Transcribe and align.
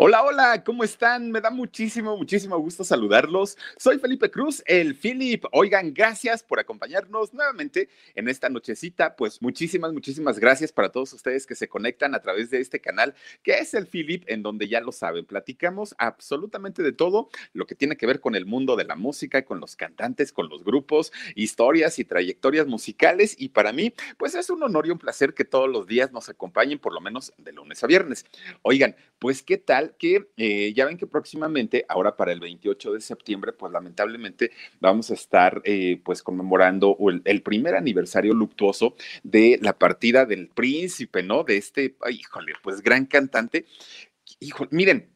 Hola, 0.00 0.22
hola, 0.22 0.62
¿cómo 0.62 0.84
están? 0.84 1.32
Me 1.32 1.40
da 1.40 1.50
muchísimo, 1.50 2.16
muchísimo 2.16 2.56
gusto 2.56 2.84
saludarlos. 2.84 3.58
Soy 3.76 3.98
Felipe 3.98 4.30
Cruz, 4.30 4.62
el 4.64 4.94
Philip. 4.94 5.44
Oigan, 5.50 5.92
gracias 5.92 6.44
por 6.44 6.60
acompañarnos 6.60 7.34
nuevamente 7.34 7.88
en 8.14 8.28
esta 8.28 8.48
nochecita. 8.48 9.16
Pues 9.16 9.42
muchísimas, 9.42 9.92
muchísimas 9.92 10.38
gracias 10.38 10.70
para 10.70 10.92
todos 10.92 11.12
ustedes 11.14 11.46
que 11.46 11.56
se 11.56 11.66
conectan 11.66 12.14
a 12.14 12.20
través 12.20 12.48
de 12.50 12.60
este 12.60 12.80
canal, 12.80 13.16
que 13.42 13.58
es 13.58 13.74
el 13.74 13.88
Philip, 13.88 14.22
en 14.28 14.44
donde 14.44 14.68
ya 14.68 14.80
lo 14.80 14.92
saben, 14.92 15.24
platicamos 15.24 15.96
absolutamente 15.98 16.84
de 16.84 16.92
todo 16.92 17.28
lo 17.52 17.66
que 17.66 17.74
tiene 17.74 17.96
que 17.96 18.06
ver 18.06 18.20
con 18.20 18.36
el 18.36 18.46
mundo 18.46 18.76
de 18.76 18.84
la 18.84 18.94
música, 18.94 19.44
con 19.44 19.58
los 19.58 19.74
cantantes, 19.74 20.30
con 20.30 20.48
los 20.48 20.62
grupos, 20.62 21.12
historias 21.34 21.98
y 21.98 22.04
trayectorias 22.04 22.68
musicales. 22.68 23.34
Y 23.36 23.48
para 23.48 23.72
mí, 23.72 23.92
pues 24.16 24.36
es 24.36 24.48
un 24.48 24.62
honor 24.62 24.86
y 24.86 24.90
un 24.90 24.98
placer 24.98 25.34
que 25.34 25.44
todos 25.44 25.68
los 25.68 25.88
días 25.88 26.12
nos 26.12 26.28
acompañen, 26.28 26.78
por 26.78 26.94
lo 26.94 27.00
menos 27.00 27.32
de 27.36 27.50
lunes 27.50 27.82
a 27.82 27.88
viernes. 27.88 28.24
Oigan, 28.62 28.94
pues, 29.18 29.42
¿qué 29.42 29.58
tal? 29.58 29.87
Que 29.96 30.28
eh, 30.36 30.72
ya 30.74 30.86
ven 30.86 30.96
que 30.96 31.06
próximamente, 31.06 31.84
ahora 31.88 32.16
para 32.16 32.32
el 32.32 32.40
28 32.40 32.92
de 32.92 33.00
septiembre, 33.00 33.52
pues 33.52 33.72
lamentablemente 33.72 34.50
vamos 34.80 35.10
a 35.10 35.14
estar 35.14 35.60
eh, 35.64 36.00
pues 36.04 36.22
conmemorando 36.22 36.96
el, 37.24 37.42
primer 37.42 37.76
aniversario 37.76 38.34
luctuoso 38.34 38.94
de 39.22 39.58
la 39.62 39.78
partida 39.78 40.26
del 40.26 40.48
príncipe, 40.48 41.22
¿no? 41.22 41.44
De 41.44 41.56
este, 41.56 41.96
híjole, 42.10 42.52
pues 42.62 42.82
gran 42.82 43.06
cantante. 43.06 43.64
Híjole, 44.40 44.68
miren, 44.72 45.08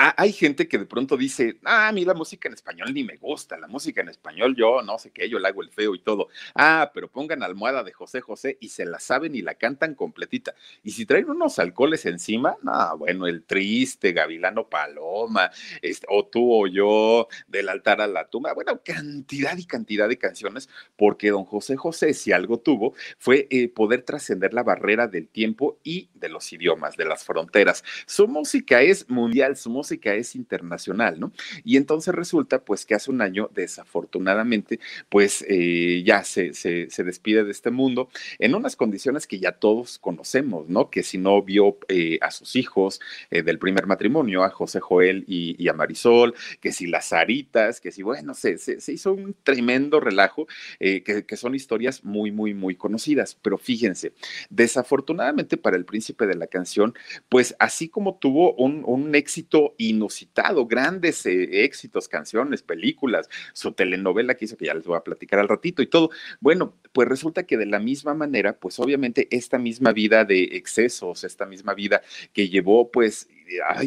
hay 0.00 0.32
gente 0.32 0.66
que 0.66 0.78
de 0.78 0.86
pronto 0.86 1.16
dice, 1.16 1.58
ah, 1.64 1.88
a 1.88 1.92
mí 1.92 2.06
la 2.06 2.14
música 2.14 2.48
en 2.48 2.54
español 2.54 2.94
ni 2.94 3.04
me 3.04 3.16
gusta, 3.16 3.58
la 3.58 3.66
música 3.66 4.00
en 4.00 4.08
español 4.08 4.54
yo 4.56 4.80
no 4.82 4.98
sé 4.98 5.10
qué, 5.10 5.28
yo 5.28 5.38
la 5.38 5.48
hago 5.48 5.62
el 5.62 5.70
feo 5.70 5.94
y 5.94 5.98
todo. 6.00 6.28
Ah, 6.54 6.90
pero 6.94 7.10
pongan 7.10 7.42
almohada 7.42 7.82
de 7.82 7.92
José 7.92 8.22
José 8.22 8.56
y 8.60 8.70
se 8.70 8.86
la 8.86 8.98
saben 8.98 9.34
y 9.34 9.42
la 9.42 9.54
cantan 9.54 9.94
completita. 9.94 10.54
Y 10.82 10.92
si 10.92 11.04
traen 11.04 11.28
unos 11.28 11.58
alcoholes 11.58 12.06
encima, 12.06 12.56
no, 12.62 12.96
bueno, 12.96 13.26
el 13.26 13.44
triste, 13.44 14.12
Gavilano 14.12 14.68
Paloma, 14.68 15.50
este, 15.82 16.06
o 16.08 16.24
tú 16.24 16.62
o 16.62 16.66
yo, 16.66 17.28
del 17.46 17.68
altar 17.68 18.00
a 18.00 18.06
la 18.06 18.28
tumba, 18.28 18.54
bueno, 18.54 18.80
cantidad 18.82 19.56
y 19.58 19.66
cantidad 19.66 20.08
de 20.08 20.16
canciones, 20.16 20.70
porque 20.96 21.30
don 21.30 21.44
José 21.44 21.76
José, 21.76 22.14
si 22.14 22.32
algo 22.32 22.58
tuvo, 22.58 22.94
fue 23.18 23.46
eh, 23.50 23.68
poder 23.68 24.02
trascender 24.02 24.54
la 24.54 24.62
barrera 24.62 25.08
del 25.08 25.28
tiempo 25.28 25.78
y 25.84 26.08
de 26.14 26.30
los 26.30 26.50
idiomas, 26.52 26.96
de 26.96 27.04
las 27.04 27.24
fronteras. 27.24 27.84
Su 28.06 28.26
música 28.26 28.80
es 28.80 29.08
mundial, 29.10 29.56
su 29.56 29.68
música 29.68 29.89
música 29.90 30.14
es 30.14 30.36
internacional, 30.36 31.18
¿no? 31.18 31.32
Y 31.64 31.76
entonces 31.76 32.14
resulta, 32.14 32.64
pues, 32.64 32.86
que 32.86 32.94
hace 32.94 33.10
un 33.10 33.22
año, 33.22 33.50
desafortunadamente, 33.52 34.78
pues 35.08 35.44
eh, 35.48 36.04
ya 36.06 36.22
se, 36.22 36.54
se, 36.54 36.86
despide 37.02 37.42
de 37.42 37.50
este 37.50 37.72
mundo 37.72 38.08
en 38.38 38.54
unas 38.54 38.76
condiciones 38.76 39.26
que 39.26 39.40
ya 39.40 39.52
todos 39.52 39.98
conocemos, 39.98 40.68
¿no? 40.68 40.90
Que 40.90 41.02
si 41.02 41.18
no 41.18 41.42
vio 41.42 41.78
eh, 41.88 42.18
a 42.20 42.30
sus 42.30 42.54
hijos 42.54 43.00
eh, 43.32 43.42
del 43.42 43.58
primer 43.58 43.86
matrimonio, 43.86 44.44
a 44.44 44.50
José 44.50 44.78
Joel 44.78 45.24
y, 45.26 45.68
a 45.68 45.72
Marisol, 45.72 46.34
que 46.60 46.70
si 46.70 46.86
las 46.86 47.12
aritas, 47.12 47.80
que 47.80 47.90
si, 47.90 48.02
bueno, 48.04 48.34
se, 48.34 48.58
se 48.58 48.92
hizo 48.92 49.12
un 49.12 49.34
tremendo 49.42 49.98
relajo, 49.98 50.46
que, 50.78 51.24
que 51.26 51.36
son 51.36 51.54
historias 51.54 52.04
muy, 52.04 52.30
muy, 52.30 52.54
muy 52.54 52.76
conocidas. 52.76 53.36
Pero 53.42 53.58
fíjense, 53.58 54.12
desafortunadamente 54.50 55.56
para 55.56 55.76
el 55.76 55.84
príncipe 55.84 56.26
de 56.26 56.36
la 56.36 56.46
canción, 56.46 56.94
pues 57.28 57.56
así 57.58 57.88
como 57.88 58.18
tuvo 58.20 58.54
un, 58.54 58.82
un 58.86 59.14
éxito 59.14 59.74
inusitado, 59.80 60.66
grandes 60.66 61.24
eh, 61.26 61.64
éxitos, 61.64 62.08
canciones, 62.08 62.62
películas, 62.62 63.28
su 63.52 63.72
telenovela 63.72 64.34
que 64.34 64.44
hizo, 64.44 64.56
que 64.56 64.66
ya 64.66 64.74
les 64.74 64.86
voy 64.86 64.96
a 64.96 65.04
platicar 65.04 65.38
al 65.38 65.48
ratito 65.48 65.82
y 65.82 65.86
todo. 65.86 66.10
Bueno, 66.40 66.74
pues 66.92 67.08
resulta 67.08 67.44
que 67.44 67.56
de 67.56 67.66
la 67.66 67.78
misma 67.78 68.14
manera, 68.14 68.58
pues 68.58 68.78
obviamente 68.78 69.28
esta 69.30 69.58
misma 69.58 69.92
vida 69.92 70.24
de 70.24 70.42
excesos, 70.52 71.24
esta 71.24 71.46
misma 71.46 71.74
vida 71.74 72.02
que 72.32 72.48
llevó 72.48 72.90
pues 72.90 73.28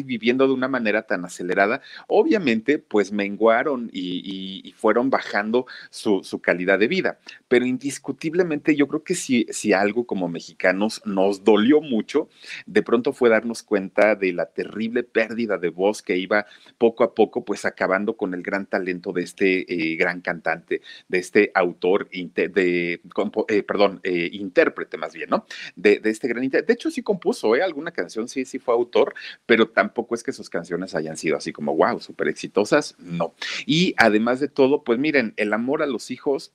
viviendo 0.04 0.46
de 0.46 0.52
una 0.52 0.68
manera 0.68 1.02
tan 1.02 1.24
acelerada, 1.24 1.80
obviamente 2.06 2.78
pues 2.78 3.12
menguaron 3.12 3.90
y, 3.92 4.74
fueron 4.76 5.08
bajando 5.08 5.66
su, 5.90 6.22
calidad 6.42 6.78
de 6.78 6.88
vida. 6.88 7.18
Pero 7.48 7.64
indiscutiblemente 7.64 8.76
yo 8.76 8.88
creo 8.88 9.04
que 9.04 9.14
si, 9.14 9.72
algo 9.72 10.06
como 10.06 10.28
mexicanos 10.28 11.00
nos 11.04 11.44
dolió 11.44 11.80
mucho, 11.80 12.28
de 12.66 12.82
pronto 12.82 13.12
fue 13.12 13.30
darnos 13.30 13.62
cuenta 13.62 14.14
de 14.14 14.32
la 14.32 14.46
terrible 14.46 15.02
pérdida 15.02 15.58
de 15.58 15.68
voz 15.70 16.02
que 16.02 16.16
iba 16.16 16.46
poco 16.78 17.04
a 17.04 17.14
poco 17.14 17.44
pues 17.44 17.64
acabando 17.64 18.16
con 18.16 18.34
el 18.34 18.42
gran 18.42 18.66
talento 18.66 19.12
de 19.12 19.22
este 19.22 19.92
eh, 19.92 19.96
gran 19.96 20.20
cantante, 20.20 20.82
de 21.08 21.18
este 21.18 21.50
autor, 21.54 22.08
de, 22.10 23.00
eh, 23.48 23.62
perdón, 23.62 24.00
eh, 24.02 24.28
intérprete 24.32 24.96
más 24.96 25.14
bien, 25.14 25.30
¿no? 25.30 25.46
De, 25.76 26.00
este 26.04 26.28
gran 26.28 26.44
intérprete. 26.44 26.72
De 26.72 26.74
hecho 26.74 26.90
sí 26.90 27.02
compuso 27.02 27.54
alguna 27.62 27.92
canción, 27.92 28.28
sí, 28.28 28.44
sí 28.44 28.58
fue 28.58 28.74
autor, 28.74 29.14
pero 29.46 29.53
pero 29.54 29.68
tampoco 29.68 30.16
es 30.16 30.24
que 30.24 30.32
sus 30.32 30.50
canciones 30.50 30.96
hayan 30.96 31.16
sido 31.16 31.36
así 31.36 31.52
como, 31.52 31.76
wow, 31.76 32.00
súper 32.00 32.26
exitosas, 32.26 32.96
no. 32.98 33.36
Y 33.66 33.94
además 33.98 34.40
de 34.40 34.48
todo, 34.48 34.82
pues 34.82 34.98
miren, 34.98 35.32
el 35.36 35.52
amor 35.52 35.80
a 35.80 35.86
los 35.86 36.10
hijos 36.10 36.52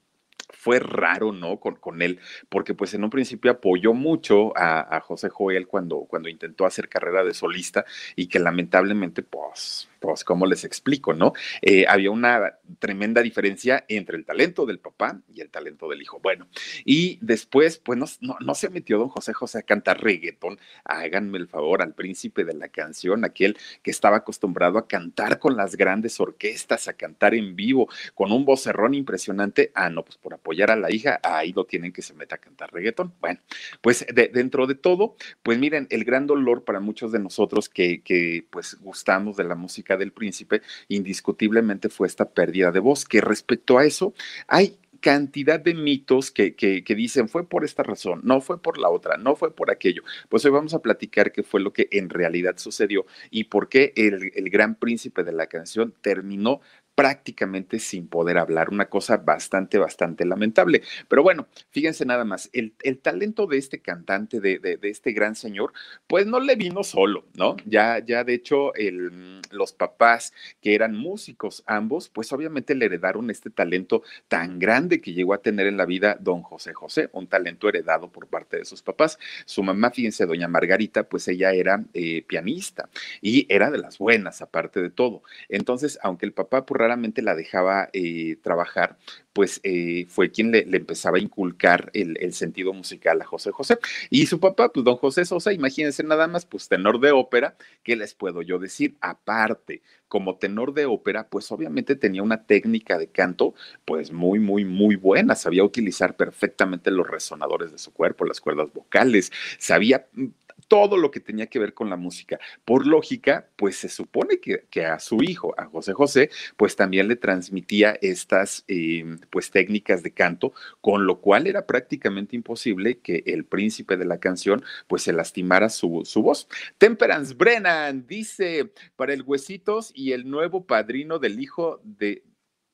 fue 0.50 0.80
raro, 0.80 1.32
¿no? 1.32 1.62
Con, 1.62 1.78
con, 1.78 2.02
él, 2.02 2.20
porque 2.50 2.74
pues 2.74 2.94
en 2.94 3.06
un 3.06 3.10
principio 3.10 3.52
apoyó 3.52 3.94
mucho 3.94 4.52
a, 4.58 4.98
a, 4.98 5.00
José 5.00 5.30
Joel 5.30 5.66
cuando, 5.66 6.00
cuando 6.10 6.28
intentó 6.28 6.66
hacer 6.66 6.90
carrera 6.90 7.24
de 7.24 7.34
solista 7.34 7.86
y 8.18 8.28
que 8.28 8.40
lamentablemente, 8.40 9.24
pues, 9.24 9.89
pues, 10.00 10.24
¿cómo 10.24 10.46
les 10.46 10.64
explico, 10.64 11.14
no? 11.14 11.34
Eh, 11.62 11.86
había 11.88 12.12
una 12.12 12.58
tremenda 12.80 13.22
diferencia 13.22 13.86
entre 13.88 14.18
el 14.18 14.26
talento 14.26 14.66
del 14.66 14.80
papá 14.80 15.20
y 15.34 15.42
el 15.42 15.50
talento 15.50 15.90
del 15.90 16.02
hijo. 16.02 16.20
Bueno, 16.22 16.48
y 16.86 17.20
después, 17.22 17.78
pues 17.78 18.00
no, 18.00 18.38
no, 18.40 18.56
se 18.56 18.70
metió 18.70 18.98
don 18.98 19.10
José 19.10 19.34
José 19.34 19.60
a 19.60 19.64
cantar 19.64 20.02
reggaetón. 20.02 20.60
Háganme 20.86 21.38
el 21.38 21.48
favor 21.48 21.82
al 21.82 21.94
príncipe 21.94 22.46
de 22.46 22.54
la 22.54 22.70
canción, 22.70 23.26
aquel 23.26 23.58
que 23.84 23.92
estaba 23.92 24.18
acostumbrado 24.18 24.78
a 24.78 24.88
cantar 24.88 25.40
con 25.40 25.56
las 25.56 25.76
grandes 25.76 26.20
orquestas, 26.20 26.88
a 26.88 26.94
cantar 26.94 27.34
en 27.34 27.56
vivo, 27.56 27.90
con 28.16 28.31
un 28.31 28.46
vocerrón 28.46 28.94
impresionante. 28.94 29.72
Ah, 29.76 29.90
no, 29.90 30.04
pues 30.04 30.18
por 30.18 30.34
apoyar 30.34 30.72
a 30.72 30.76
la 30.76 30.92
hija, 30.92 31.20
ahí 31.24 31.54
lo 31.54 31.66
tienen 31.66 31.92
que 31.92 32.02
se 32.02 32.14
meta 32.14 32.36
a 32.36 32.40
cantar 32.40 32.72
reggaetón. 32.72 33.14
Bueno, 33.20 33.40
pues 33.81 34.06
dentro 34.14 34.68
de 34.68 34.76
todo, 34.76 35.16
pues 35.44 35.58
miren, 35.60 35.88
el 35.90 36.04
gran 36.04 36.28
dolor 36.28 36.64
para 36.64 36.80
muchos 36.80 37.12
de 37.12 37.20
nosotros 37.20 37.70
que, 37.70 38.02
que 38.02 38.46
pues 38.50 38.78
gustamos 38.80 39.38
de 39.38 39.44
la 39.44 39.56
música 39.56 39.88
del 39.97 40.12
príncipe, 40.12 40.62
indiscutiblemente 40.88 41.89
fue 41.89 42.07
esta 42.07 42.30
pérdida 42.30 42.71
de 42.71 42.80
voz, 42.80 43.06
que 43.06 43.21
respecto 43.21 43.77
a 43.77 43.86
eso 43.86 44.13
hay 44.47 44.77
cantidad 45.00 45.59
de 45.59 45.74
mitos 45.74 46.31
que, 46.31 46.56
que, 46.56 46.95
dicen 46.95 47.30
fue 47.30 47.47
por 47.47 47.63
esta 47.63 47.83
razón, 47.83 48.21
no 48.24 48.41
fue 48.41 48.62
por 48.62 48.77
la 48.77 48.89
otra, 48.89 49.18
no 49.18 49.36
fue 49.36 49.56
por 49.56 49.71
aquello. 49.71 50.03
Pues 50.30 50.45
hoy 50.45 50.51
vamos 50.51 50.74
a 50.74 50.81
platicar 50.81 51.31
qué 51.31 51.44
fue 51.44 51.62
lo 51.62 51.74
que 51.74 51.88
en 51.91 52.09
realidad 52.09 52.57
sucedió 52.57 53.06
y 53.30 53.45
por 53.45 53.69
qué 53.69 53.94
el, 53.95 54.31
el 54.36 54.50
gran 54.50 54.75
príncipe 54.75 55.24
de 55.24 55.31
la 55.31 55.47
canción 55.47 55.94
terminó 56.01 56.62
prácticamente 57.00 57.80
sin 57.80 58.10
poder 58.10 58.38
hablar, 58.38 58.69
una 58.72 58.90
cosa 58.90 59.16
bastante, 59.16 59.78
bastante 59.78 60.25
lamentable. 60.25 60.81
Pero 61.07 61.24
bueno, 61.24 61.48
fíjense 61.72 62.06
nada 62.06 62.25
más, 62.25 62.50
el, 62.51 62.74
talento 63.01 63.48
de 63.48 63.57
este 63.57 63.80
cantante, 63.80 64.42
de, 64.42 64.60
de, 64.60 64.78
este 64.81 65.13
gran 65.13 65.36
señor, 65.36 65.72
pues 66.07 66.25
no 66.25 66.42
le 66.42 66.57
vino 66.57 66.84
solo, 66.84 67.24
¿no? 67.36 67.56
Ya, 67.63 68.00
ya 68.06 68.25
de 68.25 68.34
hecho, 68.34 68.74
el, 68.75 69.40
los 69.50 69.72
papás 69.72 70.34
que 70.62 70.75
eran 70.75 70.94
músicos 70.94 71.63
ambos, 71.68 72.10
pues 72.10 72.34
obviamente 72.34 72.75
le 72.75 72.88
heredaron 72.88 73.30
este 73.30 73.50
talento 73.50 74.04
tan 74.28 74.60
grande 74.60 75.00
que 75.00 75.13
llegó 75.13 75.34
a 75.34 75.42
tener 75.42 75.68
en 75.68 75.78
la 75.78 75.86
vida 75.86 76.18
don 76.19 76.42
José 76.42 76.74
José, 76.74 77.10
un 77.13 77.28
talento 77.28 77.69
heredado 77.69 78.12
por 78.12 78.28
parte 78.28 78.57
de 78.57 78.66
sus 78.66 78.81
papás. 78.81 79.18
Su 79.46 79.63
mamá, 79.63 79.92
fíjense, 79.92 80.25
doña 80.25 80.50
Margarita, 80.50 81.04
pues 81.04 81.30
ella 81.30 81.54
era 81.54 81.81
eh, 81.94 82.24
pianista 82.28 82.90
y 83.22 83.46
era 83.48 83.72
de 83.72 83.78
las 83.78 84.00
buenas, 84.00 84.42
aparte 84.42 84.81
de 84.81 84.90
todo. 84.90 85.24
Entonces, 85.48 85.98
aunque 86.04 86.25
el 86.25 86.34
papá 86.34 86.66
pues, 86.66 86.88
la 87.21 87.36
dejaba 87.36 87.89
eh, 87.94 88.38
trabajar, 88.41 88.97
pues 89.33 89.59
eh, 89.63 90.06
fue 90.09 90.31
quien 90.31 90.51
le, 90.51 90.65
empezaba 90.71 91.18
a 91.18 91.21
inculcar 91.21 91.91
el, 91.94 92.33
sentido 92.33 92.74
musical 92.74 93.21
a 93.21 93.25
José 93.25 93.51
José. 93.51 93.77
Y 94.09 94.25
su 94.25 94.39
papá, 94.39 94.69
pues 94.69 94.83
don 94.83 94.97
José 94.97 95.25
Sosa, 95.25 95.53
imagínense 95.53 96.03
nada 96.03 96.27
más, 96.27 96.45
pues 96.45 96.68
tenor 96.68 97.00
de 97.00 97.12
ópera, 97.12 97.56
¿qué 97.83 97.95
les 97.95 98.13
puedo 98.13 98.41
yo 98.41 98.59
decir? 98.59 98.97
Aparte, 99.01 99.81
como 100.07 100.38
tenor 100.38 100.74
de 100.74 100.86
ópera, 100.86 101.27
pues 101.30 101.51
obviamente 101.51 101.95
tenía 101.95 102.24
una 102.24 102.45
técnica 102.45 102.97
de 102.97 103.07
canto, 103.07 103.53
pues 103.86 104.12
muy, 104.12 104.39
muy, 104.39 104.65
muy 104.65 104.95
buena. 104.95 105.36
Sabía 105.36 105.63
utilizar 105.63 106.15
perfectamente 106.15 106.91
los 106.91 107.07
resonadores 107.07 107.71
de 107.71 107.77
su 107.77 107.94
cuerpo, 107.94 108.25
las 108.25 108.41
cuerdas 108.41 108.74
vocales, 108.74 109.31
sabía 109.57 110.07
mm, 110.13 110.27
todo 110.69 110.98
lo 110.98 111.12
que 111.12 111.19
tenía 111.19 111.48
que 111.48 111.60
ver 111.60 111.74
con 111.74 111.89
la 111.89 111.98
música. 111.98 112.39
Por 112.63 112.88
lógica, 112.88 113.50
pues 113.57 113.75
se 113.75 113.89
supone 113.89 114.39
que, 114.39 114.86
a 114.86 115.00
su 115.00 115.21
hijo, 115.21 115.54
a 115.57 115.66
José 115.66 115.94
José, 115.94 116.30
pues 116.56 116.77
también 116.77 117.10
le 117.10 117.18
transmitía 117.18 117.98
estas 118.01 118.63
eh, 118.69 119.18
pues 119.30 119.51
técnicas 119.51 120.04
de 120.04 120.13
canto, 120.13 120.54
con 120.80 121.06
lo 121.06 121.19
cual 121.19 121.48
era 121.48 121.66
prácticamente 121.66 122.36
imposible 122.36 123.00
que 123.00 123.24
el 123.25 123.44
príncipe 123.44 123.98
de 123.98 124.06
la 124.06 124.19
canción 124.19 124.63
pues 124.88 125.01
se 125.01 125.12
lastimara 125.12 125.69
su, 125.69 126.04
su 126.06 126.21
voz. 126.21 126.48
Temperance 126.77 127.33
Brennan 127.33 128.06
dice, 128.07 128.72
para 128.95 129.13
el 129.13 129.24
Huesitos 129.24 129.92
y 129.95 130.12
el 130.12 130.30
nuevo 130.30 130.65
padrino 130.65 131.18
del 131.18 131.39
hijo 131.39 131.81
de, 131.83 132.24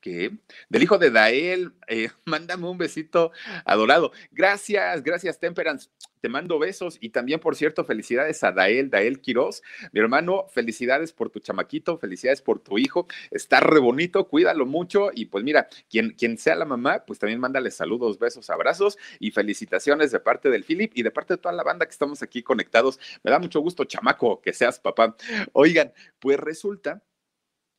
del 0.06 0.84
hijo 0.84 0.98
de 0.98 1.12
Dael. 1.12 1.74
Eh, 1.88 2.10
mándame 2.26 2.68
un 2.68 2.78
besito 2.78 3.32
adorado. 3.66 4.12
Gracias, 4.32 5.04
gracias, 5.04 5.40
Temperance. 5.40 5.90
Te 6.22 6.30
mando 6.30 6.58
besos 6.58 6.98
y 7.02 7.10
también, 7.10 7.40
por 7.40 7.56
cierto, 7.56 7.86
felicidades 7.86 8.44
a 8.44 8.52
Dael, 8.52 8.90
Dael 8.90 9.22
Quiroz. 9.22 9.62
Mi 9.92 10.00
hermano, 10.00 10.48
felicidades 10.52 11.14
por 11.14 11.30
tu 11.30 11.40
chamaquito, 11.40 12.00
felicidades 12.00 12.42
por 12.42 12.60
tu 12.60 12.80
hijo. 12.80 13.08
Está 13.30 13.60
re 13.60 13.80
bonito, 13.80 14.28
cuídalo 14.28 14.66
mucho 14.66 15.12
y 15.14 15.26
pues 15.26 15.44
mira, 15.44 15.68
quien, 15.88 16.12
quien 16.12 16.40
sea 16.40 16.56
la 16.56 16.66
mamá, 16.66 17.04
pues 17.06 17.20
también 17.20 17.40
mándale 17.40 17.70
saludos, 17.70 18.18
besos, 18.18 18.50
abrazos 18.50 18.98
y 19.20 19.32
felicitaciones 19.32 20.12
de 20.12 20.20
parte 20.20 20.50
del 20.50 20.64
Philip 20.64 20.92
y 20.96 21.04
de 21.04 21.12
parte 21.12 21.36
de 21.36 21.38
toda 21.38 21.54
la 21.54 21.64
banda 21.64 21.86
que 21.86 21.92
estamos 21.92 22.24
aquí 22.24 22.42
conectados. 22.42 23.00
Me 23.24 23.30
da 23.30 23.38
mucho 23.38 23.60
gusto, 23.60 23.84
chamaco, 23.84 24.42
que 24.42 24.52
seas 24.54 24.80
papá. 24.80 25.16
Oigan, 25.54 25.94
pues 26.20 26.40
resulta 26.40 27.04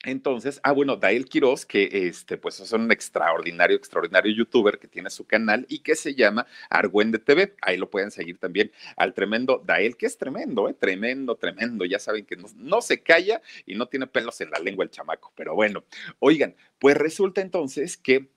entonces, 0.04 0.60
ah, 0.62 0.72
bueno, 0.72 0.96
Dael 0.96 1.24
Quiroz, 1.26 1.66
que 1.66 1.88
este, 1.92 2.36
pues 2.36 2.60
es 2.60 2.72
un 2.72 2.92
extraordinario, 2.92 3.76
extraordinario 3.76 4.32
youtuber 4.32 4.78
que 4.78 4.86
tiene 4.86 5.10
su 5.10 5.26
canal 5.26 5.66
y 5.68 5.80
que 5.80 5.96
se 5.96 6.14
llama 6.14 6.46
Argüende 6.70 7.18
TV. 7.18 7.56
Ahí 7.60 7.76
lo 7.76 7.90
pueden 7.90 8.10
seguir 8.10 8.38
también 8.38 8.70
al 8.96 9.14
tremendo 9.14 9.62
Dael, 9.64 9.96
que 9.96 10.06
es 10.06 10.16
tremendo, 10.16 10.68
¿eh? 10.68 10.74
Tremendo, 10.74 11.34
tremendo. 11.34 11.84
Ya 11.84 11.98
saben 11.98 12.24
que 12.24 12.36
no, 12.36 12.46
no 12.56 12.80
se 12.82 13.02
calla 13.02 13.42
y 13.64 13.74
no 13.74 13.86
tiene 13.88 14.06
pelos 14.06 14.40
en 14.40 14.50
la 14.50 14.60
lengua 14.60 14.84
el 14.84 14.90
chamaco. 14.90 15.32
Pero 15.34 15.54
bueno, 15.54 15.84
oigan, 16.20 16.54
pues 16.78 16.96
resulta 16.96 17.40
entonces 17.40 17.96
que 17.96 18.28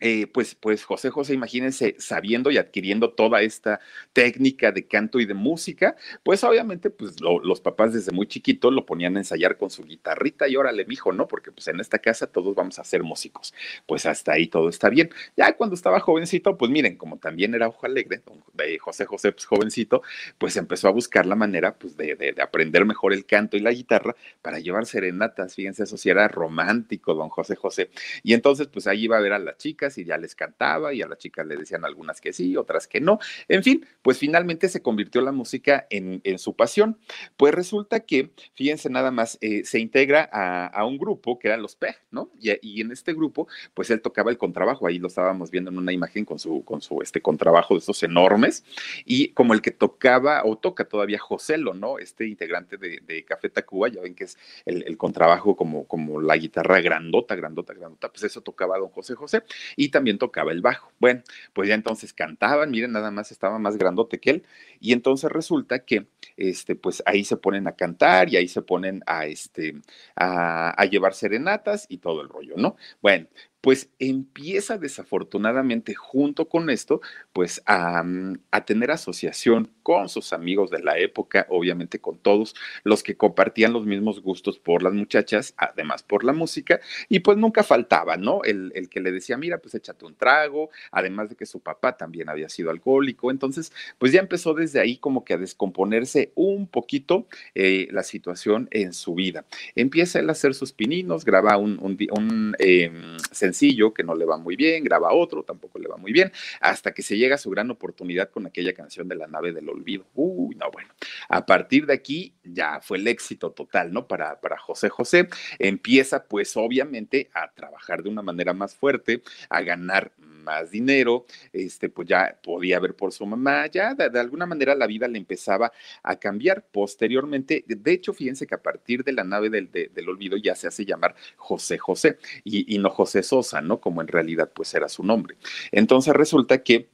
eh, 0.00 0.26
pues, 0.26 0.54
pues 0.54 0.84
José 0.84 1.10
José, 1.10 1.34
imagínense, 1.34 1.96
sabiendo 1.98 2.50
y 2.50 2.58
adquiriendo 2.58 3.10
toda 3.12 3.42
esta 3.42 3.80
técnica 4.12 4.72
de 4.72 4.86
canto 4.86 5.20
y 5.20 5.24
de 5.24 5.34
música, 5.34 5.96
pues 6.22 6.44
obviamente, 6.44 6.90
pues 6.90 7.20
los 7.20 7.60
papás 7.60 7.92
desde 7.92 8.12
muy 8.12 8.26
chiquito 8.26 8.70
lo 8.70 8.86
ponían 8.86 9.16
a 9.16 9.20
ensayar 9.20 9.56
con 9.56 9.70
su 9.70 9.84
guitarrita 9.84 10.48
y 10.48 10.56
órale, 10.56 10.84
mijo, 10.84 11.12
¿no? 11.12 11.28
Porque 11.28 11.52
pues 11.52 11.68
en 11.68 11.80
esta 11.80 11.98
casa 11.98 12.26
todos 12.26 12.54
vamos 12.54 12.78
a 12.78 12.84
ser 12.84 13.02
músicos. 13.02 13.54
Pues 13.86 14.06
hasta 14.06 14.32
ahí 14.32 14.48
todo 14.48 14.68
está 14.68 14.88
bien. 14.88 15.10
Ya 15.36 15.56
cuando 15.56 15.74
estaba 15.74 16.00
jovencito, 16.00 16.56
pues 16.56 16.70
miren, 16.70 16.96
como 16.96 17.18
también 17.18 17.54
era 17.54 17.68
ojo 17.68 17.86
alegre, 17.86 18.22
de 18.54 18.78
José 18.78 19.04
José, 19.06 19.32
pues 19.32 19.46
jovencito, 19.46 20.02
pues 20.38 20.56
empezó 20.56 20.88
a 20.88 20.90
buscar 20.90 21.26
la 21.26 21.34
manera, 21.34 21.74
pues 21.76 21.96
de, 21.96 22.14
de, 22.16 22.34
aprender 22.42 22.84
mejor 22.84 23.12
el 23.12 23.26
canto 23.26 23.56
y 23.56 23.60
la 23.60 23.70
guitarra 23.70 24.14
para 24.42 24.58
llevar 24.58 24.86
serenatas. 24.86 25.54
Fíjense, 25.54 25.84
eso 25.84 25.96
sí 25.96 26.10
era 26.10 26.28
romántico, 26.28 27.14
don 27.14 27.28
José 27.28 27.56
José. 27.56 27.90
Y 28.22 28.34
entonces, 28.34 28.68
pues 28.68 28.86
ahí 28.86 29.04
iba 29.04 29.16
a 29.16 29.20
ver 29.20 29.32
a 29.32 29.38
las 29.38 29.56
y 29.98 30.04
ya 30.04 30.16
les 30.18 30.34
cantaba 30.34 30.92
y 30.94 31.02
a 31.02 31.06
las 31.06 31.18
chicas 31.18 31.46
le 31.46 31.56
decían 31.56 31.84
algunas 31.84 32.20
que 32.20 32.32
sí, 32.32 32.56
otras 32.56 32.88
que 32.88 33.00
no. 33.00 33.18
En 33.48 33.62
fin, 33.62 33.86
pues 34.02 34.18
finalmente 34.18 34.68
se 34.68 34.82
convirtió 34.82 35.20
la 35.20 35.32
música 35.32 35.86
en, 35.90 36.22
su 36.38 36.56
pasión. 36.56 36.98
Pues 37.36 37.54
resulta 37.54 38.00
que, 38.00 38.32
fíjense 38.54 38.90
nada 38.90 39.10
más, 39.10 39.38
eh, 39.40 39.64
se 39.64 39.78
integra 39.78 40.28
a, 40.32 40.84
un 40.84 40.98
grupo 40.98 41.38
que 41.38 41.48
eran 41.48 41.62
los 41.62 41.76
PEG, 41.76 41.96
¿no? 42.10 42.30
Y, 42.40 42.80
en 42.80 42.90
este 42.90 43.14
grupo, 43.14 43.46
pues 43.72 43.90
él 43.90 44.00
tocaba 44.00 44.30
el 44.30 44.38
contrabajo, 44.38 44.86
ahí 44.86 44.98
lo 44.98 45.08
estábamos 45.08 45.50
viendo 45.50 45.70
en 45.70 45.78
una 45.78 45.92
imagen 45.92 46.24
con 46.24 46.38
su, 46.38 46.64
con 46.64 46.82
su 46.82 47.00
este 47.02 47.22
contrabajo 47.22 47.74
de 47.74 47.78
estos 47.78 48.02
enormes, 48.02 48.64
y 49.04 49.28
como 49.28 49.54
el 49.54 49.62
que 49.62 49.70
tocaba 49.70 50.42
o 50.44 50.58
toca 50.58 50.84
todavía 50.84 51.18
Joselo, 51.18 51.74
¿no? 51.74 51.98
Este 51.98 52.26
integrante 52.26 52.76
de, 52.76 53.24
Café 53.24 53.48
Tacuba, 53.48 53.88
ya 53.88 54.00
ven 54.00 54.14
que 54.14 54.24
es 54.24 54.36
el, 54.66 54.82
el 54.86 54.96
contrabajo 54.98 55.56
como, 55.56 55.86
como 55.86 56.20
la 56.20 56.36
guitarra 56.36 56.80
grandota, 56.80 57.34
grandota, 57.34 57.72
grandota, 57.72 58.10
pues 58.10 58.24
eso 58.24 58.42
tocaba 58.42 58.78
don 58.78 58.90
José 58.90 59.14
José 59.14 59.42
y 59.76 59.88
también 59.90 60.18
tocaba 60.18 60.52
el 60.52 60.60
bajo. 60.62 60.92
Bueno, 60.98 61.22
pues 61.52 61.68
ya 61.68 61.74
entonces 61.74 62.12
cantaban, 62.12 62.70
miren, 62.70 62.92
nada 62.92 63.10
más 63.10 63.30
estaba 63.32 63.58
más 63.58 63.76
grandote 63.76 64.20
que 64.20 64.30
él, 64.30 64.46
y 64.80 64.92
entonces 64.92 65.30
resulta 65.30 65.84
que, 65.84 66.06
este, 66.36 66.76
pues 66.76 67.02
ahí 67.06 67.24
se 67.24 67.36
ponen 67.36 67.66
a 67.68 67.72
cantar 67.76 68.28
y 68.30 68.36
ahí 68.36 68.48
se 68.48 68.62
ponen 68.62 69.02
a, 69.06 69.26
este, 69.26 69.74
a, 70.16 70.70
a 70.70 70.84
llevar 70.86 71.14
serenatas 71.14 71.86
y 71.88 71.98
todo 71.98 72.22
el 72.22 72.28
rollo, 72.28 72.54
¿no? 72.56 72.76
Bueno, 73.02 73.26
pues 73.64 73.88
empieza 73.98 74.76
desafortunadamente 74.76 75.94
junto 75.94 76.50
con 76.50 76.68
esto, 76.68 77.00
pues 77.32 77.62
mm, 77.66 78.34
a, 78.50 78.64
tener 78.66 78.90
asociación 78.90 79.70
con 79.82 80.10
sus 80.10 80.34
amigos 80.34 80.70
de 80.70 80.82
la 80.82 80.98
época, 80.98 81.46
obviamente 81.48 81.98
con 81.98 82.18
todos 82.18 82.54
los 82.82 83.02
que 83.02 83.16
compartían 83.16 83.72
los 83.72 83.86
mismos 83.86 84.20
gustos 84.20 84.58
por 84.58 84.82
las 84.82 84.92
muchachas, 84.92 85.54
además 85.56 86.02
por 86.02 86.24
la 86.24 86.34
música, 86.34 86.78
y 87.08 87.20
pues 87.20 87.38
nunca 87.38 87.62
faltaba, 87.62 88.18
¿no? 88.18 88.44
El, 88.44 88.70
que 88.90 89.00
le 89.00 89.12
decía, 89.12 89.38
mira, 89.38 89.56
pues 89.56 89.74
échate 89.74 90.04
un 90.04 90.14
trago, 90.14 90.68
además 90.90 91.30
de 91.30 91.36
que 91.36 91.46
su 91.46 91.60
papá 91.60 91.96
también 91.96 92.28
había 92.28 92.50
sido 92.50 92.70
alcohólico, 92.70 93.30
entonces, 93.30 93.72
pues 93.96 94.12
ya 94.12 94.20
empezó 94.20 94.52
desde 94.52 94.78
ahí 94.78 94.98
como 94.98 95.24
que 95.24 95.32
a 95.32 95.38
descomponerse 95.38 96.32
un 96.34 96.66
poquito 96.66 97.26
eh, 97.54 97.88
la 97.92 98.02
situación 98.02 98.68
en 98.72 98.92
su 98.92 99.14
vida. 99.14 99.46
Empieza 99.74 100.18
él 100.18 100.28
a 100.28 100.32
hacer 100.32 100.52
sus 100.52 100.72
pininos, 100.72 101.24
graba 101.24 101.56
un, 101.56 101.78
un, 101.80 102.56
em, 102.58 103.16
sencillo 103.54 103.94
que 103.94 104.02
no 104.02 104.14
le 104.14 104.24
va 104.24 104.36
muy 104.36 104.56
bien, 104.56 104.82
graba 104.82 105.12
otro, 105.12 105.44
tampoco 105.44 105.78
le 105.78 105.88
va 105.88 105.96
muy 105.96 106.12
bien, 106.12 106.32
hasta 106.60 106.92
que 106.92 107.02
se 107.02 107.16
llega 107.16 107.36
a 107.36 107.38
su 107.38 107.50
gran 107.50 107.70
oportunidad 107.70 108.30
con 108.30 108.46
aquella 108.46 108.74
canción 108.74 109.08
de 109.08 109.14
la 109.14 109.26
nave 109.26 109.52
del 109.52 109.68
olvido. 109.68 110.04
Uy, 110.14 110.56
no, 110.56 110.70
bueno, 110.72 110.90
a 111.28 111.46
partir 111.46 111.86
de 111.86 111.94
aquí 111.94 112.34
ya 112.42 112.80
fue 112.80 112.98
el 112.98 113.06
éxito 113.06 113.52
total, 113.52 113.92
¿no? 113.92 114.06
Para, 114.06 114.40
para 114.40 114.58
José 114.58 114.88
José, 114.88 115.28
empieza 115.58 116.24
pues 116.24 116.56
obviamente 116.56 117.30
a 117.32 117.52
trabajar 117.52 118.02
de 118.02 118.08
una 118.08 118.22
manera 118.22 118.52
más 118.52 118.74
fuerte, 118.74 119.22
a 119.48 119.62
ganar 119.62 120.12
más 120.44 120.70
dinero, 120.70 121.24
este, 121.52 121.88
pues 121.88 122.06
ya 122.06 122.38
podía 122.42 122.78
ver 122.78 122.94
por 122.94 123.12
su 123.12 123.26
mamá, 123.26 123.66
ya 123.66 123.94
de, 123.94 124.20
alguna 124.20 124.46
manera 124.46 124.74
la 124.74 124.86
vida 124.86 125.08
le 125.08 125.18
empezaba 125.18 125.72
a 126.02 126.16
cambiar. 126.16 126.64
Posteriormente, 126.70 127.64
de 127.66 127.92
hecho, 127.92 128.12
fíjense 128.12 128.46
que 128.46 128.54
a 128.54 128.62
partir 128.62 129.02
de 129.02 129.12
la 129.12 129.24
nave 129.24 129.50
del, 129.50 129.70
del 129.72 130.08
olvido 130.08 130.36
ya 130.36 130.54
se 130.54 130.68
hace 130.68 130.84
llamar 130.84 131.14
José 131.36 131.78
José 131.78 132.18
y, 132.44 132.74
y 132.74 132.78
no 132.78 132.90
José 132.90 133.22
Sosa, 133.22 133.43
¿no? 133.52 133.80
Como 133.80 134.00
en 134.00 134.08
realidad 134.08 134.50
pues 134.54 134.74
era 134.74 134.88
su 134.88 135.02
nombre. 135.04 135.36
Entonces 135.72 136.14
resulta 136.14 136.62
que 136.62 136.88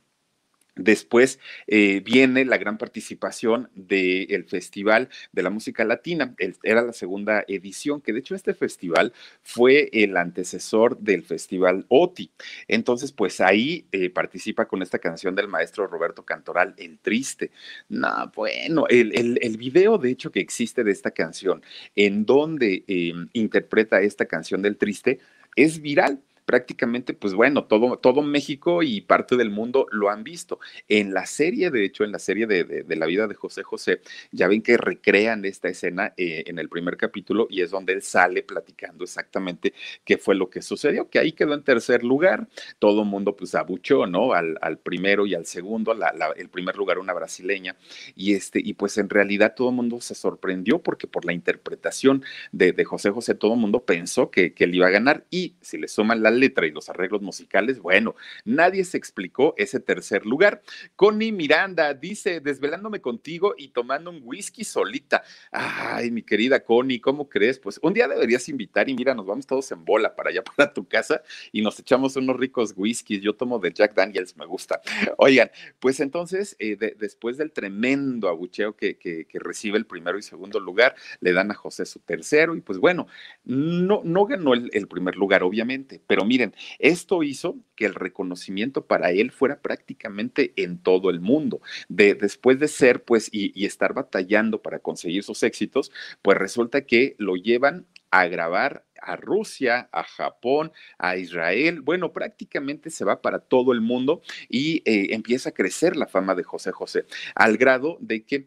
Después 0.77 1.39
eh, 1.67 2.01
viene 2.01 2.45
la 2.45 2.57
gran 2.57 2.79
participación 2.79 3.69
del 3.75 4.45
Festival 4.45 5.09
de 5.33 5.43
la 5.43 5.51
Música 5.51 5.85
Latina. 5.85 6.35
era 6.63 6.83
la 6.83 6.93
segunda 6.93 7.45
edición, 7.49 8.01
que 8.01 8.13
de 8.13 8.21
hecho 8.21 8.35
este 8.35 8.55
festival 8.55 9.13
fue 9.43 9.91
el 9.93 10.17
antecesor 10.17 10.99
del 10.99 11.23
Festival 11.23 11.85
OTI. 11.89 12.31
Entonces, 12.69 13.13
pues 13.13 13.41
ahí 13.41 13.87
eh, 13.93 14.11
participa 14.11 14.67
con 14.67 14.81
esta 14.81 14.99
canción 14.99 15.35
del 15.35 15.49
maestro 15.49 15.87
Roberto 15.87 16.25
Cantoral, 16.25 16.75
El 16.79 16.99
Triste. 16.99 17.51
No, 17.89 18.33
bueno, 18.35 18.87
el, 18.89 19.39
el, 19.43 19.57
video 19.59 19.99
de 19.99 20.11
hecho 20.11 20.33
que 20.33 20.41
existe 20.41 20.85
de 20.85 20.93
esta 20.93 21.11
canción, 21.11 21.63
en 21.95 22.25
donde 22.25 22.85
eh, 22.87 23.13
interpreta 23.35 24.01
esta 24.01 24.25
canción 24.25 24.63
del 24.63 24.79
Triste, 24.79 25.19
es 25.57 25.83
viral 25.83 26.23
prácticamente, 26.51 27.15
pues 27.15 27.33
bueno, 27.33 27.63
todo, 27.63 27.97
todo 27.97 28.23
México 28.23 28.83
y 28.83 29.03
parte 29.03 29.37
del 29.37 29.51
mundo 29.51 29.87
lo 29.93 30.11
han 30.11 30.25
visto. 30.25 30.59
En 30.89 31.15
la 31.15 31.25
serie, 31.25 31.71
de 31.71 31.85
hecho, 31.85 32.03
en 32.03 32.11
la 32.11 32.19
serie 32.19 32.49
de, 32.49 32.85
la 32.89 33.07
vida 33.07 33.29
de 33.29 33.37
José 33.37 33.63
José, 33.63 34.01
ya 34.33 34.49
ven 34.49 34.61
que 34.61 34.77
recrean 34.77 35.45
esta 35.45 35.69
escena 35.69 36.13
eh, 36.17 36.43
en 36.49 36.59
el 36.59 36.69
primer 36.69 36.97
capítulo 36.97 37.47
y 37.49 37.61
es 37.61 37.71
donde 37.71 37.93
él 37.93 38.03
sale 38.03 38.43
platicando 38.43 39.05
exactamente 39.05 39.75
qué 40.05 40.19
fue 40.19 40.35
lo 40.35 40.51
que 40.51 40.61
sucedió, 40.61 41.09
que 41.09 41.21
ahí 41.21 41.31
quedó 41.31 41.55
en 41.55 41.63
tercer 41.63 42.03
lugar. 42.03 42.49
Todo 42.81 43.05
mundo 43.05 43.37
pues 43.37 43.55
abuchó, 43.55 44.09
¿no? 44.09 44.33
Al, 44.33 44.79
primero 44.83 45.27
y 45.27 45.37
al 45.37 45.47
segundo, 45.47 45.95
el 46.35 46.49
primer 46.49 46.75
lugar 46.75 46.99
una 46.99 47.13
brasileña. 47.13 47.77
Y, 48.17 48.35
este, 48.35 48.61
y 48.61 48.75
pues 48.75 48.99
en 48.99 49.09
realidad 49.09 49.55
todo 49.57 49.69
el 49.69 49.77
mundo 49.77 50.01
se 50.01 50.17
sorprendió 50.17 50.81
porque 50.81 51.07
por 51.07 51.25
la 51.25 51.33
interpretación 51.33 52.25
de, 52.51 52.75
José 52.85 53.11
José, 53.11 53.37
todo 53.37 53.55
el 53.55 53.61
mundo 53.61 53.85
pensó 53.85 54.33
que, 54.33 54.53
que 54.53 54.65
él 54.65 54.75
iba 54.75 54.89
a 54.89 54.91
ganar. 54.91 55.25
Y 55.31 55.55
si 55.61 55.79
le 55.79 55.87
suman 55.87 56.25
la 56.25 56.40
letra 56.41 56.67
y 56.67 56.71
los 56.71 56.89
arreglos 56.89 57.23
musicales, 57.23 57.79
bueno, 57.79 58.15
nadie 58.45 58.85
se 58.85 58.97
explicó 58.97 59.55
ese 59.57 59.81
tercer 59.81 60.27
lugar. 60.27 60.63
Connie 60.97 61.33
Miranda 61.33 61.95
dice, 61.95 62.41
desvelándome 62.41 63.01
contigo 63.01 63.55
y 63.57 63.69
tomando 63.69 64.11
un 64.11 64.21
whisky 64.25 64.65
solita. 64.65 65.23
Ay, 65.53 66.11
mi 66.11 66.23
querida 66.23 66.65
Connie, 66.65 67.01
¿cómo 67.01 67.29
crees? 67.29 67.59
Pues 67.59 67.79
un 67.83 67.95
día 67.95 68.09
deberías 68.09 68.49
invitar 68.49 68.89
y 68.89 68.95
mira, 68.95 69.15
nos 69.15 69.27
vamos 69.27 69.47
todos 69.47 69.71
en 69.73 69.85
bola 69.85 70.15
para 70.15 70.31
allá, 70.31 70.43
para 70.57 70.73
tu 70.73 70.87
casa 70.87 71.23
y 71.53 71.63
nos 71.63 71.79
echamos 71.79 72.17
unos 72.17 72.37
ricos 72.37 72.75
whiskies. 72.77 73.23
Yo 73.23 73.35
tomo 73.35 73.59
de 73.59 73.73
Jack 73.73 73.95
Daniels, 73.95 74.37
me 74.37 74.47
gusta. 74.47 74.81
Oigan, 75.17 75.51
pues 75.79 76.01
entonces, 76.01 76.57
eh, 76.59 76.77
después 76.99 77.37
del 77.37 77.53
tremendo 77.53 78.29
abucheo 78.29 78.77
que, 78.77 78.97
que, 78.97 79.27
recibe 79.41 79.79
el 79.79 79.87
primero 79.87 80.19
y 80.19 80.23
segundo 80.23 80.61
lugar, 80.61 80.95
le 81.21 81.33
dan 81.33 81.51
a 81.51 81.55
José 81.55 81.87
su 81.87 81.99
tercero 82.01 82.55
y 82.55 82.61
pues 82.61 82.79
bueno, 82.79 83.07
no, 83.45 84.03
no 84.05 84.27
ganó 84.27 84.53
el, 84.53 84.71
el 84.75 84.87
primer 84.87 85.17
lugar, 85.17 85.43
obviamente, 85.43 86.01
pero 86.07 86.25
miren, 86.31 86.55
esto 86.79 87.25
hizo 87.25 87.57
que 87.75 87.87
el 87.87 87.97
reconocimiento 87.97 88.87
para 88.87 89.11
él 89.11 89.33
fuera 89.33 89.61
prácticamente 89.61 90.53
en 90.55 90.79
todo 90.79 91.11
el 91.11 91.21
mundo. 91.21 91.61
De, 91.89 92.15
después 92.15 92.61
de 92.61 92.69
ser, 92.69 93.03
pues, 93.03 93.29
y, 93.33 93.65
estar 93.67 93.95
batallando 93.95 94.63
para 94.63 94.79
conseguir 94.79 95.25
sus 95.25 95.43
éxitos, 95.43 95.91
pues 96.23 96.39
resulta 96.39 96.83
que 96.83 97.17
lo 97.19 97.35
llevan 97.35 97.87
a 98.13 98.29
grabar 98.29 98.85
a 99.03 99.17
Rusia, 99.17 99.89
a 99.91 100.05
Japón, 100.05 100.71
a 100.99 101.17
Israel. 101.17 101.81
Bueno, 101.81 102.13
prácticamente 102.13 102.91
se 102.91 103.05
va 103.05 103.23
para 103.23 103.41
todo 103.41 103.73
el 103.73 103.81
mundo 103.81 104.23
y 104.49 104.83
eh, 104.85 105.15
empieza 105.15 105.49
a 105.49 105.53
crecer 105.53 105.97
la 105.97 106.07
fama 106.07 106.37
de 106.37 106.45
José 106.45 106.71
José, 106.71 107.07
al 107.35 107.57
grado 107.57 107.99
de 108.01 108.25
que... 108.25 108.47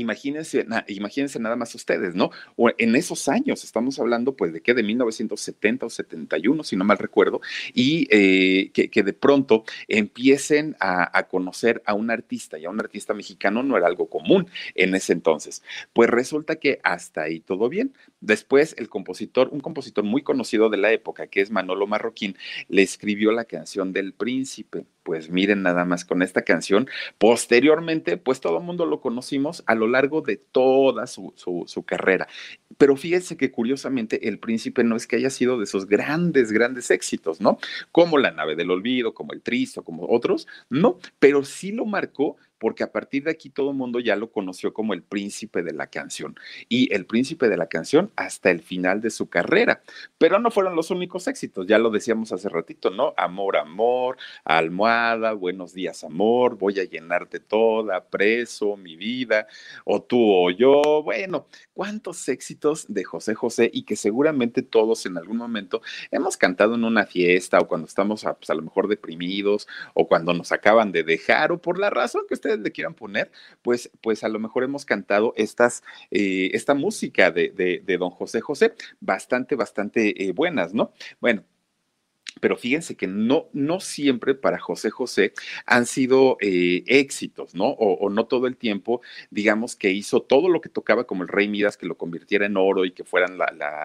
imagínense, 0.00 0.66
imagínense 0.88 1.38
nada 1.38 1.56
más 1.56 1.74
ustedes, 1.74 2.14
¿no? 2.14 2.30
O 2.56 2.70
en 2.76 2.96
esos 2.96 3.28
años, 3.28 3.64
estamos 3.64 3.98
hablando 3.98 4.36
pues 4.36 4.52
de 4.52 4.60
que 4.60 4.74
de 4.74 4.82
1970 4.82 5.86
o 5.86 5.90
71, 5.90 6.64
si 6.64 6.76
no 6.76 6.84
mal 6.84 6.98
recuerdo, 6.98 7.40
y 7.74 8.06
eh, 8.10 8.70
que, 8.72 9.02
de 9.02 9.12
pronto 9.12 9.64
empiecen 9.88 10.76
a, 10.80 11.16
a, 11.16 11.28
conocer 11.28 11.82
a 11.86 11.94
un 11.94 12.10
artista 12.10 12.58
y 12.58 12.64
a 12.64 12.70
un 12.70 12.80
artista 12.80 13.14
mexicano 13.14 13.62
no 13.62 13.76
era 13.76 13.86
algo 13.86 14.08
común 14.08 14.48
en 14.74 14.94
ese 14.94 15.12
entonces. 15.12 15.62
Pues 15.92 16.10
resulta 16.10 16.56
que 16.56 16.80
hasta 16.82 17.22
ahí 17.22 17.40
todo 17.40 17.68
bien. 17.68 17.92
Después 18.26 18.74
el 18.76 18.88
compositor, 18.88 19.50
un 19.52 19.60
compositor 19.60 20.02
muy 20.02 20.22
conocido 20.22 20.68
de 20.68 20.78
la 20.78 20.90
época, 20.90 21.28
que 21.28 21.40
es 21.40 21.52
Manolo 21.52 21.86
Marroquín, 21.86 22.36
le 22.68 22.82
escribió 22.82 23.30
la 23.30 23.44
canción 23.44 23.92
del 23.92 24.12
príncipe 24.12 24.84
pues 25.06 25.30
miren 25.30 25.62
nada 25.62 25.84
más 25.84 26.04
con 26.04 26.20
esta 26.20 26.42
canción. 26.42 26.88
Posteriormente, 27.16 28.16
pues 28.16 28.40
todo 28.40 28.58
el 28.58 28.64
mundo 28.64 28.86
lo 28.86 29.00
conocimos 29.00 29.62
a 29.66 29.76
lo 29.76 29.86
largo 29.86 30.20
de 30.20 30.36
toda 30.36 31.06
su, 31.06 31.32
carrera. 31.86 32.26
Pero 32.76 32.96
fíjense 32.96 33.36
que 33.36 33.52
curiosamente 33.52 34.28
el 34.28 34.40
príncipe 34.40 34.82
no 34.82 34.96
es 34.96 35.06
que 35.06 35.14
haya 35.14 35.30
sido 35.30 35.58
de 35.58 35.64
esos 35.64 35.86
grandes, 35.86 36.50
grandes 36.50 36.90
éxitos, 36.90 37.40
¿no? 37.40 37.58
Como 37.92 38.18
La 38.18 38.32
nave 38.32 38.56
del 38.56 38.72
olvido, 38.72 39.14
como 39.14 39.32
El 39.32 39.42
Tristo, 39.42 39.84
como 39.84 40.08
otros, 40.08 40.48
no, 40.70 40.98
pero 41.20 41.44
sí 41.44 41.70
lo 41.70 41.86
marcó 41.86 42.36
porque 42.58 42.84
a 42.84 42.92
partir 42.92 43.24
de 43.24 43.30
aquí 43.30 43.50
todo 43.50 43.70
el 43.70 43.76
mundo 43.76 44.00
ya 44.00 44.16
lo 44.16 44.30
conoció 44.30 44.72
como 44.72 44.94
el 44.94 45.02
príncipe 45.02 45.62
de 45.62 45.72
la 45.72 45.88
canción 45.88 46.36
y 46.68 46.92
el 46.94 47.06
príncipe 47.06 47.48
de 47.48 47.56
la 47.56 47.66
canción 47.66 48.10
hasta 48.16 48.50
el 48.50 48.60
final 48.60 49.00
de 49.00 49.10
su 49.10 49.28
carrera. 49.28 49.82
Pero 50.18 50.38
no 50.38 50.50
fueron 50.50 50.76
los 50.76 50.90
únicos 50.90 51.28
éxitos, 51.28 51.66
ya 51.66 51.78
lo 51.78 51.90
decíamos 51.90 52.32
hace 52.32 52.48
ratito, 52.48 52.90
¿no? 52.90 53.14
Amor, 53.16 53.56
amor, 53.56 54.16
almohada, 54.44 55.32
buenos 55.32 55.74
días, 55.74 56.04
amor, 56.04 56.56
voy 56.56 56.80
a 56.80 56.84
llenarte 56.84 57.40
toda, 57.40 58.04
preso, 58.04 58.76
mi 58.76 58.96
vida, 58.96 59.46
o 59.84 60.02
tú 60.02 60.18
o 60.20 60.50
yo. 60.50 61.02
Bueno, 61.02 61.46
cuántos 61.74 62.28
éxitos 62.28 62.86
de 62.88 63.04
José 63.04 63.34
José 63.34 63.70
y 63.72 63.84
que 63.84 63.96
seguramente 63.96 64.62
todos 64.62 65.06
en 65.06 65.18
algún 65.18 65.36
momento 65.36 65.82
hemos 66.10 66.36
cantado 66.36 66.74
en 66.74 66.84
una 66.84 67.06
fiesta 67.06 67.58
o 67.58 67.68
cuando 67.68 67.86
estamos 67.86 68.24
a, 68.24 68.34
pues, 68.34 68.50
a 68.50 68.54
lo 68.54 68.62
mejor 68.62 68.88
deprimidos 68.88 69.68
o 69.94 70.08
cuando 70.08 70.32
nos 70.32 70.52
acaban 70.52 70.92
de 70.92 71.02
dejar 71.02 71.52
o 71.52 71.60
por 71.60 71.78
la 71.78 71.90
razón 71.90 72.22
que 72.28 72.34
le 72.46 72.72
quieran 72.72 72.94
poner, 72.94 73.30
pues, 73.62 73.90
pues 74.00 74.24
a 74.24 74.28
lo 74.28 74.38
mejor 74.38 74.64
hemos 74.64 74.84
cantado 74.84 75.32
estas, 75.36 75.82
eh, 76.10 76.50
esta 76.52 76.74
música 76.74 77.30
de, 77.30 77.50
de, 77.84 77.98
don 77.98 78.10
José 78.10 78.40
José, 78.40 78.74
bastante, 79.00 79.56
bastante 79.56 80.24
eh, 80.24 80.32
buenas, 80.32 80.74
¿no? 80.74 80.92
Bueno, 81.20 81.44
pero 82.40 82.56
fíjense 82.56 82.96
que 82.96 83.06
no, 83.06 83.46
no 83.52 83.80
siempre 83.80 84.34
para 84.34 84.58
José 84.58 84.90
José 84.90 85.32
han 85.64 85.86
sido 85.86 86.36
eh, 86.40 86.84
éxitos, 86.86 87.54
¿no? 87.54 87.68
O, 87.68 88.10
no 88.10 88.26
todo 88.26 88.46
el 88.46 88.56
tiempo, 88.56 89.00
digamos 89.30 89.74
que 89.74 89.90
hizo 89.90 90.22
todo 90.22 90.48
lo 90.48 90.60
que 90.60 90.68
tocaba 90.68 91.04
como 91.04 91.22
el 91.22 91.28
Rey 91.28 91.48
Midas, 91.48 91.76
que 91.76 91.86
lo 91.86 91.96
convirtiera 91.96 92.46
en 92.46 92.56
oro 92.56 92.84
y 92.84 92.92
que 92.92 93.04
fueran 93.04 93.38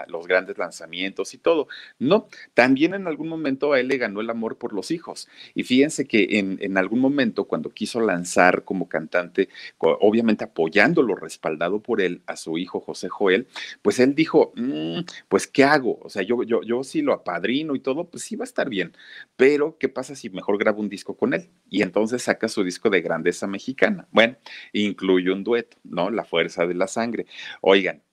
los 0.08 0.27
grandes 0.27 0.58
lanzamientos 0.58 1.34
y 1.34 1.38
todo. 1.38 1.67
No, 2.00 2.27
también 2.53 2.93
en 2.93 3.08
algún 3.08 3.29
momento 3.29 3.74
a 3.74 3.79
él 3.79 3.88
le 3.88 3.98
ganó 3.98 4.22
el 4.22 4.29
amor 4.29 4.58
por 4.58 4.74
los 4.74 4.91
hijos. 4.91 5.27
Y 5.55 5.63
fíjense 5.63 6.05
que 6.05 6.39
en, 6.39 6.58
en 6.62 6.77
algún 6.77 7.00
momento 7.00 7.46
cuando 7.46 7.70
quiso 7.70 8.01
lanzar 8.01 8.63
como 8.63 8.89
cantante, 8.89 9.50
obviamente 9.77 10.43
apoyándolo, 10.43 11.15
respaldado 11.15 11.79
por 11.79 12.01
él, 12.01 12.22
a 12.27 12.36
su 12.36 12.58
hijo 12.58 12.79
José 12.81 13.10
Joel, 13.10 13.48
pues 13.81 14.00
él 14.00 14.15
dijo, 14.15 14.51
mm, 14.55 15.00
pues 15.29 15.48
¿qué 15.48 15.63
hago? 15.63 16.00
O 16.01 16.10
sea, 16.10 16.22
yo, 16.24 16.43
yo, 16.43 16.62
yo 16.63 16.84
sí 16.84 17.01
lo 17.01 17.13
apadrino 17.13 17.75
y 17.75 17.79
todo, 17.79 18.05
pues 18.05 18.24
sí 18.24 18.36
va 18.41 18.43
a 18.43 18.51
estar 18.51 18.69
bien, 18.69 18.93
pero 19.36 19.77
¿qué 19.79 19.89
pasa 19.89 20.15
si 20.15 20.29
mejor 20.29 20.57
grabo 20.57 20.81
un 20.81 20.89
disco 20.89 21.15
con 21.15 21.33
él? 21.33 21.50
Y 21.69 21.81
entonces 21.83 22.24
saca 22.24 22.48
su 22.48 22.63
disco 22.63 22.89
de 22.89 23.01
grandeza 23.01 23.48
mexicana. 23.48 24.07
Bueno, 24.12 24.38
incluye 24.74 25.31
un 25.31 25.43
dueto, 25.43 25.77
¿no? 25.83 26.10
La 26.10 26.25
fuerza 26.25 26.65
de 26.67 26.74
la 26.74 26.88
sangre. 26.88 27.25
Oigan, 27.62 28.03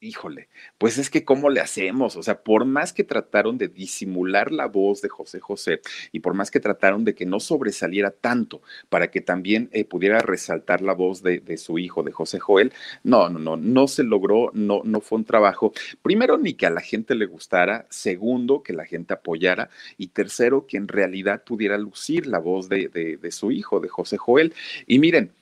híjole, 0.00 0.48
pues 0.78 0.98
es 0.98 1.10
que 1.10 1.24
cómo 1.24 1.50
le 1.50 1.60
hacemos, 1.60 2.16
o 2.16 2.22
sea, 2.22 2.42
por 2.42 2.64
más 2.64 2.92
que 2.92 3.04
trataron 3.04 3.58
de 3.58 3.68
disimular 3.68 4.52
la 4.52 4.66
voz 4.66 5.00
de 5.02 5.08
José 5.08 5.40
José 5.40 5.80
y 6.12 6.20
por 6.20 6.34
más 6.34 6.50
que 6.50 6.60
trataron 6.60 7.04
de 7.04 7.14
que 7.14 7.26
no 7.26 7.40
sobresaliera 7.40 8.10
tanto 8.10 8.62
para 8.88 9.10
que 9.10 9.20
también 9.20 9.68
eh, 9.72 9.84
pudiera 9.84 10.18
resaltar 10.20 10.82
la 10.82 10.92
voz 10.92 11.22
de, 11.22 11.56
su 11.56 11.78
hijo, 11.78 12.02
de 12.02 12.12
José 12.12 12.38
Joel, 12.38 12.72
no, 13.02 13.28
no, 13.28 13.38
no, 13.38 13.56
no 13.56 13.88
se 13.88 14.02
logró, 14.02 14.50
no, 14.52 14.82
no 14.84 15.00
fue 15.00 15.18
un 15.18 15.24
trabajo, 15.24 15.72
primero, 16.02 16.38
ni 16.38 16.54
que 16.54 16.66
a 16.66 16.70
la 16.70 16.80
gente 16.80 17.14
le 17.14 17.26
gustara, 17.26 17.86
segundo, 17.90 18.62
que 18.62 18.72
la 18.72 18.84
gente 18.84 19.14
apoyara 19.14 19.70
y 19.96 20.08
tercero, 20.08 20.66
que 20.66 20.76
en 20.76 20.88
realidad 20.88 21.44
pudiera 21.44 21.78
lucir 21.78 22.26
la 22.26 22.38
voz 22.38 22.68
de, 22.68 22.88
de 22.88 23.30
su 23.32 23.50
hijo, 23.50 23.80
de 23.80 23.88
José 23.88 24.16
Joel. 24.18 24.54
Y 24.86 24.98
miren, 24.98 25.32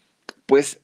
pues 0.47 0.81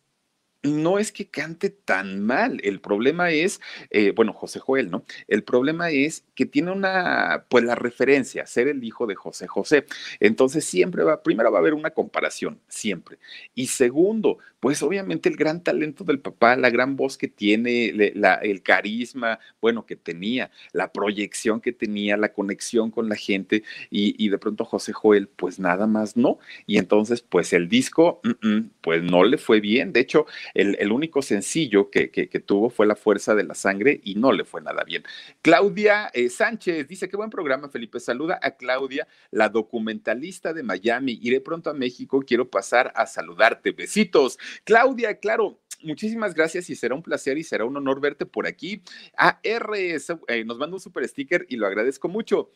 no 0.63 0.99
es 0.99 1.13
que 1.13 1.29
cante 1.29 1.71
tan 1.71 2.21
mal, 2.21 2.61
el 2.63 2.81
problema 2.81 3.31
es, 3.31 3.61
eh, 3.91 4.13
bueno, 4.15 4.33
José 4.33 4.61
Joel, 4.61 4.91
¿no? 4.91 5.05
El 5.29 5.43
problema 5.43 5.91
es 5.91 6.25
que 6.35 6.47
tiene 6.47 6.71
una, 6.73 7.47
pues 7.49 7.65
la 7.65 7.75
referencia, 7.75 8.47
ser 8.47 8.69
el 8.69 8.85
hijo 8.85 9.07
de 9.07 9.15
José 9.15 9.47
José. 9.47 9.87
Entonces 10.21 10.65
siempre 10.65 11.03
va, 11.03 11.23
primero 11.23 11.51
va 11.51 11.59
a 11.59 11.61
haber 11.61 11.75
una 11.75 11.91
comparación, 11.91 12.61
siempre. 12.69 13.19
Y 13.55 13.69
segundo, 13.69 14.39
pues 14.61 14.83
obviamente 14.83 15.29
el 15.31 15.37
gran 15.37 15.63
talento 15.63 16.05
del 16.05 16.21
papá, 16.21 16.55
la 16.57 16.69
gran 16.71 16.97
voz 16.97 17.17
que 17.17 17.29
tiene, 17.29 17.87
el 17.89 18.63
carisma, 18.63 19.39
bueno, 19.61 19.87
que 19.87 19.97
tenía, 19.97 20.51
la 20.73 20.93
proyección 20.93 21.61
que 21.63 21.73
tenía, 21.73 22.19
la 22.19 22.33
conexión 22.33 22.91
con 22.91 23.09
la 23.09 23.17
gente 23.17 23.63
y, 23.91 24.29
de 24.29 24.39
pronto 24.39 24.65
José 24.65 24.93
Joel, 24.93 25.29
pues 25.29 25.59
nada 25.59 25.87
más 25.87 26.17
no. 26.17 26.39
Y 26.67 26.77
entonces, 26.77 27.23
pues 27.23 27.53
el 27.55 27.69
disco, 27.69 28.21
pues 28.83 29.03
no 29.03 29.25
le 29.25 29.39
fue 29.39 29.61
bien. 29.61 29.93
De 29.93 30.01
hecho, 30.01 30.27
el, 30.55 30.93
único 30.93 31.23
sencillo 31.23 31.91
que, 31.91 32.09
tuvo 32.45 32.71
fue 32.71 32.87
La 32.87 32.97
Fuerza 32.97 33.35
de 33.35 33.45
la 33.45 33.55
Sangre 33.55 34.01
y 34.03 34.15
no 34.15 34.33
le 34.33 34.45
fue 34.45 34.63
nada 34.63 34.85
bien. 34.85 35.05
Claudia 35.43 36.11
eh, 36.13 36.29
Sánchez 36.29 36.89
dice, 36.89 37.09
qué 37.09 37.17
buen 37.17 37.31
programa, 37.31 37.69
Felipe. 37.69 38.01
Saluda 38.01 38.39
a 38.43 38.53
Claudia, 38.53 39.07
la 39.31 39.49
documentalista 39.49 40.53
de 40.53 40.63
Miami. 40.63 41.19
Iré 41.23 41.41
pronto 41.41 41.71
a 41.71 41.75
México, 41.75 42.23
quiero 42.27 42.49
pasar 42.49 42.93
a 42.95 43.07
saludarte. 43.07 43.73
Besitos. 43.73 44.39
Claudia, 44.65 45.19
claro, 45.19 45.61
muchísimas 45.83 46.35
gracias 46.35 46.71
y 46.71 46.77
será 46.77 46.95
un 46.95 47.03
placer 47.03 47.39
y 47.39 47.45
será 47.45 47.65
un 47.65 47.77
honor 47.77 48.01
verte 48.01 48.27
por 48.27 48.47
aquí. 48.47 48.83
AR 49.17 49.71
eh, 49.75 50.45
nos 50.45 50.59
manda 50.59 50.75
un 50.75 50.81
super 50.81 51.07
sticker 51.07 51.47
y 51.49 51.57
lo 51.57 51.67
agradezco 51.67 52.09
mucho. 52.09 52.51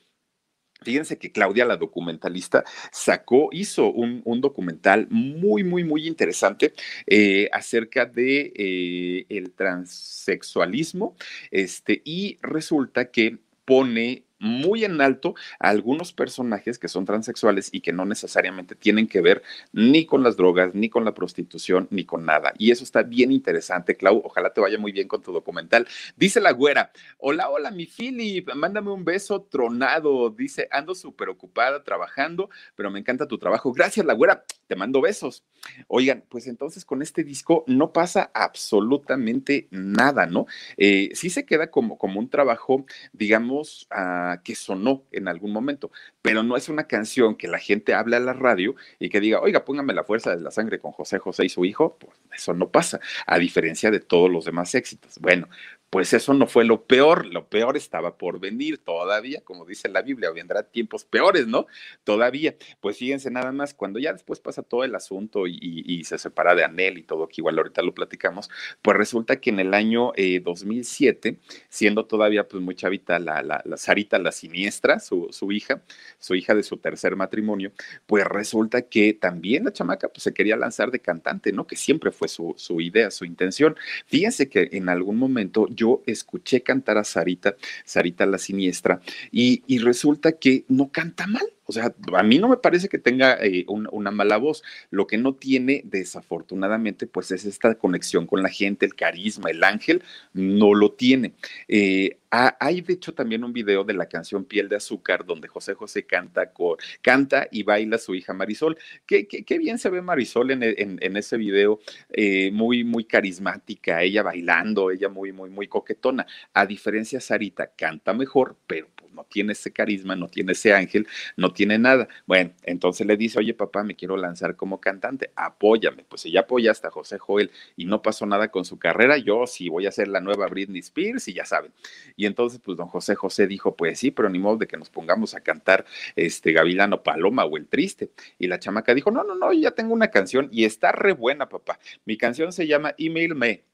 Fíjense 0.85 1.19
que 1.19 1.33
Claudia, 1.33 1.65
la 1.65 1.77
documentalista, 1.77 2.65
sacó, 2.93 3.49
hizo 3.53 3.91
un, 3.91 4.23
documental 4.41 5.07
muy, 5.11 5.65
muy, 5.65 5.85
muy 5.85 6.07
interesante 6.07 6.73
eh, 7.07 7.49
acerca 7.53 8.05
de 8.05 8.53
eh, 8.55 9.27
el 9.29 9.53
transexualismo, 9.53 11.17
este, 11.51 12.03
y 12.05 12.39
resulta 12.43 13.11
que 13.11 13.39
pone 13.65 14.25
muy 14.45 14.85
en 14.85 15.01
alto 15.01 15.35
a 15.59 15.71
algunos 15.71 16.13
personajes 16.13 16.79
que 16.79 16.89
son 16.89 17.05
transexuales 17.05 17.71
y 17.73 17.81
que 17.81 17.93
no 17.93 18.05
necesariamente 18.05 18.75
tienen 18.75 19.09
que 19.09 19.21
ver 19.21 19.43
ni 19.73 20.05
con 20.05 20.23
las 20.23 20.37
drogas, 20.37 20.75
ni 20.75 20.89
con 20.89 21.05
la 21.05 21.15
prostitución, 21.15 21.89
ni 21.91 22.05
con 22.05 22.25
nada. 22.27 22.53
Y 22.59 22.71
eso 22.71 22.85
está 22.85 23.03
bien 23.03 23.33
interesante, 23.33 23.97
Clau. 23.97 24.21
Ojalá 24.25 24.53
te 24.53 24.61
vaya 24.61 24.79
muy 24.79 24.93
bien 24.93 25.09
con 25.09 25.23
tu 25.23 25.33
documental. 25.33 25.89
Dice 26.17 26.41
la 26.41 26.53
güera, 26.53 26.93
hola, 27.19 27.49
hola, 27.49 27.71
mi 27.71 27.87
Philip, 27.87 28.53
mándame 28.55 28.91
un 28.91 29.05
beso 29.05 29.43
tronado. 29.43 30.31
Dice, 30.31 30.69
ando 30.71 30.95
súper 30.95 31.31
ocupada 31.31 31.83
trabajando, 31.83 32.51
pero 32.77 32.91
me 32.91 32.99
encanta 32.99 33.27
tu 33.27 33.39
trabajo. 33.39 33.73
Gracias, 33.73 34.05
la 34.05 34.13
güera, 34.13 34.45
te 34.67 34.77
mando 34.77 35.01
besos. 35.01 35.45
Oigan, 35.89 36.25
pues 36.29 36.47
entonces 36.47 36.85
con 36.85 37.03
este 37.03 37.25
disco 37.25 37.65
no 37.67 37.93
pasa 37.93 38.31
absolutamente 38.35 39.69
nada, 39.71 40.27
¿no? 40.27 40.47
Eh, 40.77 41.11
sí 41.15 41.31
se 41.31 41.47
queda 41.47 41.71
como, 41.71 41.99
como 41.99 42.21
un 42.21 42.29
trabajo, 42.29 42.85
digamos, 43.13 43.87
a 43.91 44.41
que 44.45 44.55
sonó 44.55 45.05
en 45.13 45.29
algún 45.29 45.53
momento, 45.53 45.91
pero 46.23 46.43
no 46.43 46.57
es 46.57 46.69
una 46.69 46.87
canción 46.87 47.37
que 47.37 47.49
la 47.49 47.59
gente 47.59 47.95
hable 47.95 48.17
a 48.17 48.21
la 48.21 48.33
radio 48.33 48.75
y 48.99 49.09
que 49.09 49.21
diga, 49.21 49.41
oiga, 49.41 49.65
póngame 49.65 49.95
la 49.95 50.05
fuerza 50.05 50.35
de 50.35 50.43
la 50.43 50.51
sangre 50.51 50.79
con 50.79 50.93
José 50.93 51.19
José 51.19 51.47
y 51.47 51.49
su 51.49 51.65
hijo, 51.65 51.97
pues 51.99 52.19
eso 52.35 52.55
no 52.55 52.71
pasa, 52.71 53.01
a 53.27 53.39
diferencia 53.39 53.91
de 53.91 54.01
todos 54.01 54.31
los 54.31 54.45
demás 54.45 54.75
éxitos. 54.75 55.19
Bueno, 55.19 55.49
pues 55.95 56.13
eso 56.13 56.35
no 56.35 56.49
fue 56.49 56.65
lo 56.65 56.87
peor, 56.87 57.25
lo 57.27 57.47
peor 57.47 57.77
estaba 57.77 58.19
por 58.19 58.41
venir 58.41 58.79
todavía, 58.79 59.43
como 59.45 59.65
dice 59.65 59.89
la 59.89 60.03
Biblia, 60.03 60.33
vendrá 60.33 60.65
tiempos 60.65 61.05
peores, 61.05 61.47
¿no? 61.47 61.69
Todavía, 62.03 62.57
pues 62.81 62.99
fíjense 62.99 63.31
nada 63.31 63.53
más, 63.53 63.75
cuando 63.75 64.01
ya 64.01 64.13
después 64.13 64.41
pasa 64.41 64.65
todo 64.65 64.83
el 64.83 64.97
asunto 64.97 65.47
y, 65.47 66.03
se 66.03 66.19
separa 66.19 66.57
de 66.57 66.65
Anel 66.65 66.99
y 66.99 67.05
todo, 67.05 67.29
que 67.29 67.35
igual 67.37 67.57
ahorita 67.59 67.81
lo 67.83 67.95
platicamos, 67.95 68.51
pues 68.83 68.97
resulta 68.97 69.37
que 69.37 69.51
en 69.51 69.61
el 69.61 69.73
año 69.73 70.11
2007, 70.43 71.29
eh, 71.29 71.39
siendo 71.69 72.07
todavía 72.07 72.49
pues 72.49 72.61
muy 72.61 72.75
chavita 72.75 73.21
la, 73.21 73.45
la, 73.45 73.63
la 73.65 73.77
Sarita, 73.77 74.19
la 74.19 74.33
siniestra, 74.33 74.99
su, 74.99 75.29
su, 75.31 75.53
hija, 75.53 75.81
su 76.19 76.35
hija 76.35 76.57
de 76.57 76.65
su 76.65 76.79
tercer 76.79 77.15
matrimonio, 77.15 77.71
pues 78.07 78.25
resulta 78.25 78.83
que 78.83 79.13
también 79.15 79.63
la 79.63 79.73
chamaca 79.73 80.09
pues 80.09 80.25
se 80.25 80.35
quería 80.35 80.57
lanzar 80.57 80.91
de 80.91 80.99
cantante, 80.99 81.53
¿no? 81.53 81.69
Que 81.69 81.77
siempre 81.77 82.11
fue 82.11 82.27
su, 82.27 82.53
su 82.57 82.81
idea, 82.81 83.13
su 83.13 83.25
intención. 83.25 83.77
Fíjense 84.07 84.49
que 84.49 84.71
en 84.73 84.89
algún 84.89 85.19
momento 85.19 85.69
yo 85.71 85.84
yo 85.85 86.03
escuché 86.07 86.63
cantar 86.63 86.97
a 86.97 87.05
Sarita, 87.05 87.57
Sarita 87.85 88.25
la 88.25 88.39
siniestra, 88.39 89.01
y, 89.31 89.63
y 89.67 89.79
resulta 89.79 90.33
que 90.33 90.65
no 90.69 90.91
canta 90.91 91.27
mal. 91.27 91.47
O 91.67 91.73
sea, 91.73 91.95
a 92.15 92.23
mí 92.23 92.39
no 92.39 92.49
me 92.49 92.57
parece 92.57 92.89
que 92.89 92.99
tenga 92.99 93.39
eh, 93.41 93.65
una 93.69 94.11
mala 94.11 94.37
voz. 94.37 94.63
Lo 94.91 95.07
que 95.07 95.19
no 95.19 95.35
tiene, 95.35 95.83
desafortunadamente, 95.85 97.07
pues 97.07 97.31
es 97.31 97.45
esta 97.45 97.75
conexión 97.77 98.27
con 98.27 98.43
la 98.43 98.49
gente, 98.49 98.87
el 98.87 98.95
carisma, 98.95 99.51
el 99.51 99.65
ángel, 99.65 100.03
no 100.33 100.75
lo 100.75 100.93
tiene. 100.93 101.35
Eh, 101.69 102.19
hay, 102.59 102.81
de 102.81 102.95
hecho, 102.95 103.15
también 103.15 103.45
un 103.45 103.53
video 103.53 103.85
de 103.85 103.95
la 103.95 104.07
canción 104.07 104.45
Piel 104.45 104.69
de 104.69 104.77
Azúcar, 104.77 105.25
donde 105.25 105.49
José 105.49 105.75
José 105.75 106.05
canta, 106.05 106.53
canta 107.01 107.47
y 107.51 107.63
baila 107.63 107.99
su 107.99 108.15
hija 108.15 108.33
Marisol. 108.33 108.77
Qué, 109.07 109.27
qué, 109.27 109.59
bien 109.59 109.79
se 109.79 109.89
ve 109.91 110.03
Marisol 110.03 110.51
en, 110.51 110.63
en, 110.63 111.17
ese 111.17 111.37
video, 111.37 111.81
eh, 112.11 112.51
muy, 112.53 112.83
muy 112.83 113.05
carismática, 113.05 114.03
ella 114.03 114.23
bailando, 114.23 114.91
ella 114.91 115.09
muy, 115.09 115.33
muy, 115.33 115.51
muy 115.51 115.69
coquetona. 115.69 116.27
A 116.53 116.67
diferencia, 116.67 117.21
Sarita 117.21 117.71
canta 117.77 118.13
mejor, 118.13 118.57
pero 118.67 118.89
no 119.15 119.25
tiene 119.25 119.53
ese 119.53 119.73
carisma, 119.73 120.17
no 120.17 120.29
tiene 120.29 120.53
ese 120.53 120.73
ángel, 120.73 121.07
no 121.37 121.53
tiene 121.53 121.79
nada. 121.79 122.09
Bueno, 122.27 122.53
entonces 122.63 123.07
le 123.07 123.17
dice, 123.17 123.39
oye 123.39 123.55
papá, 123.55 123.85
me 123.85 123.95
quiero 123.97 124.17
lanzar 124.17 124.57
como 124.57 124.81
cantante, 124.81 125.31
apóyame. 125.37 126.05
Pues 126.09 126.23
si 126.23 126.31
ya 126.31 126.41
apoyaste 126.41 126.87
a 126.87 126.91
José 126.91 127.19
Joel 127.19 127.51
y 127.77 127.87
no 127.87 128.03
pasó 128.03 128.27
nada 128.27 128.49
con 128.49 128.65
su 128.65 128.79
carrera, 128.79 129.17
yo 129.19 129.47
sí 129.47 129.69
voy 129.69 129.87
a 129.87 129.91
ser 129.91 130.09
la 130.09 130.21
nueva 130.21 130.47
Britney 130.49 130.81
Spears 130.81 131.29
y 131.29 131.35
ya 131.35 131.45
saben. 131.45 131.73
Y 132.17 132.27
entonces, 132.27 132.61
pues 132.63 132.77
don 132.77 132.89
José 132.89 133.15
José 133.15 133.47
dijo, 133.47 133.77
pues 133.77 133.99
sí, 133.99 134.11
pero 134.11 134.29
ni 134.29 134.39
modo 134.39 134.59
de 134.59 134.67
que 134.67 134.77
nos 134.77 134.91
pongamos 134.91 135.35
a 135.35 135.41
cantar 135.41 135.85
este 136.17 136.53
Gavilano 136.53 137.03
Paloma 137.03 137.45
o 137.45 137.57
El 137.57 137.67
Triste. 137.67 138.11
Y 138.39 138.47
la 138.47 138.59
chamaca 138.59 138.95
dijo, 138.95 139.11
no, 139.11 139.25
no, 139.25 139.35
no, 139.35 139.53
ya 139.53 139.71
tengo 139.73 139.95
una 139.95 140.09
canción 140.09 140.49
y 140.51 140.65
está 140.65 140.93
re 140.93 141.13
buena, 141.13 141.49
papá. 141.49 141.79
Mi 142.05 142.17
canción 142.17 142.53
se 142.53 142.67
llama 142.67 142.95
Email 142.99 143.35
Me 143.35 143.65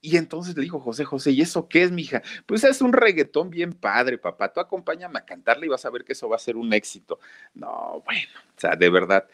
y 0.00 0.16
entonces 0.16 0.56
le 0.56 0.62
dijo 0.62 0.80
José 0.80 1.04
José, 1.04 1.32
¿y 1.32 1.42
eso 1.42 1.68
qué 1.68 1.82
es, 1.82 1.92
mija? 1.92 2.22
Pues 2.46 2.64
es 2.64 2.80
un 2.80 2.92
reggaetón 2.92 3.50
bien 3.50 3.72
padre, 3.72 4.18
papá. 4.18 4.52
Tú 4.52 4.60
acompáñame 4.60 5.18
a 5.18 5.24
cantarle 5.24 5.66
y 5.66 5.68
vas 5.68 5.84
a 5.84 5.90
ver 5.90 6.04
que 6.04 6.12
eso 6.12 6.28
va 6.28 6.36
a 6.36 6.38
ser 6.38 6.56
un 6.56 6.72
éxito. 6.72 7.18
No, 7.54 8.02
bueno, 8.04 8.28
o 8.56 8.60
sea, 8.60 8.76
de 8.76 8.88
verdad 8.88 9.28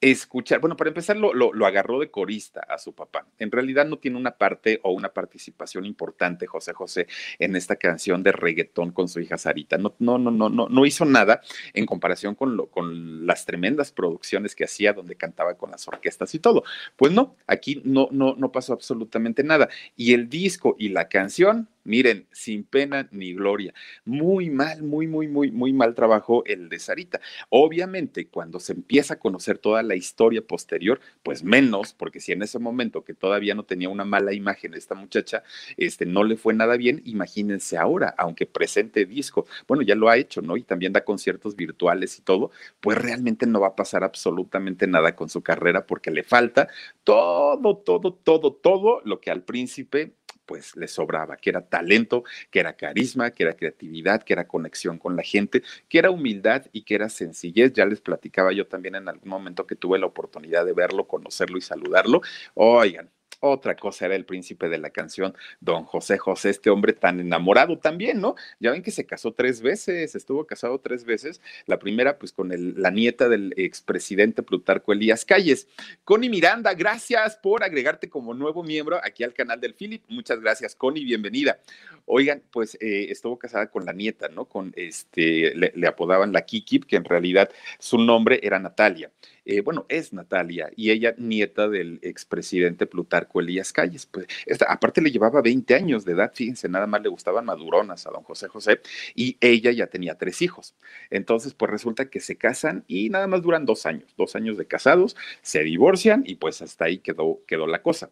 escuchar, 0.00 0.60
bueno, 0.60 0.76
para 0.76 0.88
empezar 0.88 1.16
lo, 1.16 1.32
lo, 1.34 1.66
agarró 1.66 1.98
de 1.98 2.10
corista 2.10 2.60
a 2.68 2.78
su 2.78 2.94
papá. 2.94 3.26
En 3.38 3.50
realidad 3.50 3.86
no 3.86 3.98
tiene 3.98 4.16
una 4.16 4.32
parte 4.32 4.80
o 4.84 4.92
una 4.92 5.08
participación 5.08 5.84
importante 5.84 6.46
José 6.46 6.72
José 6.72 7.06
en 7.38 7.56
esta 7.56 7.76
canción 7.76 8.22
de 8.22 8.32
reggaetón 8.32 8.92
con 8.92 9.08
su 9.08 9.20
hija 9.20 9.38
Sarita. 9.38 9.76
No, 9.76 9.94
no, 9.98 10.18
no, 10.18 10.30
no, 10.30 10.48
no, 10.48 10.86
hizo 10.86 11.04
nada 11.04 11.40
en 11.74 11.84
comparación 11.84 12.34
con, 12.34 12.66
con 12.66 13.26
las 13.26 13.44
tremendas 13.44 13.90
producciones 13.90 14.54
que 14.54 14.64
hacía 14.64 14.92
donde 14.92 15.16
cantaba 15.16 15.54
con 15.54 15.70
las 15.70 15.86
orquestas 15.88 16.34
y 16.34 16.38
todo. 16.38 16.62
Pues 16.96 17.12
no, 17.12 17.36
aquí 17.46 17.82
no, 17.84 18.08
no, 18.12 18.36
no 18.36 18.52
pasó 18.52 18.74
absolutamente 18.74 19.42
nada. 19.42 19.68
Y 19.96 20.14
el 20.14 20.28
disco 20.28 20.76
y 20.78 20.90
la 20.90 21.08
canción, 21.08 21.68
Miren, 21.88 22.26
sin 22.32 22.64
pena 22.64 23.08
ni 23.12 23.32
gloria. 23.32 23.72
Muy 24.04 24.50
mal, 24.50 24.82
muy, 24.82 25.06
muy, 25.06 25.26
muy, 25.26 25.50
muy 25.50 25.72
mal 25.72 25.94
trabajo 25.94 26.44
el 26.44 26.68
de 26.68 26.78
Sarita. 26.78 27.18
Obviamente, 27.48 28.28
cuando 28.28 28.60
se 28.60 28.74
empieza 28.74 29.14
a 29.14 29.18
conocer 29.18 29.56
toda 29.56 29.82
la 29.82 29.94
historia 29.94 30.42
posterior, 30.42 31.00
pues 31.22 31.42
menos, 31.42 31.94
porque 31.94 32.20
si 32.20 32.32
en 32.32 32.42
ese 32.42 32.58
momento 32.58 33.04
que 33.04 33.14
todavía 33.14 33.54
no 33.54 33.62
tenía 33.62 33.88
una 33.88 34.04
mala 34.04 34.34
imagen 34.34 34.74
esta 34.74 34.94
muchacha, 34.94 35.44
este, 35.78 36.04
no 36.04 36.24
le 36.24 36.36
fue 36.36 36.52
nada 36.52 36.76
bien, 36.76 37.00
imagínense 37.06 37.78
ahora, 37.78 38.14
aunque 38.18 38.44
presente 38.44 39.06
disco, 39.06 39.46
bueno, 39.66 39.82
ya 39.82 39.94
lo 39.94 40.10
ha 40.10 40.18
hecho, 40.18 40.42
¿no? 40.42 40.58
Y 40.58 40.64
también 40.64 40.92
da 40.92 41.06
conciertos 41.06 41.56
virtuales 41.56 42.18
y 42.18 42.20
todo, 42.20 42.50
pues 42.80 42.98
realmente 42.98 43.46
no 43.46 43.60
va 43.60 43.68
a 43.68 43.76
pasar 43.76 44.04
absolutamente 44.04 44.86
nada 44.86 45.16
con 45.16 45.30
su 45.30 45.42
carrera 45.42 45.86
porque 45.86 46.10
le 46.10 46.22
falta 46.22 46.68
todo, 47.02 47.78
todo, 47.78 48.12
todo, 48.12 48.52
todo 48.52 49.00
lo 49.06 49.22
que 49.22 49.30
al 49.30 49.42
príncipe 49.42 50.12
pues 50.48 50.74
le 50.76 50.88
sobraba, 50.88 51.36
que 51.36 51.50
era 51.50 51.60
talento, 51.60 52.24
que 52.50 52.60
era 52.60 52.72
carisma, 52.72 53.30
que 53.32 53.42
era 53.44 53.52
creatividad, 53.54 54.22
que 54.22 54.32
era 54.32 54.48
conexión 54.48 54.98
con 54.98 55.14
la 55.14 55.22
gente, 55.22 55.62
que 55.90 55.98
era 55.98 56.10
humildad 56.10 56.64
y 56.72 56.82
que 56.82 56.94
era 56.94 57.10
sencillez. 57.10 57.74
Ya 57.74 57.84
les 57.84 58.00
platicaba 58.00 58.52
yo 58.52 58.66
también 58.66 58.94
en 58.94 59.08
algún 59.08 59.28
momento 59.28 59.66
que 59.66 59.76
tuve 59.76 59.98
la 59.98 60.06
oportunidad 60.06 60.64
de 60.64 60.72
verlo, 60.72 61.06
conocerlo 61.06 61.58
y 61.58 61.60
saludarlo. 61.60 62.22
Oigan, 62.54 63.10
otra 63.40 63.76
cosa 63.76 64.06
era 64.06 64.16
el 64.16 64.24
príncipe 64.24 64.68
de 64.68 64.78
la 64.78 64.90
canción, 64.90 65.34
don 65.60 65.84
José 65.84 66.18
José, 66.18 66.50
este 66.50 66.70
hombre 66.70 66.92
tan 66.92 67.20
enamorado 67.20 67.78
también, 67.78 68.20
¿no? 68.20 68.34
Ya 68.60 68.72
ven 68.72 68.82
que 68.82 68.90
se 68.90 69.06
casó 69.06 69.32
tres 69.32 69.60
veces, 69.60 70.14
estuvo 70.14 70.46
casado 70.46 70.80
tres 70.80 71.04
veces. 71.04 71.40
La 71.66 71.78
primera, 71.78 72.18
pues 72.18 72.32
con 72.32 72.50
la 72.50 72.90
nieta 72.90 73.28
del 73.28 73.54
expresidente 73.56 74.42
Plutarco 74.42 74.92
Elías 74.92 75.24
Calles. 75.24 75.68
Connie 76.04 76.30
Miranda, 76.30 76.74
gracias 76.74 77.36
por 77.36 77.62
agregarte 77.62 78.08
como 78.08 78.34
nuevo 78.34 78.62
miembro 78.62 79.00
aquí 79.02 79.24
al 79.24 79.34
canal 79.34 79.60
del 79.60 79.74
Philip. 79.74 80.02
Muchas 80.08 80.40
gracias, 80.40 80.74
Connie, 80.74 81.04
bienvenida. 81.04 81.60
Oigan, 82.06 82.42
pues 82.50 82.76
eh, 82.80 83.06
estuvo 83.10 83.38
casada 83.38 83.70
con 83.70 83.84
la 83.84 83.92
nieta, 83.92 84.28
¿no? 84.28 84.46
Con 84.46 84.72
este, 84.76 85.54
le, 85.54 85.72
le 85.74 85.86
apodaban 85.86 86.32
la 86.32 86.42
Kiki, 86.42 86.80
que 86.80 86.96
en 86.96 87.04
realidad 87.04 87.50
su 87.78 87.98
nombre 87.98 88.40
era 88.42 88.58
Natalia. 88.58 89.10
Eh, 89.44 89.62
bueno, 89.62 89.86
es 89.88 90.12
Natalia, 90.12 90.70
y 90.76 90.90
ella 90.90 91.14
nieta 91.16 91.68
del 91.68 92.00
expresidente 92.02 92.86
Plutarco 92.86 93.27
Elías 93.40 93.72
Calles. 93.72 94.06
Pues, 94.06 94.26
aparte 94.66 95.00
le 95.00 95.10
llevaba 95.10 95.42
20 95.42 95.74
años 95.74 96.04
de 96.04 96.12
edad, 96.12 96.32
fíjense, 96.34 96.68
nada 96.68 96.86
más 96.86 97.02
le 97.02 97.08
gustaban 97.08 97.44
maduronas 97.44 98.06
a 98.06 98.10
don 98.10 98.22
José 98.22 98.48
José 98.48 98.80
y 99.14 99.36
ella 99.40 99.70
ya 99.72 99.86
tenía 99.86 100.16
tres 100.16 100.42
hijos. 100.42 100.74
Entonces, 101.10 101.54
pues 101.54 101.70
resulta 101.70 102.10
que 102.10 102.20
se 102.20 102.36
casan 102.36 102.84
y 102.88 103.10
nada 103.10 103.26
más 103.26 103.42
duran 103.42 103.64
dos 103.64 103.86
años, 103.86 104.14
dos 104.16 104.36
años 104.36 104.56
de 104.58 104.66
casados, 104.66 105.16
se 105.42 105.62
divorcian 105.62 106.24
y 106.26 106.36
pues 106.36 106.62
hasta 106.62 106.86
ahí 106.86 106.98
quedó, 106.98 107.40
quedó 107.46 107.66
la 107.66 107.82
cosa. 107.82 108.10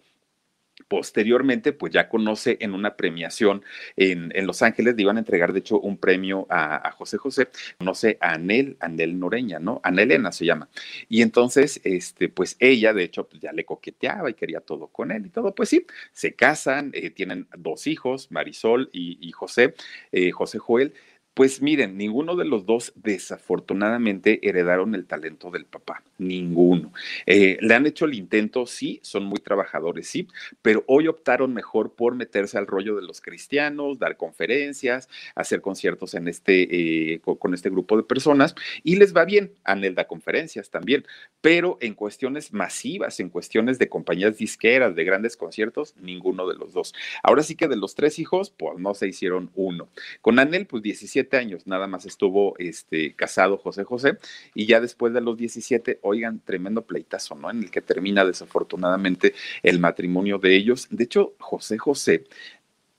Posteriormente, 0.88 1.72
pues 1.72 1.92
ya 1.92 2.08
conoce 2.08 2.58
en 2.60 2.72
una 2.74 2.96
premiación 2.96 3.62
en, 3.96 4.30
Los 4.46 4.62
Ángeles, 4.62 4.94
le 4.94 5.02
iban 5.02 5.16
a 5.16 5.20
entregar 5.20 5.52
de 5.52 5.58
hecho 5.58 5.80
un 5.80 5.98
premio 5.98 6.46
a, 6.48 6.90
José 6.92 7.18
José, 7.18 7.48
conoce 7.78 8.18
a 8.20 8.34
Anel, 8.34 8.76
Anel 8.80 9.18
Noreña, 9.18 9.58
¿no? 9.58 9.80
Anelena 9.82 10.32
se 10.32 10.46
llama. 10.46 10.68
Y 11.08 11.22
entonces, 11.22 11.80
este, 11.84 12.28
pues 12.28 12.56
ella 12.60 12.92
de 12.94 13.04
hecho 13.04 13.26
pues 13.28 13.42
ya 13.42 13.52
le 13.52 13.64
coqueteaba 13.64 14.30
y 14.30 14.34
quería 14.34 14.60
todo 14.60 14.88
con 14.88 15.10
él 15.10 15.26
y 15.26 15.30
todo. 15.30 15.54
Pues 15.54 15.68
sí, 15.68 15.86
se 16.12 16.34
casan, 16.34 16.90
eh, 16.94 17.10
tienen 17.10 17.48
dos 17.56 17.86
hijos, 17.86 18.30
Marisol 18.30 18.90
y, 18.92 19.30
José, 19.32 19.74
eh, 20.12 20.30
José 20.30 20.58
Joel. 20.58 20.94
Pues 21.36 21.60
miren, 21.60 21.98
ninguno 21.98 22.34
de 22.34 22.46
los 22.46 22.64
dos 22.64 22.94
desafortunadamente 22.94 24.40
heredaron 24.48 24.94
el 24.94 25.04
talento 25.04 25.50
del 25.50 25.66
papá, 25.66 26.02
ninguno. 26.16 26.94
Eh, 27.26 27.58
le 27.60 27.74
han 27.74 27.84
hecho 27.84 28.06
el 28.06 28.14
intento, 28.14 28.64
sí, 28.64 29.00
son 29.02 29.26
muy 29.26 29.40
trabajadores, 29.40 30.08
sí, 30.08 30.28
pero 30.62 30.82
hoy 30.86 31.08
optaron 31.08 31.52
mejor 31.52 31.92
por 31.92 32.14
meterse 32.14 32.56
al 32.56 32.66
rollo 32.66 32.96
de 32.96 33.02
los 33.02 33.20
cristianos, 33.20 33.98
dar 33.98 34.16
conferencias, 34.16 35.10
hacer 35.34 35.60
conciertos 35.60 36.14
en 36.14 36.26
este, 36.26 37.12
eh, 37.12 37.20
con, 37.20 37.52
este 37.52 37.68
grupo 37.68 37.98
de 37.98 38.04
personas 38.04 38.54
y 38.82 38.96
les 38.96 39.14
va 39.14 39.26
bien. 39.26 39.52
Anel 39.62 39.94
da 39.94 40.06
conferencias 40.06 40.70
también, 40.70 41.04
pero 41.42 41.76
en 41.82 41.92
cuestiones 41.92 42.54
masivas, 42.54 43.20
en 43.20 43.28
cuestiones 43.28 43.78
de 43.78 43.90
compañías 43.90 44.38
disqueras, 44.38 44.96
de 44.96 45.04
grandes 45.04 45.36
conciertos, 45.36 45.96
ninguno 46.00 46.48
de 46.48 46.54
los 46.54 46.72
dos. 46.72 46.94
Ahora 47.22 47.42
sí 47.42 47.56
que 47.56 47.68
de 47.68 47.76
los 47.76 47.94
tres 47.94 48.18
hijos, 48.18 48.48
pues 48.48 48.78
no 48.78 48.94
se 48.94 49.06
hicieron 49.06 49.50
uno. 49.54 49.90
Con 50.22 50.38
Anel, 50.38 50.64
pues 50.64 50.82
17 50.82 51.25
años 51.34 51.66
nada 51.66 51.86
más 51.86 52.06
estuvo 52.06 52.56
este, 52.58 53.14
casado 53.14 53.56
José 53.56 53.84
José 53.84 54.18
y 54.54 54.66
ya 54.66 54.80
después 54.80 55.12
de 55.12 55.20
los 55.20 55.36
17, 55.36 56.00
oigan, 56.02 56.40
tremendo 56.44 56.82
pleitazo, 56.82 57.34
¿no? 57.34 57.50
En 57.50 57.62
el 57.62 57.70
que 57.70 57.82
termina 57.82 58.24
desafortunadamente 58.24 59.34
el 59.62 59.80
matrimonio 59.80 60.38
de 60.38 60.54
ellos. 60.56 60.88
De 60.90 61.04
hecho, 61.04 61.34
José 61.38 61.78
José 61.78 62.24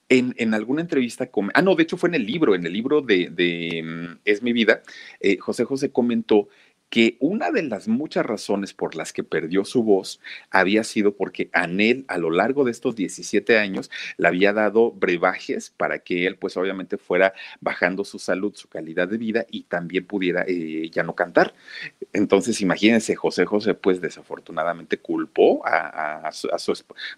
en, 0.08 0.34
en, 0.38 0.54
alguna 0.54 0.80
entrevista, 0.80 1.30
ah, 1.54 1.62
no, 1.62 1.74
de 1.74 1.82
hecho 1.82 1.96
fue 1.96 2.08
en 2.08 2.14
el 2.14 2.26
libro, 2.26 2.54
en 2.54 2.64
el 2.64 2.72
libro 2.72 3.02
de, 3.02 3.28
de 3.30 3.82
mm, 3.82 4.20
Es 4.24 4.42
mi 4.42 4.52
vida, 4.52 4.82
eh, 5.20 5.36
José 5.36 5.64
José 5.64 5.92
comentó 5.92 6.48
que 6.90 7.16
una 7.20 7.50
de 7.50 7.62
las 7.62 7.88
muchas 7.88 8.24
razones 8.24 8.72
por 8.72 8.94
las 8.94 9.12
que 9.12 9.24
perdió 9.24 9.64
su 9.64 9.82
voz 9.82 10.20
había 10.50 10.84
sido 10.84 11.14
porque 11.16 11.50
Anel 11.52 12.04
a 12.08 12.18
lo 12.18 12.30
largo 12.30 12.64
de 12.64 12.70
estos 12.70 12.96
17 12.96 13.58
años 13.58 13.90
le 14.16 14.28
había 14.28 14.52
dado 14.52 14.92
brebajes 14.92 15.70
para 15.70 15.98
que 15.98 16.26
él 16.26 16.36
pues 16.36 16.56
obviamente 16.56 16.96
fuera 16.96 17.34
bajando 17.60 18.04
su 18.04 18.18
salud, 18.18 18.54
su 18.54 18.68
calidad 18.68 19.08
de 19.08 19.18
vida 19.18 19.46
y 19.50 19.64
también 19.64 20.06
pudiera 20.06 20.44
eh, 20.46 20.90
ya 20.90 21.02
no 21.02 21.14
cantar. 21.14 21.54
Entonces 22.12 22.60
imagínense, 22.60 23.14
José 23.16 23.44
José 23.44 23.74
pues 23.74 24.00
desafortunadamente 24.00 24.98
culpó 24.98 25.62
a, 25.66 26.30
su, 26.32 26.48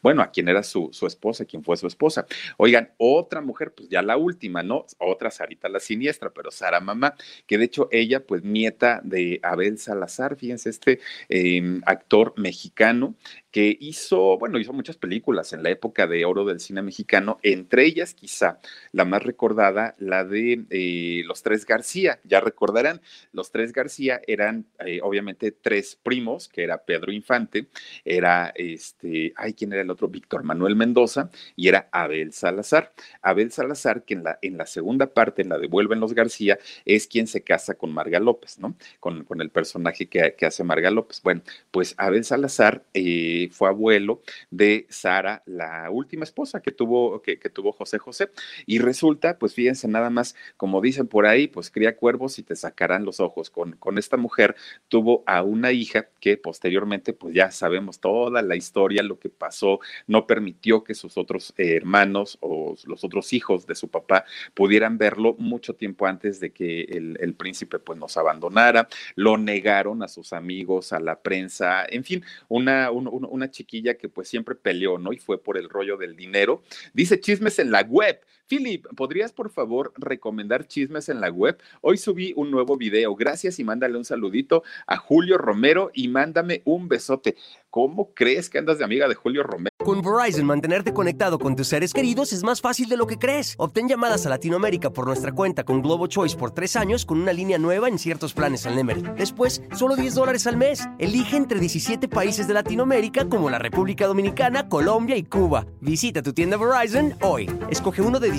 bueno, 0.03 0.23
a 0.23 0.31
quien 0.31 0.49
era 0.49 0.63
su, 0.63 0.91
su 0.93 1.07
esposa, 1.07 1.45
quien 1.45 1.63
fue 1.63 1.77
su 1.77 1.87
esposa. 1.87 2.27
Oigan, 2.57 2.91
otra 2.99 3.41
mujer, 3.41 3.73
pues 3.73 3.89
ya 3.89 4.03
la 4.03 4.17
última, 4.17 4.63
¿no? 4.63 4.87
Otra 4.99 5.31
Sarita 5.31 5.69
la 5.69 5.81
siniestra, 5.81 6.31
pero 6.31 6.51
Sara 6.51 6.81
Mamá, 6.81 7.15
que 7.47 7.59
de 7.59 7.65
hecho 7.65 7.89
ella 7.91 8.27
pues 8.27 8.43
nieta 8.43 9.01
de 9.05 9.41
Abel 9.61 9.79
Salazar, 9.79 10.37
fíjense, 10.37 10.69
este 10.69 11.01
em, 11.29 11.81
actor 11.85 12.35
mexicano 12.37 13.15
que 13.51 13.77
hizo, 13.81 14.39
bueno, 14.39 14.59
hizo 14.59 14.73
muchas 14.73 14.97
películas 14.97 15.53
en 15.53 15.63
la 15.63 15.71
época 15.71 16.07
de 16.07 16.25
oro 16.25 16.45
del 16.45 16.61
cine 16.61 16.83
mexicano, 16.83 17.39
entre 17.43 17.85
ellas 17.85 18.15
quizá 18.15 18.61
la 18.93 19.05
más 19.05 19.23
recordada, 19.23 19.95
la 19.99 20.25
de 20.25 20.65
eh, 20.71 21.23
Los 21.27 21.43
Tres 21.43 21.67
García. 21.67 22.21
Ya 22.25 22.41
recordarán, 22.41 23.01
Los 23.33 23.51
Tres 23.51 23.73
García 23.73 24.21
eran 24.27 24.67
eh, 24.85 25.01
obviamente 25.03 25.51
tres 25.51 25.99
primos, 26.01 26.49
que 26.49 26.63
era 26.63 26.85
Pedro 26.85 27.13
Infante, 27.13 27.67
era 28.05 28.53
este, 28.55 29.33
ay, 29.37 29.55
¿quién 29.55 29.73
era 29.73 29.83
el 29.83 29.91
otro? 29.91 30.09
Víctor 30.09 30.45
Manuel 30.45 30.77
Mendoza 30.77 31.31
y 31.57 31.69
era 31.69 31.89
Abel 31.93 32.33
Salazar. 32.33 32.93
Abel 33.21 33.51
Salazar, 33.51 34.05
que 34.05 34.15
en 34.15 34.25
la, 34.25 34.39
en 34.43 34.59
la 34.59 34.67
segunda 34.67 35.13
parte, 35.13 35.43
en 35.43 35.49
la 35.49 35.59
de 35.59 35.67
Vuelven 35.67 36.01
los 36.01 36.15
García, 36.15 36.59
es 36.85 37.07
quien 37.07 37.27
se 37.27 37.43
casa 37.43 37.75
con 37.75 37.93
Marga 37.93 38.21
López, 38.21 38.59
¿no? 38.59 38.77
Con, 39.01 39.25
con 39.25 39.41
el 39.41 39.51
personaje 39.51 40.07
que, 40.07 40.35
que, 40.37 40.47
hace 40.47 40.63
Marga 40.63 40.91
López. 40.91 41.21
Bueno, 41.23 41.43
pues 41.73 41.95
Abel 41.99 42.25
Salazar... 42.25 42.85
Eh, 42.95 43.40
fue 43.49 43.69
abuelo 43.69 44.23
de 44.51 44.87
Sara, 44.89 45.43
la 45.47 45.91
última 45.91 46.25
esposa 46.25 46.61
que 46.61 46.73
tuvo, 46.73 47.23
que, 47.23 47.37
tuvo 47.37 47.73
José 47.73 47.99
José. 47.99 48.31
Y 48.67 48.79
resulta, 48.79 49.39
pues 49.39 49.55
fíjense 49.55 49.89
nada 49.89 50.11
más, 50.11 50.37
como 50.57 50.81
dicen 50.81 51.07
por 51.07 51.27
ahí, 51.27 51.49
pues 51.49 51.71
cría 51.71 51.97
cuervos 51.97 52.39
y 52.39 52.43
te 52.43 52.57
sacarán 52.57 53.05
los 53.05 53.21
ojos. 53.21 53.51
Con, 53.51 53.73
con 53.73 53.99
esta 53.99 54.17
mujer 54.17 54.57
tuvo 54.89 55.23
a 55.27 55.43
una 55.43 55.73
hija 55.73 56.09
que 56.21 56.37
posteriormente, 56.37 57.13
pues 57.13 57.35
ya 57.35 57.51
sabemos 57.51 58.01
toda 58.01 58.43
la 58.43 58.57
historia, 58.57 59.03
lo 59.03 59.19
que 59.19 59.29
pasó, 59.29 59.81
no 60.07 60.27
permitió 60.27 60.85
que 60.85 60.95
sus 60.95 61.17
otros 61.17 61.55
hermanos 61.57 62.39
o 62.41 62.75
los 62.85 63.05
otros 63.05 63.33
hijos 63.33 63.67
de 63.67 63.75
su 63.75 63.89
papá 63.89 64.25
pudieran 64.55 64.99
verlo 64.99 65.35
mucho 65.39 65.75
tiempo 65.75 66.07
antes 66.07 66.41
de 66.41 66.53
que 66.53 66.83
el, 66.83 67.35
príncipe 67.35 67.79
pues 67.79 67.99
nos 67.99 68.17
abandonara, 68.17 68.89
lo 69.15 69.39
negaron 69.39 70.03
a 70.03 70.09
sus 70.09 70.33
amigos, 70.33 70.93
a 70.93 71.01
la 71.01 71.21
prensa, 71.21 71.87
en 71.89 72.05
fin, 72.05 72.23
una, 72.49 72.91
una, 72.91 73.11
una 73.31 73.51
chiquilla 73.51 73.97
que 73.97 74.09
pues 74.09 74.29
siempre 74.29 74.55
peleó, 74.55 74.99
¿no? 74.99 75.13
Y 75.13 75.19
fue 75.19 75.43
por 75.43 75.57
el 75.57 75.69
rollo 75.69 75.97
del 75.97 76.17
dinero. 76.17 76.63
Dice 76.93 77.21
chismes 77.21 77.59
en 77.59 77.71
la 77.71 77.83
web. 77.83 78.21
Philip, 78.51 78.85
¿podrías 78.97 79.33
por 79.33 79.49
favor 79.51 79.93
recomendar 79.97 80.67
chismes 80.67 81.09
en 81.09 81.21
la 81.21 81.31
web? 81.31 81.57
Hoy 81.83 81.99
subí 81.99 82.33
un 82.35 82.51
nuevo 82.51 82.77
video. 82.77 83.15
Gracias 83.15 83.61
y 83.61 83.65
mándale 83.65 83.97
un 83.97 84.05
saludito 84.05 84.65
a 84.89 84.97
Julio 84.97 85.39
Romero 85.39 85.93
y 85.95 86.09
mándame 86.09 86.61
un 86.65 86.89
besote. 86.89 87.37
¿Cómo 87.71 88.13
crees 88.13 88.51
que 88.51 88.59
andas 88.59 88.79
de 88.79 88.85
amiga 88.85 89.07
de 89.07 89.15
Julio 89.15 89.45
Romero? 89.45 89.71
Con 89.79 90.03
Verizon, 90.03 90.45
mantenerte 90.45 90.93
conectado 90.93 91.39
con 91.39 91.55
tus 91.55 91.69
seres 91.69 91.93
queridos 91.93 92.33
es 92.33 92.43
más 92.43 92.61
fácil 92.61 92.89
de 92.89 92.97
lo 92.97 93.07
que 93.07 93.17
crees. 93.17 93.55
Obtén 93.59 93.89
llamadas 93.89 94.27
a 94.27 94.29
Latinoamérica 94.29 94.91
por 94.91 95.07
nuestra 95.07 95.31
cuenta 95.31 95.63
con 95.63 95.81
Globo 95.81 96.09
Choice 96.09 96.37
por 96.37 96.51
tres 96.51 96.75
años 96.75 97.07
con 97.07 97.21
una 97.21 97.33
línea 97.33 97.59
nueva 97.59 97.89
en 97.89 98.01
ciertos 98.01 98.35
planes 98.35 98.67
al 98.67 98.75
Nemery. 98.75 99.03
Después, 99.17 99.63
solo 99.77 99.95
10 99.95 100.17
dólares 100.17 100.49
al 100.49 100.57
mes. 100.57 100.89
Elige 100.99 101.37
entre 101.37 101.61
17 101.61 102.09
países 102.09 102.49
de 102.49 102.55
Latinoamérica 102.55 103.29
como 103.29 103.49
la 103.49 103.61
República 103.61 104.09
Dominicana, 104.09 104.69
Colombia 104.69 105.17
y 105.17 105.23
Cuba. 105.23 105.65
Visita 105.81 106.23
tu 106.23 106.33
tienda 106.33 106.57
Verizon 106.57 107.15
hoy. 107.23 107.49
Escoge 107.71 108.03
uno 108.03 108.19
de 108.19 108.33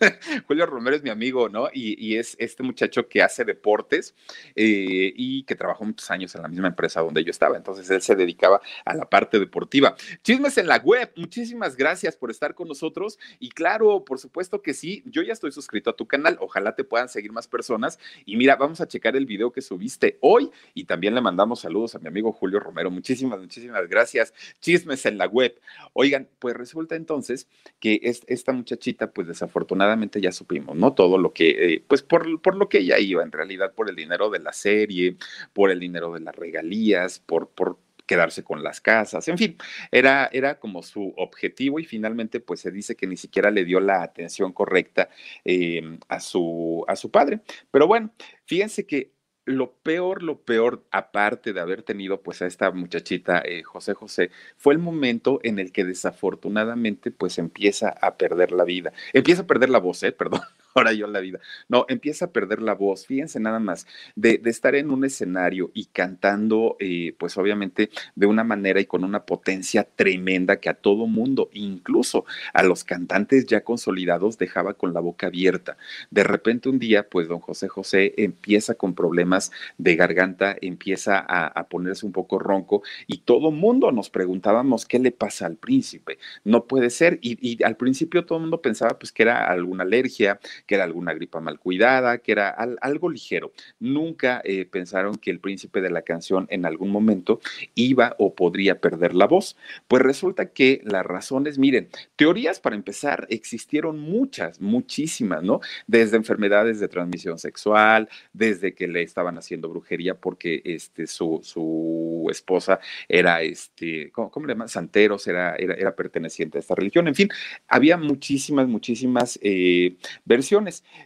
Julio 0.46 0.66
Romero 0.66 0.96
es 0.96 1.02
mi 1.02 1.10
amigo, 1.10 1.48
¿no? 1.48 1.68
Y, 1.72 2.16
es 2.18 2.36
este 2.38 2.62
muchacho 2.62 3.08
que 3.08 3.22
hace 3.22 3.44
deportes 3.44 4.14
eh, 4.56 5.12
y 5.14 5.42
que 5.44 5.54
trabajó 5.54 5.84
muchos 5.84 6.10
años 6.10 6.34
en 6.34 6.42
la 6.42 6.48
misma 6.48 6.68
empresa 6.68 7.00
donde 7.00 7.22
yo 7.22 7.30
estaba. 7.30 7.56
Entonces 7.56 7.88
él 7.90 8.02
se 8.02 8.16
dedicaba 8.16 8.60
a 8.84 8.94
la 8.94 9.08
parte 9.08 9.38
deportiva. 9.38 9.94
Chismes 10.22 10.58
en 10.58 10.66
la 10.66 10.78
web, 10.78 11.12
muchísimas 11.16 11.76
gracias 11.76 12.16
por 12.16 12.30
estar 12.30 12.54
con 12.54 12.68
nosotros. 12.68 13.18
Y 13.38 13.50
claro, 13.50 14.04
por 14.04 14.18
supuesto 14.18 14.62
que 14.62 14.74
sí, 14.74 15.02
yo 15.06 15.22
ya 15.22 15.32
estoy 15.32 15.52
suscrito 15.52 15.90
a 15.90 15.96
tu 15.96 16.06
canal. 16.06 16.38
Ojalá 16.40 16.74
te 16.74 16.84
puedan 16.84 17.08
seguir 17.08 17.32
más 17.32 17.46
personas. 17.46 17.98
Y 18.24 18.36
mira, 18.36 18.56
vamos 18.56 18.80
a 18.80 18.88
checar 18.88 19.16
el 19.16 19.26
video 19.26 19.52
que 19.52 19.62
subiste 19.62 20.18
hoy 20.20 20.50
y 20.74 20.84
también 20.84 21.14
le 21.14 21.20
mandamos 21.20 21.60
saludos 21.60 21.94
a 21.94 21.98
mi 21.98 22.08
amigo 22.08 22.32
Julio 22.32 22.60
Romero. 22.60 22.90
Muchísimas, 22.90 23.38
muchísimas 23.38 23.86
gracias. 23.88 24.34
Chismes 24.60 25.06
en 25.06 25.18
la 25.18 25.26
web. 25.26 25.60
Oigan, 25.92 26.28
pues 26.38 26.54
resulta 26.54 26.96
entonces 26.96 27.48
que 27.80 28.00
esta 28.02 28.52
muchachita, 28.52 29.10
pues 29.10 29.28
desafortunadamente, 29.28 29.87
ya 30.20 30.32
supimos, 30.32 30.76
¿no? 30.76 30.94
Todo 30.94 31.18
lo 31.18 31.32
que, 31.32 31.74
eh, 31.74 31.84
pues 31.86 32.02
por, 32.02 32.40
por, 32.40 32.56
lo 32.56 32.68
que 32.68 32.78
ella 32.78 32.98
iba, 32.98 33.22
en 33.22 33.32
realidad, 33.32 33.74
por 33.74 33.88
el 33.88 33.96
dinero 33.96 34.30
de 34.30 34.40
la 34.40 34.52
serie, 34.52 35.16
por 35.52 35.70
el 35.70 35.80
dinero 35.80 36.12
de 36.12 36.20
las 36.20 36.34
regalías, 36.34 37.18
por, 37.20 37.50
por 37.50 37.78
quedarse 38.06 38.42
con 38.42 38.62
las 38.62 38.80
casas, 38.80 39.28
en 39.28 39.36
fin, 39.36 39.56
era, 39.92 40.30
era 40.32 40.58
como 40.58 40.82
su 40.82 41.12
objetivo 41.16 41.78
y 41.78 41.84
finalmente 41.84 42.40
pues 42.40 42.60
se 42.60 42.70
dice 42.70 42.96
que 42.96 43.06
ni 43.06 43.18
siquiera 43.18 43.50
le 43.50 43.64
dio 43.64 43.80
la 43.80 44.02
atención 44.02 44.52
correcta 44.52 45.10
eh, 45.44 45.98
a, 46.08 46.18
su, 46.18 46.84
a 46.88 46.96
su 46.96 47.10
padre. 47.10 47.40
Pero 47.70 47.86
bueno, 47.86 48.10
fíjense 48.46 48.86
que 48.86 49.12
lo 49.48 49.72
peor, 49.72 50.22
lo 50.22 50.40
peor, 50.42 50.84
aparte 50.90 51.52
de 51.52 51.60
haber 51.60 51.82
tenido 51.82 52.20
pues 52.22 52.42
a 52.42 52.46
esta 52.46 52.70
muchachita 52.70 53.42
eh, 53.44 53.62
José 53.62 53.94
José, 53.94 54.30
fue 54.56 54.74
el 54.74 54.78
momento 54.78 55.40
en 55.42 55.58
el 55.58 55.72
que 55.72 55.84
desafortunadamente 55.84 57.10
pues 57.10 57.38
empieza 57.38 57.88
a 57.88 58.16
perder 58.16 58.52
la 58.52 58.64
vida, 58.64 58.92
empieza 59.12 59.42
a 59.42 59.46
perder 59.46 59.70
la 59.70 59.78
voz, 59.78 60.02
¿eh? 60.02 60.12
perdón, 60.12 60.40
ahora 60.78 60.92
yo 60.92 61.06
la 61.06 61.20
vida. 61.20 61.40
No, 61.68 61.84
empieza 61.88 62.26
a 62.26 62.30
perder 62.30 62.62
la 62.62 62.74
voz, 62.74 63.06
fíjense 63.06 63.40
nada 63.40 63.58
más, 63.58 63.86
de, 64.16 64.40
estar 64.44 64.74
en 64.74 64.90
un 64.90 65.04
escenario 65.04 65.70
y 65.74 65.86
cantando, 65.86 66.76
eh, 66.80 67.14
pues 67.18 67.36
obviamente 67.36 67.90
de 68.14 68.26
una 68.26 68.44
manera 68.44 68.80
y 68.80 68.86
con 68.86 69.04
una 69.04 69.24
potencia 69.24 69.84
tremenda 69.84 70.56
que 70.56 70.70
a 70.70 70.74
todo 70.74 71.06
mundo, 71.06 71.50
incluso 71.52 72.24
a 72.54 72.62
los 72.62 72.84
cantantes 72.84 73.46
ya 73.46 73.62
consolidados, 73.62 74.38
dejaba 74.38 74.74
con 74.74 74.94
la 74.94 75.00
boca 75.00 75.26
abierta. 75.26 75.76
De 76.10 76.24
repente 76.24 76.68
un 76.68 76.78
día, 76.78 77.08
pues 77.08 77.28
don 77.28 77.40
José 77.40 77.68
José 77.68 78.14
empieza 78.16 78.74
con 78.74 78.94
problemas 78.94 79.52
de 79.76 79.96
garganta, 79.96 80.56
empieza 80.60 81.18
a, 81.18 81.68
ponerse 81.68 82.06
un 82.06 82.12
poco 82.12 82.38
ronco 82.38 82.82
y 83.06 83.18
todo 83.18 83.50
mundo 83.50 83.92
nos 83.92 84.10
preguntábamos 84.10 84.86
qué 84.86 84.98
le 84.98 85.12
pasa 85.12 85.46
al 85.46 85.56
príncipe. 85.56 86.18
No 86.44 86.64
puede 86.64 86.90
ser. 86.90 87.18
Y, 87.20 87.38
y 87.46 87.62
al 87.62 87.76
principio 87.76 88.24
todo 88.24 88.38
el 88.38 88.42
mundo 88.42 88.62
pensaba 88.62 88.98
pues 88.98 89.12
que 89.12 89.22
era 89.24 89.46
alguna 89.46 89.84
alergia, 89.84 90.40
que 90.68 90.74
era 90.74 90.84
alguna 90.84 91.14
gripa 91.14 91.40
mal 91.40 91.58
cuidada, 91.58 92.18
que 92.18 92.32
era 92.32 92.50
algo 92.50 93.08
ligero. 93.08 93.52
Nunca 93.80 94.42
eh, 94.44 94.66
pensaron 94.66 95.16
que 95.16 95.30
el 95.30 95.40
príncipe 95.40 95.80
de 95.80 95.90
la 95.90 96.02
canción 96.02 96.46
en 96.50 96.66
algún 96.66 96.90
momento 96.90 97.40
iba 97.74 98.14
o 98.18 98.34
podría 98.34 98.78
perder 98.80 99.14
la 99.14 99.26
voz. 99.26 99.56
Pues 99.88 100.02
resulta 100.02 100.50
que 100.52 100.82
las 100.84 101.04
razones, 101.04 101.58
miren, 101.58 101.88
teorías 102.16 102.60
para 102.60 102.76
empezar 102.76 103.26
existieron 103.30 103.98
muchas, 103.98 104.60
muchísimas, 104.60 105.42
¿no? 105.42 105.60
Desde 105.86 106.18
enfermedades 106.18 106.80
de 106.80 106.88
transmisión 106.88 107.38
sexual, 107.38 108.10
desde 108.34 108.74
que 108.74 108.88
le 108.88 109.02
estaban 109.02 109.38
haciendo 109.38 109.70
brujería 109.70 110.14
porque 110.14 110.60
este, 110.64 111.06
su, 111.06 111.40
su 111.42 112.28
esposa 112.30 112.78
era, 113.08 113.40
este, 113.40 114.10
¿cómo, 114.12 114.46
le 114.46 114.52
llaman? 114.52 114.68
Santeros, 114.68 115.26
era, 115.26 115.56
era, 115.56 115.96
perteneciente 115.96 116.58
a 116.58 116.60
esta 116.60 116.74
religión. 116.74 117.08
En 117.08 117.14
fin, 117.14 117.28
había 117.68 117.96
muchísimas, 117.96 118.68
muchísimas 118.68 119.38
eh, 119.42 119.96
versiones. 120.26 120.57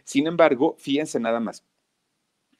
Sin 0.03 0.27
embargo, 0.27 0.75
fíjense 0.79 1.19
nada 1.19 1.39
más, 1.39 1.63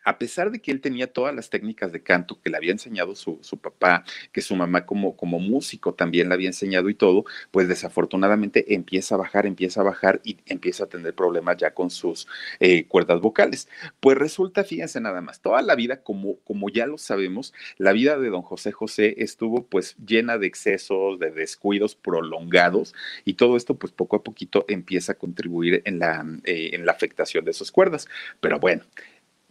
a 0.04 0.18
pesar 0.18 0.52
de 0.52 0.60
que 0.60 0.72
él 0.72 0.82
tenía 0.82 1.12
todas 1.12 1.34
las 1.36 1.50
técnicas 1.50 1.92
de 1.92 2.04
canto 2.04 2.40
que 2.42 2.50
le 2.50 2.58
había 2.58 2.72
enseñado 2.72 3.16
su, 3.16 3.40
papá, 3.62 4.04
que 4.32 4.42
su 4.42 4.56
mamá 4.56 4.86
como, 4.86 5.16
como 5.16 5.40
músico 5.40 5.94
también 5.94 6.30
le 6.30 6.36
había 6.36 6.48
enseñado 6.48 6.90
y 6.90 6.96
todo, 6.96 7.26
pues 7.52 7.68
desafortunadamente 7.68 8.74
empieza 8.74 9.16
a 9.16 9.18
bajar, 9.20 9.46
empieza 9.46 9.82
a 9.82 9.84
bajar 9.84 10.22
y 10.24 10.38
empieza 10.46 10.86
a 10.86 10.88
tener 10.88 11.14
problemas 11.14 11.58
ya 11.58 11.74
con 11.74 11.90
sus 11.90 12.28
eh, 12.60 12.86
cuerdas 12.86 13.22
vocales. 13.22 13.70
Pues 14.00 14.18
resulta, 14.18 14.64
fíjense 14.64 15.00
nada 15.00 15.22
más, 15.22 15.42
toda 15.42 15.62
la 15.62 15.76
vida, 15.76 16.02
como, 16.02 16.38
como 16.40 16.70
ya 16.70 16.88
lo 16.88 16.98
sabemos, 16.98 17.54
la 17.78 17.94
vida 17.94 18.18
de 18.18 18.30
don 18.30 18.42
José 18.42 18.72
José 18.72 19.16
estuvo 19.18 19.66
pues 19.66 19.96
llena 19.98 20.38
de 20.38 20.48
excesos, 20.48 21.20
de 21.20 21.32
descuidos 21.32 21.96
prolongados 21.96 22.94
y 23.26 23.34
todo 23.36 23.58
esto 23.58 23.76
pues 23.76 23.94
poco 23.94 24.18
a 24.18 24.24
poquito 24.24 24.66
empieza 24.68 25.14
a 25.14 25.16
contribuir 25.16 25.82
en 25.86 26.00
la, 26.00 26.26
eh, 26.44 26.72
en 26.74 26.86
la 26.86 26.92
afectación 26.92 27.46
de 27.46 27.54
sus 27.54 27.72
cuerdas. 27.72 28.08
Pero 28.40 28.60
bueno, 28.60 28.84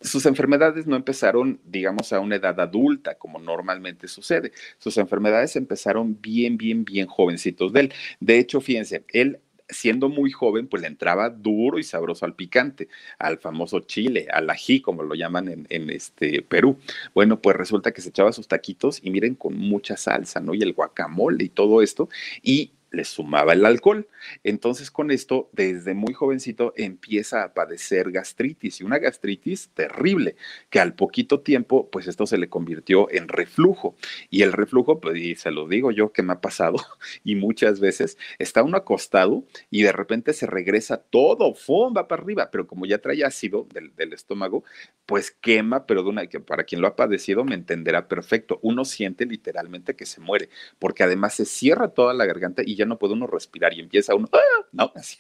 sus 0.03 0.27
enfermedades 0.27 0.87
no 0.87 0.97
empezaron, 0.97 1.61
digamos, 1.65 2.13
a 2.13 2.21
una 2.21 2.37
edad 2.37 2.59
adulta, 2.61 3.17
como 3.17 3.39
normalmente 3.39 4.09
sucede. 4.09 4.53
Sus 4.79 4.97
enfermedades 4.99 5.57
empezaron 5.57 6.21
bien, 6.21 6.57
bien, 6.57 6.85
bien 6.85 7.07
jovencitos 7.07 7.73
de 7.73 7.81
él. 7.81 7.95
De 8.21 8.39
hecho, 8.39 8.61
fíjense, 8.61 9.05
él 9.09 9.41
siendo 9.69 10.09
muy 10.09 10.31
joven, 10.31 10.69
pues 10.69 10.83
le 10.83 10.89
entraba 10.89 11.31
duro 11.31 11.79
y 11.79 11.83
sabroso 11.83 12.27
al 12.27 12.35
picante, 12.35 12.89
al 13.19 13.39
famoso 13.39 13.81
chile, 13.81 14.29
al 14.31 14.51
ají, 14.51 14.81
como 14.81 15.03
lo 15.03 15.15
llaman 15.15 15.49
en, 15.49 15.67
en, 15.71 15.91
este 15.91 16.43
Perú. 16.43 16.79
Bueno, 17.15 17.41
pues 17.41 17.57
resulta 17.57 17.93
que 17.93 18.03
se 18.03 18.11
echaba 18.11 18.33
sus 18.33 18.49
taquitos 18.49 19.01
y 19.03 19.11
miren 19.11 19.35
con 19.35 19.57
mucha 19.57 19.97
salsa, 19.97 20.41
¿no? 20.41 20.55
Y 20.55 20.63
el 20.63 20.75
guacamole 20.75 21.45
y 21.45 21.49
todo 21.49 21.83
esto. 21.83 22.09
Y 22.43 22.73
le 22.93 23.05
sumaba 23.05 23.53
el 23.55 23.65
alcohol. 23.65 24.09
Entonces 24.45 24.91
con 24.91 25.11
esto, 25.11 25.49
desde 25.53 25.95
muy 25.95 26.13
jovencito, 26.13 26.73
empieza 26.77 27.43
a 27.43 27.55
padecer 27.55 28.13
gastritis 28.13 28.81
y 28.81 28.85
una 28.85 28.99
gastritis 28.99 29.71
terrible, 29.75 30.37
que 30.71 30.81
al 30.81 30.95
poquito 30.95 31.41
tiempo, 31.41 31.91
pues 31.91 32.07
esto 32.07 32.27
se 32.27 32.39
le 32.39 32.49
convirtió 32.49 33.11
en 33.11 33.29
reflujo. 33.29 33.97
Y 34.31 34.43
el 34.43 34.53
reflujo, 34.53 35.01
pues 35.01 35.17
y 35.17 35.35
se 35.35 35.51
lo 35.51 35.67
digo 35.67 35.91
yo 35.91 36.13
que 36.13 36.23
me 36.23 36.35
ha 36.35 36.41
pasado 36.41 36.77
y 37.25 37.35
muchas 37.35 37.81
veces, 37.81 38.19
está 38.39 38.63
uno 38.63 38.77
acostado 38.77 39.45
y 39.71 39.83
de 39.83 39.93
repente 39.93 40.33
se 40.33 40.47
regresa 40.47 40.99
todo, 40.99 41.55
¡fum! 41.55 41.95
va 41.97 42.09
para 42.09 42.23
arriba, 42.23 42.51
pero 42.51 42.67
como 42.67 42.87
ya 42.87 42.99
trae 42.99 43.25
ácido 43.25 43.67
del, 43.73 43.95
del 43.97 44.13
estómago, 44.13 44.65
pues 45.07 45.31
quema, 45.31 45.87
pero 45.87 46.03
una, 46.09 46.27
que 46.27 46.41
para 46.41 46.65
quien 46.65 46.81
lo 46.81 46.87
ha 46.87 46.97
padecido 46.97 47.45
me 47.45 47.55
entenderá 47.55 48.09
perfecto. 48.09 48.59
Uno 48.63 48.85
siente 48.85 49.27
literalmente 49.27 49.95
que 49.97 50.07
se 50.07 50.21
muere, 50.21 50.49
porque 50.79 51.03
además 51.03 51.35
se 51.35 51.45
cierra 51.45 51.89
toda 51.89 52.15
la 52.15 52.27
garganta 52.27 52.63
y 52.65 52.77
ya 52.77 52.82
no 52.87 52.99
puede 52.99 53.15
uno 53.15 53.27
respirar 53.27 53.73
y 53.75 53.81
empieza 53.81 54.15
uno, 54.15 54.29
¡ah! 54.33 54.67
no, 54.73 54.93
así, 54.97 55.17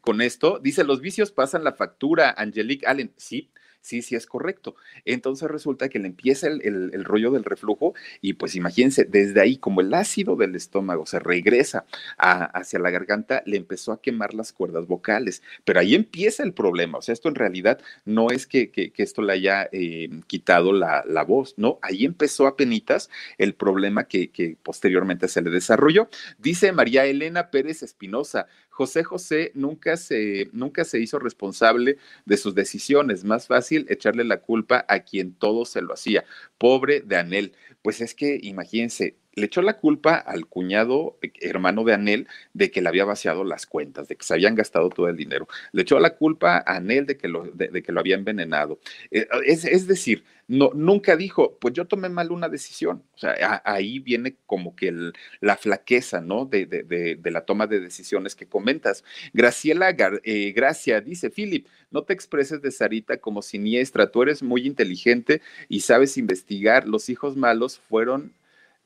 con 0.00 0.20
esto, 0.20 0.58
dice, 0.58 0.84
los 0.84 1.00
vicios 1.00 1.30
pasan 1.30 1.64
la 1.64 1.72
factura, 1.72 2.34
Angelique 2.36 2.86
Allen, 2.86 3.12
sí, 3.16 3.50
sí, 3.80 4.02
sí 4.02 4.14
es 4.14 4.26
correcto. 4.26 4.74
Entonces 5.04 5.50
resulta 5.50 5.88
que 5.88 5.98
le 5.98 6.08
empieza 6.08 6.48
el, 6.48 7.04
rollo 7.04 7.30
del 7.30 7.44
reflujo 7.44 7.94
y 8.20 8.34
pues 8.34 8.54
imagínense, 8.54 9.04
desde 9.04 9.40
ahí 9.40 9.56
como 9.56 9.80
el 9.80 9.92
ácido 9.94 10.36
del 10.36 10.54
estómago 10.54 11.06
se 11.06 11.18
regresa 11.18 11.84
hacia 12.18 12.78
la 12.78 12.90
garganta, 12.90 13.42
le 13.46 13.56
empezó 13.56 13.92
a 13.92 14.00
quemar 14.00 14.34
las 14.34 14.52
cuerdas 14.52 14.86
vocales, 14.86 15.42
pero 15.64 15.80
ahí 15.80 15.94
empieza 15.94 16.42
el 16.42 16.52
problema, 16.52 16.98
o 16.98 17.02
sea, 17.02 17.12
esto 17.12 17.28
en 17.28 17.34
realidad 17.34 17.80
no 18.04 18.30
es 18.30 18.46
que, 18.46 18.70
esto 18.96 19.22
le 19.22 19.32
haya 19.32 19.68
eh, 19.72 20.10
quitado 20.26 20.72
la, 20.72 21.24
voz, 21.26 21.54
no, 21.56 21.78
ahí 21.82 22.04
empezó 22.04 22.46
a 22.46 22.56
penitas 22.56 23.10
el 23.38 23.54
problema 23.54 24.04
que, 24.04 24.30
que 24.30 24.56
posteriormente 24.62 25.28
se 25.28 25.42
le 25.42 25.50
desarrolló. 25.50 26.08
Dice 26.38 26.72
María 26.72 27.04
Elena 27.04 27.50
Pérez 27.50 27.82
Espinosa, 27.82 28.46
José 28.80 29.04
José 29.04 29.52
nunca 29.54 29.98
se, 29.98 30.48
nunca 30.52 30.84
se 30.84 31.00
hizo 31.00 31.18
responsable 31.18 31.98
de 32.24 32.38
sus 32.38 32.54
decisiones. 32.54 33.24
Más 33.24 33.46
fácil 33.46 33.84
echarle 33.90 34.24
la 34.24 34.40
culpa 34.40 34.86
a 34.88 35.00
quien 35.00 35.34
todo 35.34 35.66
se 35.66 35.82
lo 35.82 35.92
hacía. 35.92 36.24
Pobre 36.56 37.02
de 37.02 37.16
Anel. 37.16 37.52
Pues 37.82 38.00
es 38.00 38.14
que, 38.14 38.40
imagínense, 38.42 39.18
le 39.34 39.46
echó 39.46 39.62
la 39.62 39.78
culpa 39.78 40.16
al 40.16 40.46
cuñado 40.46 41.18
eh, 41.22 41.32
hermano 41.40 41.84
de 41.84 41.94
Anel 41.94 42.28
de 42.52 42.70
que 42.70 42.82
le 42.82 42.88
había 42.88 43.04
vaciado 43.04 43.44
las 43.44 43.66
cuentas, 43.66 44.08
de 44.08 44.16
que 44.16 44.24
se 44.24 44.34
habían 44.34 44.54
gastado 44.54 44.90
todo 44.90 45.08
el 45.08 45.16
dinero. 45.16 45.48
Le 45.72 45.82
echó 45.82 45.98
la 46.00 46.16
culpa 46.16 46.58
a 46.58 46.76
Anel 46.76 47.06
de 47.06 47.16
que 47.16 47.28
lo, 47.28 47.44
de, 47.44 47.82
que 47.82 47.92
lo 47.92 48.00
había 48.00 48.16
envenenado. 48.16 48.78
Eh, 49.10 49.26
es, 49.44 49.64
es, 49.64 49.86
decir, 49.86 50.24
no, 50.48 50.72
nunca 50.74 51.16
dijo, 51.16 51.58
pues 51.60 51.74
yo 51.74 51.86
tomé 51.86 52.08
mal 52.08 52.32
una 52.32 52.48
decisión. 52.48 53.04
O 53.14 53.18
sea, 53.18 53.62
ahí 53.64 53.98
viene 54.00 54.36
como 54.46 54.74
que 54.74 55.12
la 55.40 55.56
flaqueza, 55.56 56.20
¿no? 56.20 56.44
De, 56.44 56.66
de, 56.66 57.30
la 57.30 57.42
toma 57.42 57.66
de 57.68 57.80
decisiones 57.80 58.34
que 58.34 58.46
comentas. 58.46 59.04
Graciela 59.32 59.94
eh, 60.24 60.52
Gracia 60.52 61.00
dice, 61.00 61.30
Philip, 61.30 61.66
no 61.90 62.02
te 62.02 62.12
expreses 62.12 62.60
de 62.62 62.72
Sarita 62.72 63.18
como 63.18 63.42
siniestra, 63.42 64.10
tú 64.10 64.22
eres 64.22 64.42
muy 64.42 64.66
inteligente 64.66 65.40
y 65.68 65.80
sabes 65.80 66.18
investigar. 66.18 66.88
Los 66.88 67.08
hijos 67.08 67.36
malos 67.36 67.80
fueron 67.88 68.32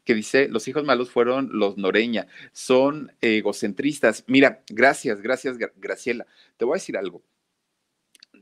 que 0.05 0.15
dice, 0.15 0.49
los 0.49 0.69
hijos 0.69 0.85
malos 0.85 1.11
fueron 1.11 1.51
los 1.53 1.77
Noreña, 1.77 2.27
son 2.53 3.13
egocentristas. 3.21 4.25
Mira, 4.27 4.63
gracias, 4.69 5.21
gracias, 5.21 5.57
Graciela. 5.77 6.27
Te 6.57 6.65
voy 6.65 6.75
a 6.75 6.81
decir 6.81 6.97
algo. 6.97 7.23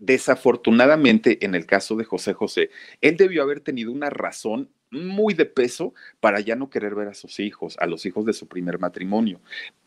Desafortunadamente, 0.01 1.44
en 1.44 1.55
el 1.55 1.66
caso 1.66 1.94
de 1.96 2.05
José 2.05 2.33
José, 2.33 2.70
él 3.01 3.16
debió 3.16 3.42
haber 3.42 3.61
tenido 3.61 3.92
una 3.92 4.11
razón 4.11 4.70
muy 4.90 5.33
de 5.33 5.46
peso 5.46 5.94
para 6.20 6.40
ya 6.40 6.55
no 6.55 6.68
querer 6.68 6.94
ver 6.94 7.09
a 7.09 7.14
sus 7.14 7.40
hijos, 7.40 7.77
a 7.79 7.87
los 7.87 8.05
hijos 8.05 8.27
de 8.27 8.33
su 8.33 8.46
primer 8.46 8.79
matrimonio. 8.79 9.40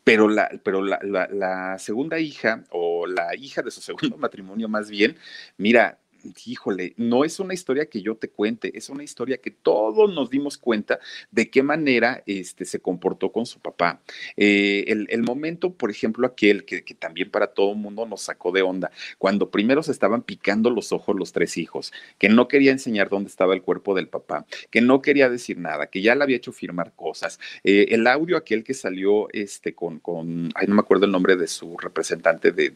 Pero 0.04 0.28
la, 0.28 0.50
pero 0.64 0.82
la, 0.82 0.98
la 1.02 1.78
segunda 1.78 2.18
hija, 2.18 2.64
o 2.70 3.06
la 3.06 3.36
hija 3.36 3.62
de 3.62 3.70
su 3.70 3.80
segundo 3.82 4.16
matrimonio 4.16 4.68
más 4.68 4.90
bien, 4.90 5.16
mira, 5.58 6.00
híjole, 6.44 6.94
no 6.96 7.24
es 7.24 7.40
una 7.40 7.54
historia 7.54 7.86
que 7.86 8.02
yo 8.02 8.16
te 8.16 8.28
cuente, 8.28 8.76
es 8.76 8.88
una 8.88 9.02
historia 9.02 9.38
que 9.38 9.50
todos 9.50 10.12
nos 10.12 10.30
dimos 10.30 10.58
cuenta 10.58 10.98
de 11.30 11.50
qué 11.50 11.62
manera 11.62 12.22
este, 12.26 12.64
se 12.64 12.80
comportó 12.80 13.32
con 13.32 13.46
su 13.46 13.60
papá. 13.60 14.00
Eh, 14.36 14.84
el, 14.88 15.22
momento, 15.22 15.72
por 15.72 15.90
ejemplo, 15.90 16.26
aquel 16.26 16.64
que, 16.64 16.82
también 16.98 17.30
para 17.30 17.48
todo 17.48 17.72
el 17.72 17.78
mundo 17.78 18.06
nos 18.06 18.22
sacó 18.22 18.52
de 18.52 18.62
onda, 18.62 18.90
cuando 19.18 19.50
primero 19.50 19.82
se 19.82 19.92
estaban 19.92 20.22
picando 20.22 20.70
los 20.70 20.92
ojos 20.92 21.16
los 21.16 21.32
tres 21.32 21.56
hijos, 21.56 21.92
que 22.18 22.28
no 22.28 22.48
quería 22.48 22.72
enseñar 22.72 23.08
dónde 23.08 23.28
estaba 23.28 23.54
el 23.54 23.62
cuerpo 23.62 23.94
del 23.94 24.08
papá, 24.08 24.46
que 24.70 24.80
no 24.80 25.02
quería 25.02 25.28
decir 25.28 25.58
nada, 25.58 25.86
que 25.88 26.02
ya 26.02 26.14
le 26.14 26.22
había 26.22 26.36
hecho 26.36 26.52
firmar 26.52 26.92
cosas. 26.94 27.40
Eh, 27.64 27.86
el 27.90 28.06
audio 28.06 28.36
aquel 28.36 28.64
que 28.64 28.74
salió 28.74 29.28
este, 29.32 29.74
con, 29.74 29.98
con, 30.00 30.50
ay, 30.54 30.66
no 30.66 30.74
me 30.74 30.80
acuerdo 30.80 31.06
el 31.06 31.12
nombre 31.12 31.36
de 31.36 31.46
su 31.46 31.76
representante 31.76 32.52
de, 32.52 32.70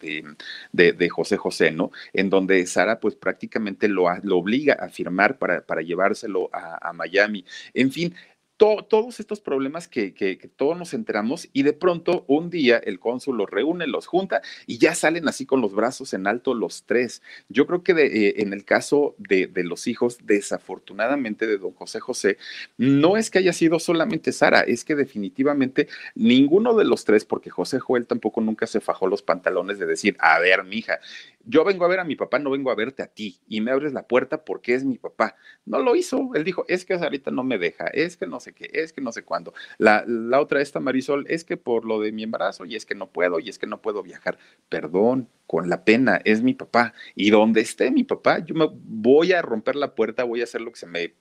de, 0.73 0.93
de 0.93 1.09
José 1.09 1.37
José, 1.37 1.71
¿no? 1.71 1.91
En 2.13 2.31
donde 2.31 2.65
Sara, 2.67 3.01
pues 3.01 3.15
prácticamente 3.15 3.40
prácticamente 3.41 3.89
lo, 3.89 4.05
obliga 4.37 4.75
a 4.75 4.91
firmar 4.91 5.39
para, 5.39 5.81
llevárselo 5.81 6.51
a, 6.53 6.93
Miami. 6.93 7.45
En 7.73 7.91
fin, 7.91 8.15
todos 8.59 9.21
estos 9.21 9.41
problemas 9.41 9.89
que, 9.89 10.13
todos 10.57 10.77
nos 10.77 10.93
enteramos 10.93 11.49
y 11.55 11.63
de 11.63 11.73
pronto 11.73 12.27
un 12.29 12.51
día 12.51 12.77
el 12.77 13.01
cónsul 13.01 13.39
los 13.39 13.49
reúne, 13.49 13.87
los 13.87 14.07
junta 14.07 14.43
y 14.67 14.77
ya 14.77 14.95
salen 14.95 15.27
así 15.29 15.47
con 15.47 15.63
los 15.63 15.75
brazos 15.75 16.13
en 16.13 16.27
alto 16.27 16.53
los 16.53 16.85
tres. 16.85 17.23
Yo 17.49 17.67
creo 17.67 17.83
que 17.83 17.93
eh, 17.93 18.43
en 18.43 18.53
el 18.53 18.67
caso 18.67 19.15
de, 19.17 19.51
los 19.65 19.87
hijos, 19.87 20.19
desafortunadamente 20.25 21.47
de 21.47 21.57
don 21.57 21.73
José 21.73 22.01
José, 22.01 22.37
no 22.77 23.17
es 23.17 23.31
que 23.31 23.39
haya 23.39 23.55
sido 23.55 23.79
solamente 23.79 24.33
Sara, 24.33 24.61
es 24.61 24.85
que 24.85 24.95
definitivamente 24.95 25.89
ninguno 26.15 26.77
de 26.77 26.85
los 26.85 27.07
tres, 27.07 27.25
porque 27.25 27.49
José 27.49 27.79
Joel 27.79 28.07
tampoco 28.07 28.43
nunca 28.43 28.67
se 28.67 28.81
fajó 28.83 29.07
los 29.07 29.23
pantalones 29.23 29.79
de 29.79 29.87
decir, 29.87 30.19
a 30.19 30.39
ver, 30.39 30.65
mija, 30.65 31.01
yo 31.45 31.65
vengo 31.65 31.85
a 31.85 31.89
ver 31.89 32.01
a 32.01 32.05
mi 32.05 32.17
papá, 32.17 32.39
no 32.39 32.51
vengo 32.51 32.71
a 32.71 32.75
verte 32.75 33.03
a 33.03 33.07
ti, 33.07 33.41
y 33.49 33.61
me 33.61 33.71
abres 33.71 33.93
la 33.93 34.07
puerta 34.07 34.45
porque 34.45 34.75
es 34.75 34.85
mi 34.85 34.99
papá. 34.99 35.37
No 35.65 35.81
lo 35.81 35.97
hizo, 35.97 36.31
él 36.35 36.45
dijo, 36.45 36.65
es 36.69 36.85
que 36.85 36.95
ahorita 36.95 37.31
no 37.31 37.45
me 37.45 37.59
deja, 37.59 37.87
es 37.89 38.17
que 38.17 38.27
no 38.27 38.41
sé 38.41 38.53
qué, 38.53 38.71
es 38.73 38.93
que 38.93 39.01
no 39.01 39.13
sé 39.13 39.23
cuándo. 39.23 39.55
La, 39.79 40.05
la 40.07 40.41
otra, 40.41 40.61
esta 40.61 40.81
Marisol, 40.81 41.27
es 41.29 41.45
que 41.45 41.57
por 41.57 41.85
lo 41.85 42.01
de 42.01 42.13
mi 42.13 42.23
embarazo, 42.23 42.65
y 42.65 42.77
es 42.77 42.87
que 42.87 42.95
no 42.95 43.11
puedo, 43.11 43.41
y 43.41 43.49
es 43.49 43.59
que 43.59 43.67
no 43.67 43.81
puedo 43.83 44.03
viajar. 44.03 44.39
Perdón, 44.69 45.29
con 45.47 45.69
la 45.69 45.85
pena, 45.85 46.21
es 46.25 46.43
mi 46.43 46.55
papá. 46.55 46.95
Y 47.15 47.31
donde 47.31 47.61
esté 47.61 47.91
mi 47.91 48.05
papá, 48.05 48.39
yo 48.39 48.55
me 48.55 48.69
voy 48.73 49.33
a 49.33 49.43
romper 49.43 49.77
la 49.77 49.95
puerta, 49.95 50.25
voy 50.25 50.41
a 50.41 50.45
hacer 50.45 50.61
lo 50.61 50.71
que 50.73 50.79
se 50.79 50.87
me 50.87 51.15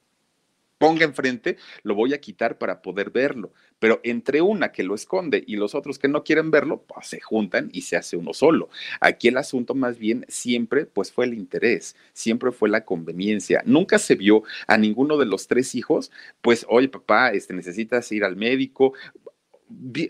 ponga 0.79 1.05
enfrente, 1.05 1.57
lo 1.83 1.93
voy 1.93 2.15
a 2.15 2.21
quitar 2.21 2.57
para 2.57 2.81
poder 2.81 3.11
verlo. 3.11 3.53
Pero 3.77 3.99
entre 4.03 4.41
una 4.41 4.71
que 4.71 4.83
lo 4.83 4.95
esconde 4.95 5.43
y 5.45 5.57
los 5.57 5.75
otros 5.75 5.99
que 5.99 6.07
no 6.07 6.23
quieren 6.23 6.49
verlo, 6.49 6.83
pues 6.87 7.07
se 7.07 7.21
juntan 7.21 7.69
y 7.71 7.81
se 7.81 7.97
hace 7.97 8.17
uno 8.17 8.33
solo. 8.33 8.69
Aquí 8.99 9.27
el 9.27 9.37
asunto 9.37 9.75
más 9.75 9.99
bien 9.99 10.25
siempre 10.27 10.85
pues 10.85 11.11
fue 11.11 11.25
el 11.25 11.35
interés, 11.35 11.95
siempre 12.13 12.51
fue 12.51 12.69
la 12.69 12.85
conveniencia. 12.85 13.61
Nunca 13.65 13.99
se 13.99 14.15
vio 14.15 14.43
a 14.67 14.77
ninguno 14.77 15.17
de 15.17 15.25
los 15.25 15.47
tres 15.47 15.75
hijos, 15.75 16.11
pues, 16.41 16.65
oye 16.69 16.87
papá, 16.87 17.31
este, 17.31 17.53
necesitas 17.53 18.11
ir 18.11 18.23
al 18.23 18.37
médico, 18.37 18.93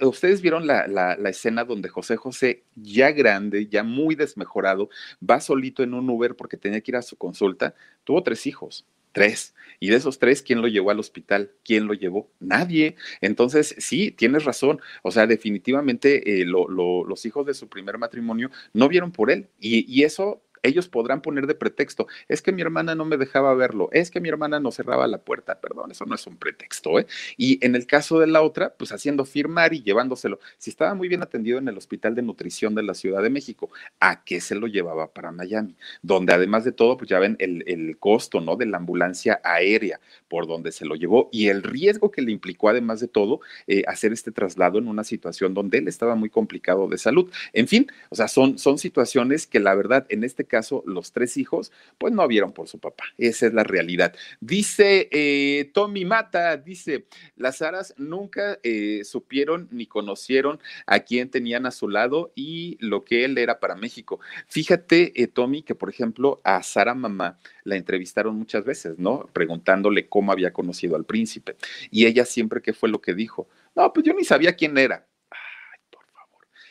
ustedes 0.02 0.42
vieron 0.42 0.68
la, 0.68 0.88
la, 0.88 1.18
la, 1.18 1.30
escena 1.30 1.66
donde 1.66 1.90
José 1.90 2.16
José, 2.16 2.64
ya 2.76 3.12
grande, 3.12 3.68
ya 3.68 3.84
muy 3.84 4.16
desmejorado, 4.16 4.90
va 5.28 5.42
solito 5.42 5.84
en 5.84 5.94
un 5.94 6.10
Uber 6.10 6.36
porque 6.36 6.58
tenía 6.58 6.82
que 6.82 6.92
ir 6.92 6.96
a 6.96 7.02
su 7.02 7.18
consulta, 7.18 7.76
tuvo 8.04 8.24
tres 8.24 8.46
hijos. 8.48 8.86
Tres. 9.12 9.56
Y 9.80 9.90
de 9.90 9.96
esos 9.96 10.20
tres, 10.20 10.42
¿quién 10.42 10.62
lo 10.62 10.68
llevó 10.68 10.92
al 10.92 11.00
hospital? 11.00 11.52
¿Quién 11.64 11.88
lo 11.88 11.94
llevó? 11.94 12.30
Nadie. 12.40 12.96
Entonces, 13.22 13.76
sí, 13.78 14.12
tienes 14.12 14.44
razón. 14.44 14.82
O 15.04 15.12
sea, 15.12 15.26
definitivamente 15.26 16.42
eh, 16.42 16.46
los 16.46 17.26
hijos 17.26 17.46
de 17.46 17.54
su 17.54 17.70
primer 17.70 17.98
matrimonio 17.98 18.52
no 18.74 18.90
vieron 18.90 19.12
por 19.12 19.32
él. 19.32 19.48
Y, 19.60 19.86
y 19.92 20.04
eso 20.04 20.42
ellos 20.64 20.88
podrán 20.88 21.22
poner 21.22 21.48
de 21.48 21.56
pretexto, 21.56 22.08
es 22.28 22.42
que 22.42 22.52
mi 22.52 22.62
hermana 22.62 22.96
no 22.96 23.06
me 23.06 23.18
dejaba 23.18 23.54
verlo, 23.54 23.90
es 23.92 24.12
que 24.12 24.20
mi 24.20 24.30
hermana 24.30 24.60
no 24.60 24.72
cerraba 24.72 25.08
la 25.08 25.20
puerta, 25.20 25.60
perdón, 25.60 25.92
eso 25.92 26.06
no 26.06 26.16
es 26.16 26.26
un 26.28 26.38
pretexto, 26.38 27.00
¿eh? 27.00 27.08
Y 27.38 27.64
en 27.66 27.76
el 27.76 27.88
caso 27.88 28.20
de 28.20 28.28
la 28.28 28.42
otra, 28.42 28.74
pues 28.78 28.92
haciendo 28.92 29.26
firmar 29.26 29.74
y 29.74 29.82
llevándoselo, 29.82 30.40
si 30.58 30.70
estaba 30.70 30.94
muy 30.94 31.08
bien 31.08 31.22
atendido 31.22 31.58
en 31.60 31.68
el 31.68 31.78
Hospital 31.78 32.16
de 32.16 32.22
Nutrición 32.22 32.76
de 32.76 32.84
la 32.84 32.94
Ciudad 32.94 33.22
de 33.22 33.30
México, 33.30 33.70
¿a 34.00 34.24
qué 34.24 34.42
se 34.42 34.56
lo 34.56 34.68
llevaba 34.68 35.14
para 35.14 35.32
Miami? 35.32 35.76
Donde 36.02 36.34
además 36.34 36.64
de 36.64 36.72
todo, 36.72 36.98
pues 36.98 37.10
ya 37.10 37.20
ven 37.20 37.36
el, 37.40 37.64
el 37.68 37.98
costo, 37.98 38.42
¿no? 38.42 38.56
De 38.56 38.66
la 38.66 38.78
ambulancia 38.78 39.40
aérea 39.44 40.00
por 40.28 40.48
donde 40.48 40.72
se 40.72 40.86
lo 40.86 40.96
llevó 40.96 41.30
y 41.32 41.48
el 41.48 41.64
riesgo 41.64 42.12
que 42.12 42.22
le 42.22 42.32
implicó 42.32 42.70
además 42.70 43.00
de 43.00 43.08
todo 43.08 43.42
eh, 43.68 43.84
hacer 43.88 44.14
este 44.14 44.32
traslado 44.32 44.78
en 44.78 44.88
una 44.88 45.04
situación 45.04 45.54
donde 45.54 45.80
él 45.80 45.88
estaba 45.88 46.16
muy 46.16 46.30
complicado 46.30 46.88
de 46.88 46.98
salud. 46.98 47.32
En 47.54 47.68
fin, 47.68 47.88
o 48.10 48.16
sea, 48.16 48.28
son, 48.28 48.58
son 48.58 48.78
situaciones 48.78 49.48
que 49.48 49.60
la 49.60 49.76
verdad 49.76 50.06
en 50.10 50.24
este 50.24 50.46
caso 50.50 50.84
los 50.86 51.14
tres 51.14 51.38
hijos, 51.38 51.72
pues 51.98 52.14
no 52.14 52.28
vieron 52.28 52.52
por 52.52 52.68
su 52.68 52.80
papá. 52.80 53.06
Esa 53.18 53.48
es 53.48 53.54
la 53.54 53.64
realidad. 53.64 54.14
Dice 54.42 55.08
eh, 55.12 55.72
Tommy 55.74 56.04
Mata, 56.04 56.58
dice, 56.58 57.06
las 57.38 57.62
aras 57.62 57.94
nunca 57.98 58.60
eh, 58.64 59.04
supieron 59.06 59.70
ni 59.72 59.86
conocieron 59.86 60.60
a 60.86 61.00
quién 61.00 61.30
tenían 61.30 61.66
a 61.66 61.72
su 61.72 61.88
lado 61.88 62.34
y 62.36 62.78
lo 62.82 63.06
que 63.06 63.24
él 63.24 63.38
era 63.38 63.62
para 63.62 63.76
México. 63.76 64.20
Fíjate, 64.48 65.14
eh, 65.22 65.28
Tommy, 65.28 65.64
que 65.64 65.76
por 65.76 65.90
ejemplo 65.90 66.42
a 66.44 66.62
Sara 66.64 66.94
Mamá 66.94 67.40
la 67.64 67.78
entrevistaron 67.78 68.36
muchas 68.36 68.66
veces, 68.66 69.00
¿no? 69.00 69.30
Preguntándole 69.32 70.10
cómo 70.10 70.32
había 70.32 70.52
conocido 70.52 70.96
al 70.96 71.06
príncipe. 71.06 71.56
Y 71.92 72.06
ella 72.06 72.26
siempre, 72.26 72.62
¿qué 72.62 72.74
fue 72.74 72.90
lo 72.90 73.00
que 73.00 73.14
dijo? 73.14 73.48
No, 73.76 73.94
pues 73.94 74.06
yo 74.06 74.14
ni 74.14 74.24
sabía 74.26 74.56
quién 74.56 74.78
era. 74.78 75.09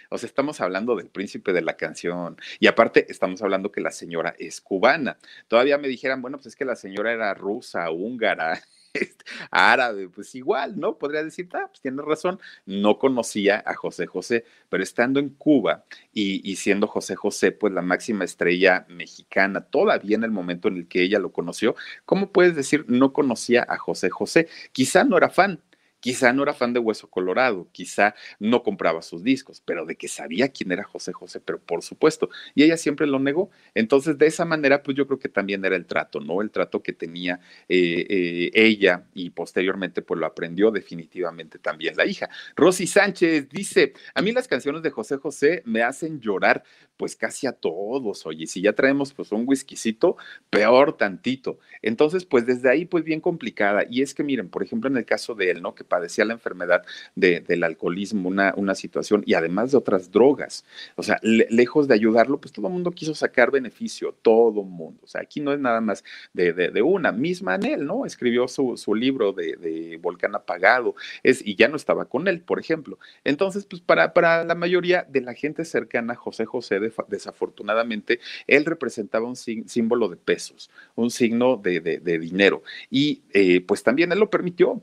O 0.09 0.19
sea, 0.19 0.27
estamos 0.27 0.61
hablando 0.61 0.97
del 0.97 1.09
príncipe 1.09 1.53
de 1.53 1.63
la 1.63 1.77
canción. 1.77 2.37
Y 2.61 2.67
aparte, 2.67 3.07
estamos 3.11 3.43
hablando 3.43 3.71
que 3.73 3.81
la 3.81 3.91
señora 3.91 4.35
es 4.39 4.61
cubana. 4.61 5.19
Todavía 5.49 5.79
me 5.79 5.89
dijeran, 5.89 6.23
bueno, 6.23 6.39
pues 6.39 6.47
es 6.47 6.57
que 6.57 6.65
la 6.65 6.77
señora 6.77 7.13
era 7.13 7.35
rusa, 7.35 7.91
húngara, 7.91 8.61
este, 8.95 9.25
árabe, 9.51 10.09
pues 10.09 10.35
igual, 10.35 10.79
¿no? 10.79 10.97
Podría 10.99 11.23
decir, 11.23 11.49
ah, 11.53 11.67
pues 11.69 11.81
tiene 11.81 12.03
razón, 12.03 12.41
no 12.67 12.99
conocía 12.99 13.63
a 13.67 13.75
José 13.75 14.07
José, 14.07 14.45
pero 14.69 14.83
estando 14.83 15.21
en 15.21 15.31
Cuba 15.31 15.85
y, 16.13 16.41
y, 16.51 16.57
siendo 16.57 16.87
José 16.87 17.15
José, 17.17 17.53
pues 17.53 17.73
la 17.73 17.83
máxima 17.83 18.25
estrella 18.25 18.87
mexicana, 18.89 19.61
todavía 19.61 20.17
en 20.17 20.25
el 20.25 20.31
momento 20.31 20.69
en 20.69 20.79
el 20.79 20.89
que 20.89 21.03
ella 21.03 21.19
lo 21.19 21.33
conoció, 21.33 21.77
¿cómo 22.05 22.33
puedes 22.33 22.57
decir 22.57 22.85
no 22.89 23.13
conocía 23.13 23.67
a 23.69 23.77
José 23.79 24.11
José? 24.11 24.49
Quizá 24.73 25.05
no 25.05 25.17
era 25.17 25.31
fan, 25.31 25.61
Quizá 26.01 26.33
no 26.33 26.43
era 26.43 26.55
fan 26.55 26.73
de 26.73 26.81
Hueso 26.81 27.09
Colorado, 27.09 27.69
quizá 27.73 28.15
no 28.39 28.63
compraba 28.63 29.03
sus 29.03 29.23
discos, 29.23 29.63
pero 29.65 29.85
de 29.87 29.97
que 29.97 30.09
sabía 30.09 30.49
quién 30.49 30.73
era 30.73 30.85
José 30.85 31.13
José, 31.13 31.41
pero 31.41 31.61
por 31.61 31.83
supuesto, 31.83 32.29
y 32.55 32.63
ella 32.63 32.77
siempre 32.77 33.07
lo 33.07 33.19
negó. 33.19 33.51
Entonces, 33.75 34.19
de 34.19 34.27
esa 34.27 34.45
manera, 34.45 34.83
pues 34.83 34.97
yo 34.97 35.07
creo 35.07 35.19
que 35.19 35.29
también 35.29 35.65
era 35.65 35.77
el 35.77 35.87
trato, 35.87 36.21
¿no? 36.21 36.41
El 36.43 36.51
trato 36.51 36.83
que 36.83 36.93
tenía 36.93 37.41
eh, 37.69 38.07
eh, 38.09 38.51
ella 38.55 39.05
y 39.15 39.31
posteriormente, 39.31 40.03
pues 40.03 40.21
lo 40.21 40.27
aprendió 40.27 40.71
definitivamente 40.71 41.59
también 41.59 41.97
la 41.97 42.07
hija. 42.07 42.29
Rosy 42.57 42.87
Sánchez 42.87 43.49
dice, 43.49 43.93
a 44.15 44.23
mí 44.23 44.33
las 44.33 44.49
canciones 44.49 44.83
de 44.83 44.91
José 44.91 45.17
José 45.17 45.63
me 45.65 45.83
hacen 45.83 46.21
llorar, 46.21 46.63
pues 46.97 47.17
casi 47.17 47.47
a 47.47 47.53
todos, 47.53 48.27
oye, 48.27 48.47
si 48.47 48.61
ya 48.61 48.73
traemos 48.73 49.13
pues 49.15 49.33
un 49.33 49.45
whiskycito, 49.47 50.17
peor 50.51 50.97
tantito. 50.97 51.59
Entonces, 51.83 52.25
pues 52.25 52.47
desde 52.47 52.71
ahí, 52.71 52.85
pues 52.85 53.05
bien 53.05 53.21
complicada. 53.21 53.85
Y 53.89 54.03
es 54.03 54.15
que 54.15 54.25
miren, 54.25 54.49
por 54.49 54.63
ejemplo, 54.63 54.91
en 54.91 54.97
el 54.97 55.05
caso 55.05 55.35
de 55.35 55.51
él, 55.51 55.63
¿no? 55.63 55.75
Que 55.75 55.85
padecía 55.89 56.25
la 56.25 56.35
enfermedad 56.35 56.85
de, 57.15 57.41
del 57.41 57.65
alcoholismo, 57.65 58.29
una, 58.29 58.53
una 58.57 58.75
situación, 58.75 59.23
y 59.27 59.35
además 59.35 59.73
de 59.73 59.79
otras 59.79 60.11
drogas. 60.11 60.65
O 60.97 61.03
sea, 61.03 61.19
lejos 61.23 61.89
de 61.89 61.95
ayudarlo, 61.95 62.41
pues 62.41 62.53
todo 62.53 62.69
el 62.69 62.73
mundo 62.73 62.91
quiso 62.93 63.15
sacar 63.15 63.51
beneficio, 63.51 64.15
todo 64.23 64.61
el 64.61 64.69
mundo. 64.69 65.01
O 65.03 65.07
sea, 65.07 65.23
aquí 65.23 65.41
no 65.41 65.53
es 65.53 65.59
nada 65.59 65.81
más 65.81 66.05
de, 66.33 66.53
de, 66.53 66.83
una. 66.83 67.13
Misma 67.13 67.55
Anel, 67.55 67.85
¿no? 67.85 68.07
Escribió 68.07 68.49
su, 68.49 68.77
su 68.77 68.95
libro 68.95 69.33
de, 69.33 69.99
Volcán 70.01 70.35
Apagado, 70.35 70.95
es, 71.23 71.45
y 71.45 71.57
ya 71.57 71.69
no 71.69 71.77
estaba 71.77 72.05
con 72.05 72.29
él, 72.29 72.41
por 72.41 72.61
ejemplo. 72.61 72.99
Entonces, 73.25 73.67
pues 73.67 73.83
para, 73.83 74.13
para 74.13 74.45
la 74.45 74.55
mayoría 74.55 75.07
de 75.09 75.21
la 75.21 75.35
gente 75.35 75.65
cercana 75.65 76.15
José 76.15 76.45
José, 76.45 76.81
desafortunadamente, 77.09 78.21
él 78.47 78.65
representaba 78.65 79.27
un 79.27 79.37
símbolo 79.37 80.09
de 80.09 80.17
pesos, 80.17 80.71
un 80.95 81.11
signo 81.11 81.57
de, 81.57 81.81
de 81.81 82.19
dinero. 82.19 82.63
Y 82.91 83.23
eh, 83.33 83.61
pues 83.61 83.83
también 83.83 84.13
él 84.13 84.19
lo 84.19 84.31
permitió 84.31 84.83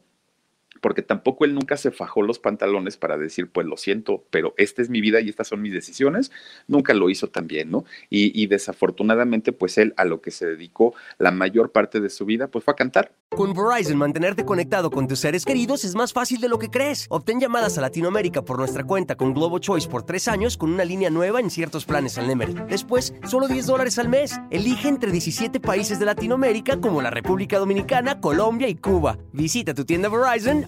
porque 0.86 1.02
tampoco 1.02 1.46
él 1.46 1.56
nunca 1.56 1.78
se 1.78 1.90
fajó 1.90 2.22
los 2.22 2.38
pantalones 2.38 2.96
para 2.96 3.18
decir, 3.18 3.50
pues 3.50 3.66
lo 3.66 3.76
siento, 3.76 4.24
pero 4.30 4.54
esta 4.56 4.84
es 4.84 4.92
mi 4.92 5.02
vida 5.02 5.20
y 5.20 5.30
estas 5.30 5.48
son 5.48 5.64
mis 5.64 5.74
decisiones, 5.74 6.32
nunca 6.68 6.94
lo 6.94 7.10
hizo 7.10 7.28
también, 7.28 7.72
¿no? 7.72 7.86
Y, 8.12 8.40
y, 8.40 8.46
desafortunadamente, 8.46 9.52
pues 9.52 9.80
él 9.80 9.96
a 9.98 10.06
lo 10.06 10.22
que 10.22 10.30
se 10.30 10.46
dedicó 10.46 10.94
la 11.18 11.32
mayor 11.32 11.72
parte 11.72 12.02
de 12.02 12.12
su 12.12 12.28
vida, 12.28 12.50
pues 12.50 12.64
fue 12.64 12.74
a 12.74 12.76
cantar. 12.76 13.16
Con 13.32 13.56
Verizon, 13.56 13.98
mantenerte 13.98 14.46
conectado 14.46 14.92
con 14.92 15.08
tus 15.08 15.20
seres 15.20 15.44
queridos 15.44 15.84
es 15.84 15.96
más 15.96 16.14
fácil 16.14 16.40
de 16.40 16.50
lo 16.50 16.60
que 16.60 16.70
crees. 16.70 17.08
Obtén 17.10 17.40
llamadas 17.40 17.80
a 17.80 17.82
Latinoamérica 17.82 18.44
por 18.44 18.60
nuestra 18.60 18.84
cuenta 18.84 19.16
con 19.16 19.34
Globo 19.34 19.58
Choice 19.58 19.90
por 19.90 20.04
tres 20.04 20.28
años 20.28 20.56
con 20.56 20.72
una 20.72 20.86
línea 20.86 21.10
nueva 21.10 21.40
en 21.40 21.50
ciertos 21.50 21.86
planes 21.86 22.20
al 22.20 22.28
Nemery. 22.28 22.54
Después, 22.70 23.16
solo 23.28 23.48
10 23.48 23.66
dólares 23.66 23.98
al 23.98 24.08
mes. 24.08 24.40
Elige 24.52 24.88
entre 24.88 25.12
17 25.12 25.60
países 25.60 25.98
de 25.98 26.06
Latinoamérica 26.06 26.80
como 26.80 27.02
la 27.02 27.10
República 27.10 27.58
Dominicana, 27.58 28.22
Colombia 28.22 28.70
y 28.70 28.76
Cuba. 28.76 29.18
Visita 29.34 29.74
tu 29.74 29.84
tienda 29.84 30.10
Verizon 30.10 30.68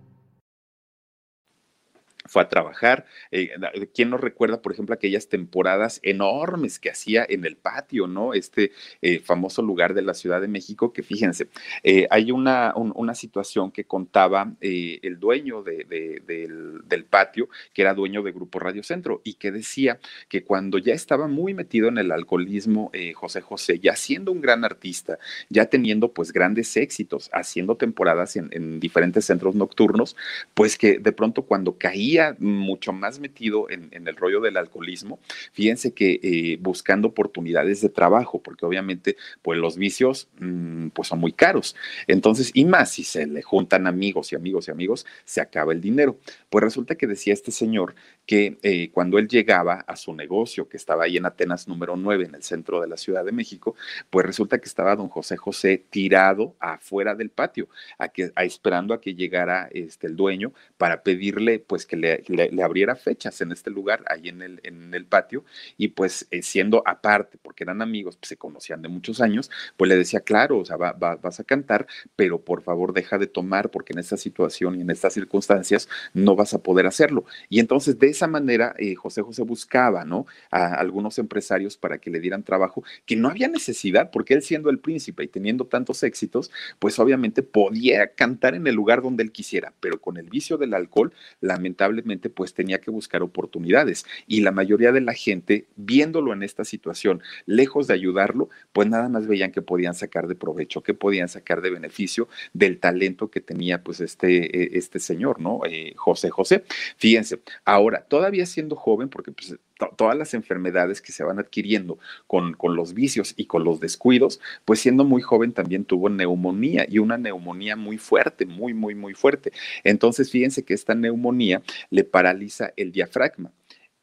fue 2.31 2.41
a 2.41 2.47
trabajar. 2.47 3.05
Eh, 3.31 3.51
¿Quién 3.93 4.09
nos 4.09 4.21
recuerda, 4.21 4.61
por 4.61 4.71
ejemplo, 4.71 4.95
aquellas 4.95 5.27
temporadas 5.27 5.99
enormes 6.01 6.79
que 6.79 6.89
hacía 6.89 7.25
en 7.27 7.43
el 7.43 7.57
patio, 7.57 8.07
¿no? 8.07 8.33
Este 8.33 8.71
eh, 9.01 9.19
famoso 9.19 9.61
lugar 9.61 9.93
de 9.93 10.01
la 10.01 10.13
Ciudad 10.13 10.39
de 10.39 10.47
México, 10.47 10.93
que 10.93 11.03
fíjense, 11.03 11.49
eh, 11.83 12.07
hay 12.09 12.31
una, 12.31 12.73
un, 12.73 12.93
una 12.95 13.15
situación 13.15 13.69
que 13.69 13.83
contaba 13.83 14.53
eh, 14.61 14.99
el 15.03 15.19
dueño 15.19 15.61
de, 15.61 15.83
de, 15.83 16.21
del, 16.25 16.87
del, 16.87 17.03
patio, 17.03 17.49
que 17.73 17.81
era 17.81 17.93
dueño 17.93 18.23
de 18.23 18.31
Grupo 18.31 18.59
Radio 18.59 18.81
Centro, 18.81 19.19
y 19.25 19.33
que 19.33 19.51
decía 19.51 19.99
que 20.29 20.45
cuando 20.45 20.77
ya 20.77 20.93
estaba 20.93 21.27
muy 21.27 21.53
metido 21.53 21.89
en 21.89 21.97
el 21.97 22.13
alcoholismo, 22.13 22.91
eh, 22.93 23.11
José 23.11 23.41
José, 23.41 23.79
ya 23.79 23.97
siendo 23.97 24.31
un 24.31 24.39
gran 24.39 24.63
artista, 24.63 25.19
ya 25.49 25.65
teniendo 25.65 26.13
pues 26.13 26.31
grandes 26.31 26.77
éxitos, 26.77 27.29
haciendo 27.33 27.75
temporadas 27.75 28.37
en 28.37 28.79
diferentes 28.79 29.25
centros 29.25 29.55
nocturnos, 29.55 30.15
pues 30.53 30.77
que 30.77 30.97
de 30.97 31.11
pronto 31.11 31.41
cuando 31.41 31.77
caía 31.77 32.20
mucho 32.39 32.93
más 32.93 33.19
metido 33.19 33.69
en, 33.69 33.89
el 33.91 34.15
rollo 34.15 34.41
del 34.41 34.57
alcoholismo, 34.57 35.19
fíjense 35.53 35.93
que 35.93 36.19
eh, 36.23 36.57
buscando 36.59 37.09
oportunidades 37.09 37.81
de 37.81 37.89
trabajo, 37.89 38.41
porque 38.41 38.65
obviamente 38.65 39.15
pues 39.41 39.59
los 39.59 39.77
vicios 39.77 40.29
mmm, 40.39 40.89
pues 40.89 41.07
son 41.07 41.19
muy 41.19 41.33
caros. 41.33 41.75
Entonces, 42.07 42.51
y 42.53 42.65
más 42.65 42.91
si 42.91 43.03
se 43.03 43.27
le 43.27 43.41
juntan 43.41 43.87
amigos 43.87 44.31
y 44.31 44.35
amigos 44.35 44.67
y 44.67 44.71
amigos, 44.71 45.05
se 45.25 45.41
acaba 45.41 45.73
el 45.73 45.81
dinero. 45.81 46.17
Pues 46.49 46.63
resulta 46.63 46.95
que 46.95 47.07
decía 47.07 47.33
este 47.33 47.51
señor 47.51 47.95
que 48.31 48.57
eh, 48.63 48.91
cuando 48.93 49.19
él 49.19 49.27
llegaba 49.27 49.83
a 49.85 49.97
su 49.97 50.13
negocio, 50.13 50.69
que 50.69 50.77
estaba 50.77 51.03
ahí 51.03 51.17
en 51.17 51.25
Atenas 51.25 51.67
número 51.67 51.97
9, 51.97 52.27
en 52.27 52.35
el 52.35 52.43
centro 52.43 52.79
de 52.79 52.87
la 52.87 52.95
Ciudad 52.95 53.25
de 53.25 53.33
México, 53.33 53.75
pues 54.09 54.25
resulta 54.25 54.57
que 54.59 54.69
estaba 54.69 54.95
don 54.95 55.09
José 55.09 55.35
José 55.35 55.83
tirado 55.89 56.55
afuera 56.61 57.13
del 57.13 57.29
patio, 57.29 57.67
a 57.97 58.07
que, 58.07 58.31
esperando 58.37 58.93
a 58.93 59.01
que 59.01 59.15
llegara 59.15 59.67
este, 59.73 60.07
el 60.07 60.15
dueño 60.15 60.53
para 60.77 61.03
pedirle 61.03 61.59
pues 61.59 61.85
que 61.85 61.97
le, 61.97 62.23
le, 62.29 62.63
abriera 62.63 62.95
fechas 62.95 63.41
en 63.41 63.51
este 63.51 63.69
lugar, 63.69 64.01
ahí 64.07 64.29
en 64.29 64.41
el, 64.41 64.61
en 64.63 64.93
el 64.93 65.05
patio, 65.05 65.43
y 65.75 65.89
pues 65.89 66.25
eh, 66.31 66.41
siendo 66.41 66.83
aparte, 66.85 67.37
porque 67.41 67.65
eran 67.65 67.81
amigos, 67.81 68.15
pues 68.15 68.29
se 68.29 68.37
conocían 68.37 68.81
de 68.81 68.87
muchos 68.87 69.19
años, 69.19 69.51
pues 69.75 69.89
le 69.89 69.97
decía, 69.97 70.21
claro, 70.21 70.59
o 70.59 70.63
sea, 70.63 70.77
vas 70.77 71.39
a 71.41 71.43
cantar, 71.43 71.85
pero 72.15 72.39
por 72.39 72.61
favor 72.61 72.93
deja 72.93 73.17
de 73.17 73.27
tomar, 73.27 73.71
porque 73.71 73.91
en 73.91 73.99
esta 73.99 74.15
situación 74.15 74.77
y 74.77 74.83
en 74.83 74.89
estas 74.89 75.15
circunstancias 75.15 75.89
no 76.13 76.37
vas 76.37 76.53
a 76.53 76.63
poder 76.63 76.87
hacerlo. 76.87 77.25
Y 77.49 77.59
entonces 77.59 77.99
de 77.99 78.20
esa 78.21 78.27
manera 78.27 78.75
eh, 78.77 78.93
José 78.93 79.23
José 79.23 79.41
buscaba, 79.41 80.05
¿no? 80.05 80.27
A 80.51 80.75
algunos 80.75 81.17
empresarios 81.17 81.75
para 81.75 81.97
que 81.97 82.11
le 82.11 82.19
dieran 82.19 82.43
trabajo, 82.43 82.83
que 83.07 83.15
no 83.15 83.29
había 83.29 83.47
necesidad, 83.47 84.11
porque 84.11 84.35
él 84.35 84.43
siendo 84.43 84.69
el 84.69 84.77
príncipe 84.77 85.23
y 85.23 85.27
teniendo 85.27 85.65
tantos 85.65 86.03
éxitos, 86.03 86.51
pues 86.77 86.99
obviamente 86.99 87.41
podía 87.41 88.13
cantar 88.13 88.53
en 88.53 88.67
el 88.67 88.75
lugar 88.75 89.01
donde 89.01 89.23
él 89.23 89.31
quisiera, 89.31 89.73
pero 89.79 89.99
con 89.99 90.17
el 90.17 90.29
vicio 90.29 90.57
del 90.57 90.75
alcohol, 90.75 91.13
lamentablemente, 91.39 92.29
pues 92.29 92.53
tenía 92.53 92.79
que 92.79 92.91
buscar 92.91 93.23
oportunidades. 93.23 94.05
Y 94.27 94.41
la 94.41 94.51
mayoría 94.51 94.91
de 94.91 95.01
la 95.01 95.13
gente, 95.13 95.65
viéndolo 95.75 96.31
en 96.31 96.43
esta 96.43 96.63
situación, 96.63 97.23
lejos 97.47 97.87
de 97.87 97.95
ayudarlo, 97.95 98.49
pues 98.71 98.87
nada 98.87 99.09
más 99.09 99.25
veían 99.25 99.51
que 99.51 99.63
podían 99.63 99.95
sacar 99.95 100.27
de 100.27 100.35
provecho, 100.35 100.83
que 100.83 100.93
podían 100.93 101.27
sacar 101.27 101.61
de 101.61 101.71
beneficio 101.71 102.27
del 102.53 102.79
talento 102.79 103.31
que 103.31 103.41
tenía 103.41 103.81
pues 103.81 103.99
este, 103.99 104.63
eh, 104.63 104.69
este 104.73 104.99
señor, 104.99 105.39
¿no? 105.39 105.61
Eh, 105.65 105.95
José 105.95 106.29
José. 106.29 106.65
Fíjense, 106.97 107.41
ahora, 107.65 108.00
todavía 108.01 108.45
siendo 108.45 108.75
joven, 108.75 109.09
porque 109.09 109.31
pues 109.31 109.55
todas 109.97 110.15
las 110.17 110.33
enfermedades 110.33 111.01
que 111.01 111.11
se 111.11 111.23
van 111.23 111.39
adquiriendo 111.39 111.97
con, 112.27 112.53
con, 112.53 112.75
los 112.75 112.93
vicios 112.93 113.33
y 113.35 113.45
con 113.45 113.63
los 113.63 113.79
descuidos, 113.79 114.39
pues 114.65 114.79
siendo 114.79 115.03
muy 115.03 115.21
joven 115.21 115.53
también 115.53 115.85
tuvo 115.85 116.09
neumonía 116.09 116.85
y 116.87 116.99
una 116.99 117.17
neumonía 117.17 117.75
muy 117.75 117.97
fuerte, 117.97 118.45
muy, 118.45 118.73
muy, 118.73 118.95
muy 118.95 119.13
fuerte. 119.13 119.51
Entonces, 119.83 120.29
fíjense 120.29 120.63
que 120.63 120.73
esta 120.73 120.93
neumonía 120.93 121.61
le 121.89 122.03
paraliza 122.03 122.73
el 122.77 122.91
diafragma 122.91 123.51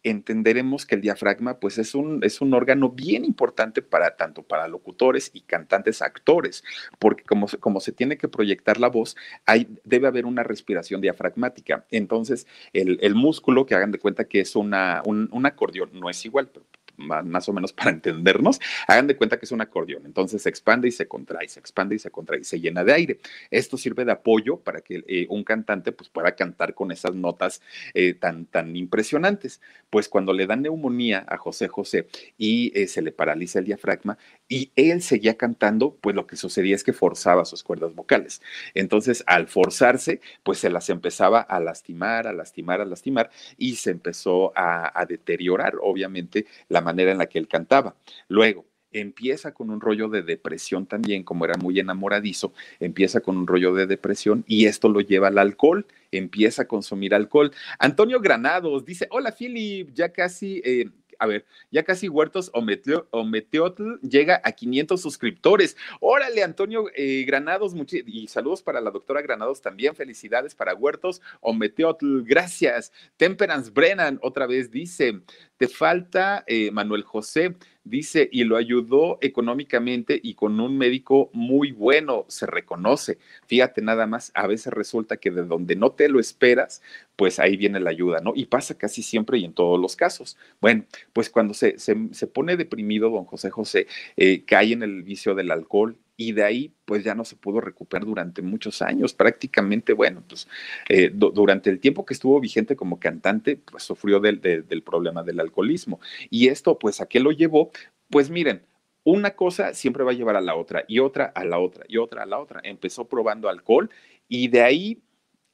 entenderemos 0.02 0.86
que 0.86 0.94
el 0.94 1.00
diafragma 1.00 1.58
pues 1.58 1.78
es 1.78 1.94
un, 1.94 2.22
es 2.22 2.40
un 2.40 2.54
órgano 2.54 2.90
bien 2.90 3.24
importante 3.24 3.82
para 3.82 4.16
tanto 4.16 4.42
para 4.42 4.68
locutores 4.68 5.30
y 5.34 5.40
cantantes 5.42 6.02
actores, 6.02 6.64
porque 6.98 7.24
como, 7.24 7.46
como 7.60 7.80
se 7.80 7.92
tiene 7.92 8.16
que 8.16 8.28
proyectar 8.28 8.78
la 8.80 8.88
voz, 8.88 9.16
hay, 9.46 9.68
debe 9.84 10.08
haber 10.08 10.26
una 10.26 10.42
respiración 10.42 11.00
diafragmática. 11.00 11.84
Entonces, 11.90 12.46
el, 12.72 12.98
el 13.02 13.14
músculo, 13.14 13.66
que 13.66 13.74
hagan 13.74 13.92
de 13.92 13.98
cuenta 13.98 14.24
que 14.24 14.40
es 14.40 14.56
una, 14.56 15.02
un, 15.04 15.28
un 15.32 15.46
acordeón, 15.46 15.90
no 15.92 16.10
es 16.10 16.24
igual, 16.24 16.48
pero 16.48 16.64
más, 16.98 17.48
o 17.48 17.52
menos 17.52 17.72
para 17.74 17.90
entendernos, 17.90 18.60
hagan 18.86 19.06
de 19.06 19.16
cuenta 19.16 19.38
que 19.38 19.46
es 19.46 19.52
un 19.52 19.60
acordeón. 19.60 20.04
Entonces 20.04 20.42
se 20.42 20.48
expande 20.48 20.88
y 20.88 20.90
se 20.90 21.08
contrae, 21.08 21.48
se 21.48 21.60
expande 21.60 21.94
y 21.94 21.98
se 21.98 22.10
contrae, 22.10 22.40
y 22.40 22.44
se 22.44 22.60
llena 22.60 22.84
de 22.84 22.92
aire. 22.92 23.18
Esto 23.50 23.76
sirve 23.76 24.04
de 24.04 24.12
apoyo 24.12 24.58
para 24.58 24.80
que 24.80 25.04
eh, 25.06 25.26
un 25.30 25.44
cantante 25.44 25.92
pues, 25.92 26.10
pueda 26.10 26.32
cantar 26.32 26.74
con 26.74 26.92
esas 26.92 27.14
notas 27.14 27.62
eh, 27.94 28.14
tan, 28.14 28.46
tan 28.46 28.76
impresionantes. 28.76 29.60
Pues 29.90 30.08
cuando 30.08 30.32
le 30.32 30.46
dan 30.46 30.62
neumonía 30.62 31.24
a 31.28 31.36
José 31.36 31.68
José 31.68 32.08
y 32.36 32.72
eh, 32.78 32.86
se 32.86 33.02
le 33.02 33.12
paraliza 33.12 33.60
el 33.60 33.64
diafragma 33.64 34.18
y 34.48 34.72
él 34.76 35.02
seguía 35.02 35.36
cantando, 35.36 35.96
pues 36.00 36.16
lo 36.16 36.26
que 36.26 36.36
sucedía 36.36 36.74
es 36.74 36.82
que 36.82 36.92
forzaba 36.92 37.44
sus 37.44 37.62
cuerdas 37.62 37.94
vocales. 37.94 38.40
Entonces, 38.74 39.22
al 39.26 39.46
forzarse, 39.46 40.20
pues 40.42 40.58
se 40.58 40.70
las 40.70 40.88
empezaba 40.88 41.40
a 41.40 41.60
lastimar, 41.60 42.26
a 42.26 42.32
lastimar, 42.32 42.80
a 42.80 42.86
lastimar 42.86 43.30
y 43.58 43.76
se 43.76 43.90
empezó 43.90 44.52
a, 44.56 45.04
deteriorar, 45.08 45.74
obviamente, 45.80 46.46
la 46.68 46.80
manera 46.80 47.12
en 47.12 47.18
la 47.18 47.26
que 47.26 47.38
él 47.38 47.48
cantaba. 47.48 47.96
Luego, 48.28 48.66
empieza 48.90 49.52
con 49.52 49.70
un 49.70 49.80
rollo 49.80 50.08
de 50.08 50.22
depresión 50.22 50.86
también, 50.86 51.22
como 51.22 51.44
era 51.44 51.54
muy 51.58 51.78
enamoradizo, 51.78 52.52
empieza 52.80 53.20
con 53.20 53.36
un 53.36 53.46
rollo 53.46 53.74
de 53.74 53.86
depresión 53.86 54.44
y 54.46 54.66
esto 54.66 54.88
lo 54.88 55.00
lleva 55.00 55.28
al 55.28 55.38
alcohol, 55.38 55.86
empieza 56.10 56.62
a 56.62 56.68
consumir 56.68 57.14
alcohol. 57.14 57.52
Antonio 57.78 58.20
Granados 58.20 58.84
dice, 58.84 59.06
hola 59.10 59.34
Philip, 59.36 59.92
ya 59.92 60.10
casi... 60.10 60.62
Eh, 60.64 60.90
a 61.18 61.26
ver, 61.26 61.44
ya 61.70 61.82
casi 61.82 62.08
Huertos 62.08 62.50
o 62.52 63.24
Meteotl 63.24 63.94
llega 64.02 64.40
a 64.44 64.52
500 64.52 65.00
suscriptores. 65.00 65.76
Órale, 66.00 66.42
Antonio 66.42 66.86
eh, 66.94 67.24
Granados, 67.26 67.74
y 68.06 68.28
saludos 68.28 68.62
para 68.62 68.80
la 68.80 68.90
doctora 68.90 69.20
Granados 69.20 69.60
también. 69.60 69.96
Felicidades 69.96 70.54
para 70.54 70.74
Huertos 70.74 71.20
o 71.40 71.52
Meteotl, 71.52 72.22
gracias. 72.22 72.92
Temperance 73.16 73.70
Brennan 73.70 74.20
otra 74.22 74.46
vez 74.46 74.70
dice, 74.70 75.20
te 75.56 75.66
falta 75.66 76.44
eh, 76.46 76.70
Manuel 76.70 77.02
José, 77.02 77.56
dice, 77.88 78.28
y 78.30 78.44
lo 78.44 78.56
ayudó 78.56 79.18
económicamente 79.20 80.20
y 80.22 80.34
con 80.34 80.58
un 80.60 80.76
médico 80.78 81.30
muy 81.32 81.72
bueno, 81.72 82.24
se 82.28 82.46
reconoce. 82.46 83.18
Fíjate 83.46 83.82
nada 83.82 84.06
más, 84.06 84.30
a 84.34 84.46
veces 84.46 84.72
resulta 84.72 85.16
que 85.16 85.30
de 85.30 85.44
donde 85.44 85.76
no 85.76 85.92
te 85.92 86.08
lo 86.08 86.20
esperas, 86.20 86.82
pues 87.16 87.38
ahí 87.38 87.56
viene 87.56 87.80
la 87.80 87.90
ayuda, 87.90 88.20
¿no? 88.20 88.32
Y 88.34 88.46
pasa 88.46 88.78
casi 88.78 89.02
siempre 89.02 89.38
y 89.38 89.44
en 89.44 89.52
todos 89.52 89.80
los 89.80 89.96
casos. 89.96 90.36
Bueno, 90.60 90.84
pues 91.12 91.30
cuando 91.30 91.54
se, 91.54 91.78
se, 91.78 92.26
pone 92.26 92.56
deprimido 92.56 93.10
don 93.10 93.24
José 93.24 93.50
José, 93.50 93.86
eh, 94.16 94.44
cae 94.44 94.72
en 94.72 94.82
el 94.82 95.02
vicio 95.02 95.34
del 95.34 95.50
alcohol, 95.50 95.96
y 96.18 96.32
de 96.32 96.42
ahí 96.44 96.74
pues 96.84 97.04
ya 97.04 97.14
no 97.14 97.24
se 97.24 97.36
pudo 97.36 97.60
recuperar 97.60 98.04
durante 98.04 98.42
muchos 98.42 98.82
años. 98.82 99.14
Prácticamente, 99.14 99.92
bueno, 99.94 100.22
pues 100.28 100.48
eh, 100.88 101.10
durante 101.14 101.70
el 101.70 101.78
tiempo 101.78 102.04
que 102.04 102.12
estuvo 102.12 102.38
vigente 102.40 102.76
como 102.76 102.98
cantante, 102.98 103.56
pues 103.56 103.84
sufrió 103.84 104.18
del, 104.18 104.40
del 104.40 104.82
problema 104.82 105.22
del 105.22 105.38
alcoholismo. 105.40 106.00
Y 106.28 106.48
esto, 106.48 106.78
pues, 106.78 107.00
¿a 107.00 107.06
qué 107.06 107.20
lo 107.20 107.30
llevó? 107.30 107.70
Pues 108.10 108.30
miren, 108.30 108.62
una 109.04 109.30
cosa 109.36 109.74
siempre 109.74 110.02
va 110.02 110.10
a 110.10 110.14
llevar 110.14 110.34
a 110.36 110.40
la 110.40 110.56
otra 110.56 110.84
y 110.88 110.98
otra 110.98 111.26
a 111.26 111.44
la 111.44 111.58
otra 111.58 111.84
y 111.88 111.98
otra 111.98 112.24
a 112.24 112.26
la 112.26 112.40
otra. 112.40 112.60
Empezó 112.64 113.06
probando 113.06 113.48
alcohol 113.48 113.88
y 114.28 114.48
de 114.48 114.62
ahí 114.62 115.02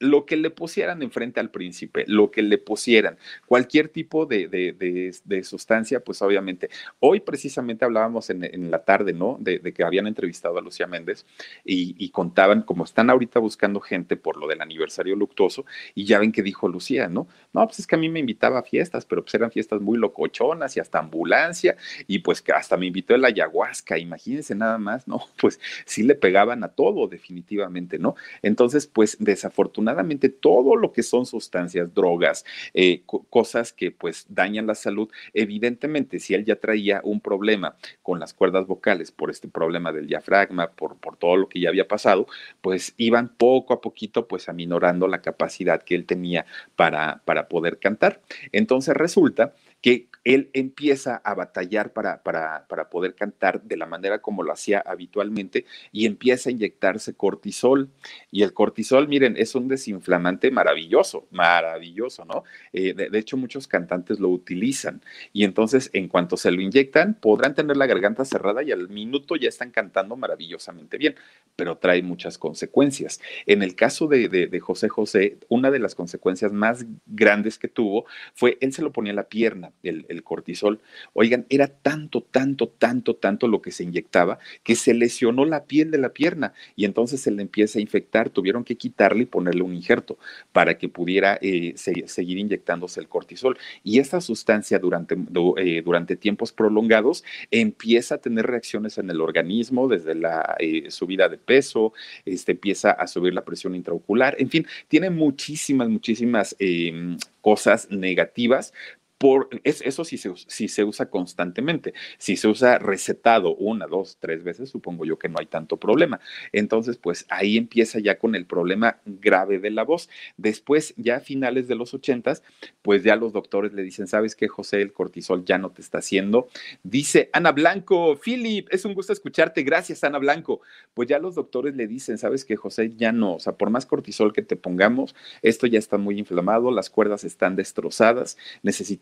lo 0.05 0.25
que 0.25 0.37
le 0.37 0.49
pusieran 0.49 1.01
enfrente 1.01 1.39
al 1.39 1.51
príncipe, 1.51 2.05
lo 2.07 2.31
que 2.31 2.41
le 2.41 2.57
pusieran, 2.57 3.17
cualquier 3.45 3.89
tipo 3.89 4.25
de, 4.25 4.47
de, 4.47 5.43
sustancia, 5.43 5.99
pues 5.99 6.21
obviamente. 6.21 6.69
Hoy 6.99 7.19
precisamente 7.19 7.85
hablábamos 7.85 8.29
en, 8.29 8.71
la 8.71 8.83
tarde, 8.83 9.13
¿no? 9.13 9.37
De, 9.39 9.61
que 9.73 9.83
habían 9.83 10.07
entrevistado 10.07 10.57
a 10.57 10.61
Lucía 10.61 10.87
Méndez 10.87 11.25
y, 11.63 12.09
contaban, 12.09 12.61
como 12.61 12.83
están 12.85 13.09
ahorita 13.09 13.39
buscando 13.39 13.79
gente 13.79 14.15
por 14.15 14.37
lo 14.37 14.47
del 14.47 14.61
aniversario 14.61 15.15
luctuoso, 15.15 15.65
y 15.93 16.05
ya 16.05 16.19
ven 16.19 16.31
que 16.31 16.43
dijo 16.43 16.67
Lucía, 16.67 17.07
¿no? 17.09 17.27
No, 17.53 17.65
pues 17.65 17.79
es 17.79 17.87
que 17.87 17.95
a 17.95 17.97
mí 17.97 18.09
me 18.09 18.19
invitaba 18.19 18.59
a 18.59 18.63
fiestas, 18.63 19.05
pero 19.05 19.23
pues 19.23 19.33
eran 19.33 19.51
fiestas 19.51 19.81
muy 19.81 19.97
locochonas 19.97 20.75
y 20.77 20.79
hasta 20.79 20.99
ambulancia, 20.99 21.75
y 22.07 22.19
pues 22.19 22.41
que 22.41 22.51
hasta 22.53 22.77
me 22.77 22.85
invitó 22.87 23.15
el 23.15 23.25
ayahuasca, 23.25 23.97
imagínense 23.97 24.55
nada 24.55 24.77
más, 24.77 25.07
¿no? 25.07 25.19
Pues 25.45 25.59
sí 25.85 26.01
le 26.01 26.15
pegaban 26.15 26.63
a 26.63 26.69
todo, 26.69 27.07
definitivamente, 27.07 27.99
¿no? 27.99 28.15
Entonces, 28.41 28.87
pues 28.87 29.17
desafortunadamente, 29.19 29.94
todo 30.29 30.75
lo 30.75 30.91
que 30.91 31.03
son 31.03 31.25
sustancias, 31.25 31.93
drogas, 31.93 32.45
eh, 32.73 33.03
cosas 33.29 33.73
que 33.73 33.91
pues 33.91 34.25
dañan 34.29 34.67
la 34.67 34.75
salud, 34.75 35.09
evidentemente 35.33 36.19
si 36.19 36.33
él 36.33 36.45
ya 36.45 36.55
traía 36.55 37.01
un 37.03 37.21
problema 37.21 37.75
con 38.01 38.19
las 38.19 38.33
cuerdas 38.33 38.67
vocales 38.67 39.11
por 39.11 39.29
este 39.29 39.47
problema 39.47 39.91
del 39.91 40.07
diafragma, 40.07 40.71
por, 40.71 40.97
por 40.97 41.17
todo 41.17 41.37
lo 41.37 41.49
que 41.49 41.59
ya 41.59 41.69
había 41.69 41.87
pasado, 41.87 42.27
pues 42.61 42.93
iban 42.97 43.29
poco 43.29 43.73
a 43.73 43.81
poquito 43.81 44.27
pues 44.27 44.49
aminorando 44.49 45.07
la 45.07 45.21
capacidad 45.21 45.83
que 45.83 45.95
él 45.95 46.05
tenía 46.05 46.45
para, 46.75 47.21
para 47.25 47.47
poder 47.47 47.79
cantar. 47.79 48.21
Entonces 48.51 48.95
resulta 48.95 49.53
que 49.81 50.07
él 50.25 50.49
empieza 50.53 51.17
a 51.17 51.35
batallar 51.35 51.93
para, 51.93 52.23
para, 52.23 52.65
para, 52.67 52.89
poder 52.89 53.13
cantar 53.13 53.61
de 53.61 53.77
la 53.77 53.85
manera 53.85 54.21
como 54.21 54.41
lo 54.41 54.51
hacía 54.51 54.79
habitualmente 54.79 55.65
y 55.91 56.07
empieza 56.07 56.49
a 56.49 56.51
inyectarse 56.51 57.13
cortisol. 57.13 57.89
Y 58.31 58.41
el 58.41 58.51
cortisol, 58.51 59.07
miren, 59.07 59.35
es 59.37 59.53
un 59.53 59.67
desinflamante 59.67 60.49
maravilloso, 60.49 61.27
maravilloso, 61.29 62.25
¿no? 62.25 62.43
Eh, 62.73 62.93
de, 62.95 63.17
hecho, 63.19 63.37
muchos 63.37 63.67
cantantes 63.67 64.19
lo 64.19 64.29
utilizan. 64.29 65.01
Y 65.31 65.43
entonces, 65.43 65.91
en 65.93 66.07
cuanto 66.07 66.37
se 66.37 66.51
lo 66.51 66.59
inyectan, 66.59 67.13
podrán 67.13 67.53
tener 67.53 67.77
la 67.77 67.85
garganta 67.85 68.25
cerrada 68.25 68.63
y 68.63 68.71
al 68.71 68.89
minuto 68.89 69.35
ya 69.35 69.47
están 69.47 69.69
cantando 69.69 70.17
maravillosamente 70.17 70.97
bien, 70.97 71.15
pero 71.55 71.77
trae 71.77 72.01
muchas 72.01 72.39
consecuencias. 72.39 73.21
En 73.45 73.61
el 73.61 73.75
caso 73.75 74.07
de, 74.07 74.27
de 74.27 74.59
José 74.59 74.89
José, 74.89 75.37
una 75.49 75.69
de 75.69 75.79
las 75.79 75.93
consecuencias 75.93 76.51
más 76.51 76.83
grandes 77.05 77.59
que 77.59 77.67
tuvo 77.67 78.05
fue, 78.33 78.57
él 78.61 78.73
se 78.73 78.81
lo 78.81 78.91
ponía 78.91 79.13
la 79.13 79.27
pierna, 79.27 79.71
el 79.83 80.14
el, 80.15 80.23
cortisol. 80.23 80.79
Oigan, 81.13 81.45
era 81.49 81.67
tanto, 81.67 82.21
tanto, 82.21 82.67
tanto, 82.67 83.15
tanto 83.15 83.47
lo 83.47 83.61
que 83.61 83.71
se 83.71 83.83
inyectaba 83.83 84.39
que 84.63 84.75
se 84.75 84.93
lesionó 84.93 85.45
la 85.45 85.65
piel 85.65 85.91
de 85.91 85.97
la 85.97 86.09
pierna 86.09 86.53
y 86.75 86.85
entonces 86.85 87.21
se 87.21 87.31
le 87.31 87.41
empieza 87.41 87.79
a 87.79 87.81
infectar. 87.81 88.29
Tuvieron 88.29 88.63
que 88.63 88.75
quitarle 88.75 89.23
y 89.23 89.25
ponerle 89.25 89.61
un 89.61 89.73
injerto 89.73 90.17
para 90.51 90.77
que 90.77 90.89
pudiera 90.89 91.37
eh, 91.41 91.73
seguir 91.75 92.37
inyectándose 92.37 92.99
el 92.99 93.07
cortisol. 93.07 93.57
Y 93.83 93.99
esta 93.99 94.21
sustancia 94.21 94.79
durante, 94.79 95.15
eh, 95.57 95.81
durante 95.83 96.15
tiempos 96.15 96.51
prolongados 96.51 97.23
empieza 97.51 98.15
a 98.15 98.17
tener 98.19 98.45
reacciones 98.45 98.97
en 98.97 99.09
el 99.09 99.21
organismo, 99.21 99.87
desde 99.87 100.15
la 100.15 100.55
eh, 100.59 100.89
subida 100.91 101.29
de 101.29 101.37
peso, 101.37 101.93
este, 102.25 102.53
empieza 102.53 102.91
a 102.91 103.07
subir 103.07 103.33
la 103.33 103.43
presión 103.43 103.75
intraocular, 103.75 104.35
en 104.39 104.49
fin, 104.49 104.65
tiene 104.87 105.09
muchísimas, 105.09 105.89
muchísimas 105.89 106.55
em, 106.59 107.17
cosas 107.41 107.89
negativas, 107.89 108.73
por, 109.17 109.49
eso 109.63 110.03
sí 110.03 110.17
se, 110.17 110.33
se 110.35 110.83
usa 110.83 111.09
constantemente. 111.09 111.93
Si 112.17 112.35
se 112.35 112.47
usa 112.47 112.79
recetado 112.79 113.55
una, 113.55 113.87
dos, 113.87 114.17
tres 114.19 114.43
veces, 114.43 114.69
supongo 114.69 115.05
yo 115.05 115.17
que 115.17 115.29
no 115.29 115.39
hay 115.39 115.45
tanto 115.45 115.77
problema. 115.77 116.19
Entonces, 116.51 116.97
pues 116.97 117.25
ahí 117.29 117.57
empieza 117.57 117.99
ya 117.99 118.17
con 118.19 118.35
el 118.35 118.45
problema 118.45 118.99
grave 119.05 119.59
de 119.59 119.71
la 119.71 119.83
voz. 119.83 120.09
Después, 120.37 120.93
ya 120.97 121.17
a 121.17 121.19
finales 121.21 121.67
de 121.67 121.75
los 121.75 121.93
ochentas, 121.93 122.43
pues 122.81 123.03
ya 123.03 123.15
los 123.15 123.31
doctores 123.31 123.73
le 123.73 123.83
dicen, 123.83 124.07
¿sabes 124.07 124.35
qué, 124.35 124.47
José? 124.47 124.81
El 124.81 124.91
cortisol 124.93 125.45
ya 125.45 125.57
no 125.57 125.71
te 125.71 125.81
está 125.81 125.99
haciendo. 125.99 126.49
Dice 126.83 127.29
Ana 127.33 127.51
Blanco, 127.51 128.17
Philip, 128.17 128.67
es 128.71 128.85
un 128.85 128.93
gusto 128.93 129.13
escucharte. 129.13 129.63
Gracias, 129.63 130.03
Ana 130.03 130.19
Blanco. 130.19 130.61
Pues 130.93 131.07
ya 131.07 131.19
los 131.19 131.35
doctores 131.35 131.75
le 131.75 131.87
dicen, 131.87 132.17
¿sabes 132.17 132.45
qué, 132.45 132.55
José? 132.55 132.93
Ya 132.95 133.11
no. 133.11 133.35
O 133.35 133.39
sea, 133.39 133.53
por 133.53 133.69
más 133.69 133.85
cortisol 133.85 134.33
que 134.33 134.41
te 134.41 134.55
pongamos, 134.55 135.15
esto 135.41 135.67
ya 135.67 135.79
está 135.79 135.97
muy 135.97 136.19
inflamado, 136.19 136.71
las 136.71 136.89
cuerdas 136.89 137.23
están 137.23 137.55
destrozadas, 137.55 138.37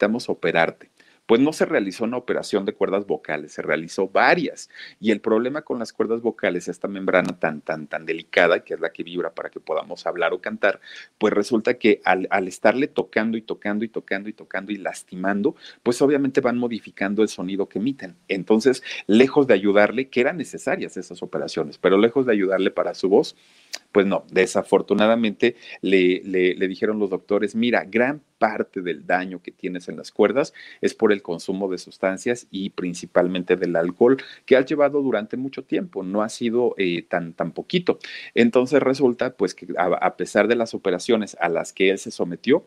necesitamos 0.04 0.30
operarte. 0.30 0.90
Pues 1.26 1.40
no 1.40 1.54
se 1.54 1.64
realizó 1.64 2.04
una 2.04 2.18
operación 2.18 2.66
de 2.66 2.74
cuerdas 2.74 3.08
vocales, 3.08 3.54
se 3.54 3.62
realizó 3.62 4.10
varias. 4.10 4.70
Y 5.00 5.12
el 5.12 5.22
problema 5.22 5.62
con 5.62 5.80
las 5.80 5.94
cuerdas 5.94 6.22
vocales, 6.22 6.68
esta 6.68 6.90
membrana 6.90 7.40
tan, 7.40 7.62
tan, 7.62 7.88
tan 7.88 8.06
delicada, 8.06 8.66
que 8.66 8.74
es 8.74 8.82
la 8.82 8.92
que 8.92 9.04
vibra 9.04 9.34
para 9.34 9.50
que 9.50 9.62
podamos 9.62 10.06
hablar 10.06 10.34
o 10.34 10.42
cantar, 10.42 10.82
pues 11.18 11.32
resulta 11.34 11.76
que 11.76 12.02
al, 12.04 12.28
al 12.30 12.50
estarle 12.50 12.90
tocando 12.90 13.38
y 13.38 13.42
tocando 13.42 13.86
y 13.86 13.88
tocando 13.88 14.28
y 14.28 14.34
tocando 14.34 14.74
y 14.74 14.76
lastimando, 14.76 15.56
pues 15.82 16.02
obviamente 16.02 16.42
van 16.42 16.58
modificando 16.58 17.22
el 17.22 17.30
sonido 17.30 17.70
que 17.70 17.80
emiten. 17.80 18.18
Entonces, 18.28 18.84
lejos 19.08 19.48
de 19.48 19.54
ayudarle, 19.54 20.10
que 20.10 20.20
eran 20.20 20.36
necesarias 20.36 20.98
esas 20.98 21.24
operaciones, 21.24 21.78
pero 21.78 21.98
lejos 21.98 22.26
de 22.26 22.34
ayudarle 22.34 22.70
para 22.70 22.94
su 22.96 23.08
voz, 23.08 23.38
pues 23.94 24.08
no, 24.08 24.26
desafortunadamente 24.32 25.56
le, 25.82 26.22
le, 26.24 26.68
dijeron 26.68 26.98
los 26.98 27.12
doctores, 27.12 27.56
mira, 27.56 27.86
gran 27.86 28.24
parte 28.40 28.82
del 28.82 29.06
daño 29.06 29.42
que 29.42 29.52
tienes 29.52 29.88
en 29.88 29.98
las 29.98 30.12
cuerdas 30.12 30.52
es 30.82 30.96
por 30.96 31.14
el 31.14 31.22
consumo 31.22 31.70
de 31.70 31.78
sustancias 31.78 32.48
y 32.50 32.72
principalmente 32.72 33.56
del 33.56 33.76
alcohol 33.76 34.18
que 34.46 34.58
has 34.58 34.66
llevado 34.66 35.02
durante 35.02 35.38
mucho 35.38 35.64
tiempo, 35.64 36.02
no 36.04 36.24
ha 36.24 36.30
sido 36.30 36.74
eh, 36.78 37.04
tan, 37.04 37.34
tan 37.34 37.52
poquito. 37.52 38.00
Entonces 38.34 38.82
resulta 38.82 39.36
pues 39.36 39.54
que 39.54 39.68
a, 39.78 40.18
pesar 40.18 40.48
de 40.48 40.56
las 40.56 40.74
operaciones 40.74 41.38
a 41.40 41.48
las 41.48 41.72
que 41.72 41.92
él 41.92 42.00
se 42.00 42.10
sometió, 42.10 42.66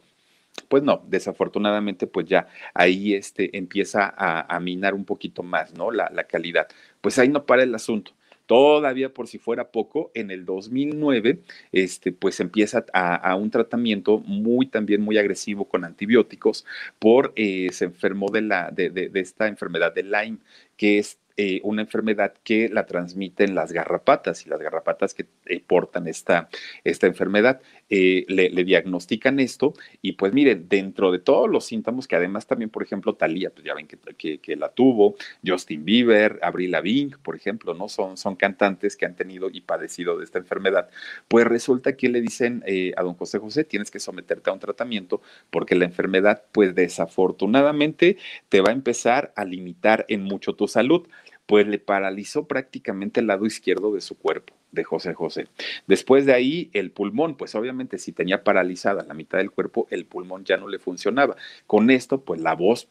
pues 0.69 0.85
no, 0.85 1.03
desafortunadamente, 1.09 2.07
pues 2.07 2.27
ya 2.27 2.47
ahí 2.73 3.15
este, 3.15 3.57
empieza 3.59 4.15
a, 4.17 4.59
minar 4.61 4.95
un 4.95 5.05
poquito 5.05 5.43
más, 5.43 5.75
¿no? 5.75 5.91
La, 5.91 6.09
la 6.11 6.25
calidad. 6.25 6.69
Pues 7.01 7.19
ahí 7.19 7.29
no 7.29 7.45
para 7.45 7.63
el 7.65 7.75
asunto. 7.75 8.13
Todavía 8.47 9.13
por 9.13 9.27
si 9.27 9.39
fuera 9.39 9.71
poco, 9.71 10.11
en 10.15 10.31
el 10.31 10.45
2009, 10.45 11.41
este, 11.73 12.13
pues 12.13 12.41
empieza 12.41 12.85
a, 12.93 13.35
un 13.35 13.51
tratamiento 13.51 14.19
muy 14.19 14.67
también 14.67 15.03
muy 15.03 15.19
agresivo 15.19 15.67
con 15.69 15.85
antibióticos 15.85 16.65
por, 16.99 17.33
eh, 17.37 17.69
se 17.73 17.87
enfermó 17.87 18.31
de, 18.31 18.43
la, 18.43 18.71
de, 18.71 18.91
de, 18.91 19.09
de 19.09 19.21
esta 19.21 19.49
enfermedad 19.49 19.93
de 19.93 20.05
Lyme, 20.05 20.39
que 20.77 20.99
es 20.99 21.19
eh, 21.39 21.61
una 21.65 21.83
enfermedad 21.83 22.33
que 22.45 22.71
la 22.71 22.87
transmiten 22.87 23.55
las 23.55 23.71
garrapatas 23.71 24.47
y 24.47 24.49
las 24.49 24.59
garrapatas 24.59 25.13
que 25.13 25.27
eh, 25.45 25.61
portan 25.61 26.09
esta, 26.09 26.49
esta 26.83 27.07
enfermedad. 27.07 27.61
Eh, 27.91 28.25
le, 28.29 28.49
diagnostican 28.65 29.39
esto 29.39 29.75
y 30.03 30.13
pues 30.13 30.33
miren, 30.33 30.67
dentro 30.69 31.13
de 31.13 31.21
todos 31.21 31.49
los 31.49 31.67
síntomas 31.67 32.09
que 32.09 32.17
además 32.17 32.47
también, 32.47 32.71
por 32.71 32.83
ejemplo, 32.83 33.15
Talía, 33.15 33.51
pues 33.51 33.65
ya 33.65 33.75
ven 33.75 33.87
que, 33.87 34.39
que, 34.39 34.57
la 34.57 34.71
tuvo, 34.71 35.15
Justin 35.47 35.85
Bieber, 35.85 36.41
Avril 36.43 36.71
Lavigne, 36.71 37.17
por 37.23 37.37
ejemplo, 37.37 37.75
¿no? 37.75 37.89
Son, 37.91 38.17
son 38.17 38.35
cantantes 38.35 38.97
que 38.97 39.05
han 39.05 39.15
tenido 39.15 39.51
y 39.53 39.61
padecido 39.61 40.19
de 40.19 40.25
esta 40.25 40.39
enfermedad. 40.39 40.89
Pues 41.29 41.47
resulta 41.47 41.97
que 41.97 42.09
le 42.09 42.23
dicen 42.23 42.65
a 42.97 43.03
don 43.03 43.15
José 43.15 43.39
José, 43.39 43.63
tienes 43.63 43.91
que 43.91 44.01
someterte 44.01 44.51
a 44.51 44.55
un 44.55 44.59
tratamiento 44.59 45.21
porque 45.51 45.77
la 45.77 45.85
enfermedad, 45.85 46.43
pues 46.51 46.75
desafortunadamente, 46.75 48.17
te 48.49 48.63
va 48.63 48.71
a 48.71 48.73
empezar 48.73 49.33
a 49.37 49.45
limitar 49.45 50.07
en 50.09 50.23
mucho 50.23 50.55
tu 50.55 50.67
salud 50.67 51.07
pues 51.47 51.67
le 51.67 51.79
paralizó 51.79 52.47
prácticamente 52.47 53.21
el 53.21 53.29
lado 53.29 53.47
izquierdo 53.47 53.95
de 53.95 54.01
su 54.01 54.17
cuerpo, 54.17 54.55
de 54.73 54.85
José 54.85 55.15
José. 55.15 55.47
Después 55.87 56.27
de 56.27 56.35
ahí, 56.35 56.71
el 56.73 56.91
pulmón, 56.91 57.37
pues 57.37 57.55
obviamente 57.55 57.99
si 57.99 58.13
tenía 58.13 58.43
paralizada 58.43 59.05
la 59.05 59.15
mitad 59.15 59.39
del 59.39 59.53
cuerpo, 59.53 59.87
el 59.91 60.05
pulmón 60.07 60.45
ya 60.45 60.57
no 60.57 60.69
le 60.69 60.79
funcionaba. 60.79 61.37
Con 61.67 61.91
esto, 61.91 62.21
pues 62.21 62.41
la 62.41 62.55
voz 62.55 62.89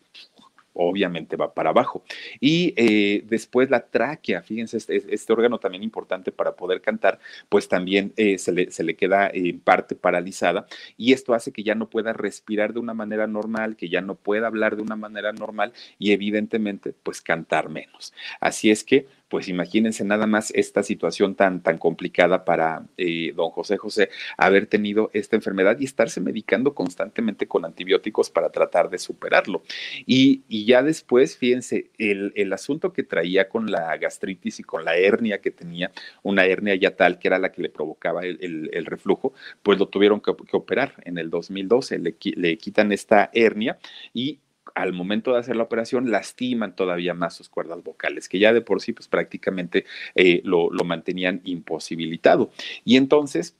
obviamente 0.75 1.35
va 1.35 1.53
para 1.53 1.71
abajo. 1.71 2.03
Y 2.39 2.73
eh, 2.77 3.23
después 3.27 3.69
la 3.69 3.85
tráquea, 3.87 4.41
fíjense, 4.41 4.77
este, 4.77 5.03
este, 5.13 5.33
órgano 5.33 5.59
también 5.59 5.83
importante 5.83 6.31
para 6.31 6.55
poder 6.55 6.81
cantar, 6.81 7.19
pues 7.49 7.67
también 7.67 8.13
eh, 8.17 8.37
se, 8.37 8.51
le, 8.51 8.71
se, 8.71 8.83
le, 8.83 8.95
queda 8.95 9.29
en 9.33 9.59
parte 9.59 9.95
paralizada 9.95 10.67
y 10.97 11.13
esto 11.13 11.33
hace 11.33 11.51
que 11.51 11.63
ya 11.63 11.75
no 11.75 11.89
pueda 11.89 12.13
respirar 12.13 12.73
de 12.73 12.79
una 12.79 12.93
manera 12.93 13.27
normal, 13.27 13.75
que 13.75 13.89
ya 13.89 14.01
no 14.01 14.15
pueda 14.15 14.47
hablar 14.47 14.75
de 14.75 14.83
una 14.83 14.95
manera 14.95 15.31
normal 15.31 15.73
y 15.97 16.11
evidentemente 16.11 16.93
pues 17.03 17.21
cantar 17.21 17.69
menos. 17.69 18.13
Así 18.39 18.69
es 18.69 18.83
que 18.83 19.07
pues 19.35 19.49
imagínense 19.49 20.05
nada 20.05 20.27
más 20.27 20.49
esta 20.55 20.81
situación 20.81 21.35
tan, 21.35 21.61
tan 21.61 21.77
complicada 21.77 22.45
para 22.45 22.85
eh, 22.95 23.33
don 23.35 23.49
José 23.49 23.75
José 23.75 24.09
haber 24.37 24.65
tenido 24.65 25.09
esta 25.11 25.35
enfermedad 25.35 25.77
y 25.77 25.83
estarse 25.83 26.21
medicando 26.21 26.73
constantemente 26.73 27.45
con 27.45 27.65
antibióticos 27.65 28.29
para 28.29 28.49
tratar 28.49 28.89
de 28.89 28.97
superarlo. 28.97 29.61
Y, 30.05 30.43
ya 30.65 30.83
después, 30.83 31.35
fíjense, 31.35 31.91
el, 31.97 32.31
el, 32.37 32.53
asunto 32.53 32.93
que 32.93 33.03
traía 33.03 33.49
con 33.49 33.69
la 33.69 33.97
gastritis 33.97 34.61
y 34.61 34.63
con 34.63 34.85
la 34.85 34.95
hernia 34.95 35.41
que 35.41 35.51
tenía, 35.51 35.91
una 36.23 36.45
hernia 36.45 36.75
ya 36.75 36.95
tal 36.95 37.19
que 37.19 37.27
era 37.27 37.37
la 37.37 37.51
que 37.51 37.61
le 37.61 37.67
provocaba 37.69 38.21
el, 38.23 38.69
el, 38.71 38.85
reflujo, 38.85 39.33
pues 39.63 39.77
lo 39.77 39.89
tuvieron 39.89 40.21
que, 40.21 40.31
operar 40.31 40.93
en 41.03 41.17
el 41.17 41.29
2012, 41.29 41.99
le, 41.99 42.15
le 42.37 42.57
quitan 42.57 42.93
esta 42.93 43.29
hernia 43.33 43.77
y 44.13 44.39
al 44.73 44.93
momento 44.93 45.33
de 45.33 45.39
hacer 45.39 45.55
la 45.55 45.63
operación 45.63 46.11
lastiman 46.11 46.75
todavía 46.75 47.13
más 47.13 47.35
sus 47.35 47.49
cuerdas 47.49 47.83
vocales, 47.83 48.27
que 48.27 48.39
ya 48.39 48.53
de 48.53 48.61
por 48.61 48.81
sí 48.81 48.93
pues 48.93 49.07
prácticamente 49.07 49.85
eh, 50.15 50.41
lo, 50.43 50.71
lo 50.71 50.83
mantenían 50.83 51.41
imposibilitado. 51.43 52.51
Y 52.83 52.97
entonces, 52.97 53.55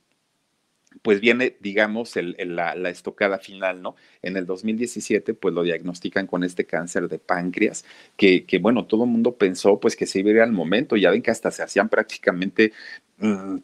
pues 1.01 1.21
viene, 1.21 1.57
digamos, 1.59 2.13
la, 2.15 2.89
estocada 2.89 3.39
final, 3.39 3.81
¿no? 3.81 3.95
En 4.21 4.37
el 4.37 4.45
2017, 4.45 5.33
pues 5.33 5.53
lo 5.53 5.63
diagnostican 5.63 6.27
con 6.27 6.43
este 6.43 6.65
cáncer 6.65 7.07
de 7.09 7.19
páncreas, 7.19 7.85
que, 8.17 8.45
que 8.45 8.59
bueno, 8.59 8.85
todo 8.85 9.03
el 9.03 9.09
mundo 9.09 9.37
pensó, 9.37 9.79
pues, 9.79 9.95
que 9.95 10.05
se 10.07 10.19
iba 10.19 10.29
a 10.29 10.33
ir 10.33 10.41
al 10.41 10.51
momento, 10.51 10.95
ya 10.95 11.11
ven 11.11 11.21
que 11.21 11.31
hasta 11.31 11.51
se 11.51 11.63
hacían 11.63 11.89
prácticamente 11.89 12.71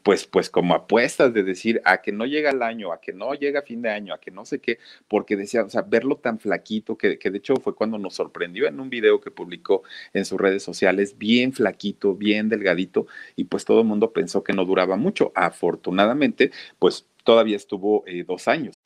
pues, 0.04 0.26
pues 0.28 0.49
como 0.49 0.74
apuestas 0.74 1.34
de 1.34 1.43
decir 1.43 1.82
a 1.84 2.02
que 2.02 2.12
no 2.12 2.26
llega 2.26 2.52
el 2.52 2.62
año, 2.62 2.93
a 2.93 3.02
que 3.02 3.12
no 3.12 3.34
llega 3.34 3.62
fin 3.62 3.82
de 3.82 3.89
año, 3.89 4.14
a 4.14 4.20
que 4.20 4.32
no 4.32 4.45
sé 4.45 4.60
qué, 4.60 4.80
porque 5.08 5.36
decía, 5.36 5.64
o 5.64 5.70
sea, 5.70 5.82
verlo 5.82 6.18
tan 6.18 6.39
flaquito, 6.39 6.97
que, 6.97 7.20
que 7.20 7.32
de 7.32 7.39
hecho 7.39 7.56
fue 7.58 7.76
cuando 7.76 7.97
nos 7.97 8.16
sorprendió 8.16 8.68
en 8.68 8.80
un 8.80 8.89
video 8.89 9.20
que 9.20 9.32
publicó 9.32 9.84
en 10.14 10.26
sus 10.26 10.39
redes 10.39 10.64
sociales, 10.64 11.18
bien 11.18 11.54
flaquito, 11.54 12.16
bien 12.16 12.49
delgadito, 12.49 13.08
y 13.36 13.45
pues 13.45 13.66
todo 13.66 13.82
el 13.82 13.88
mundo 13.88 14.14
pensó 14.14 14.43
que 14.43 14.54
no 14.54 14.66
duraba 14.66 14.95
mucho. 14.95 15.32
Afortunadamente, 15.36 16.52
pues 16.80 17.08
todavía 17.24 17.58
estuvo 17.58 18.04
eh, 18.08 18.24
dos 18.24 18.47
años. 18.47 18.76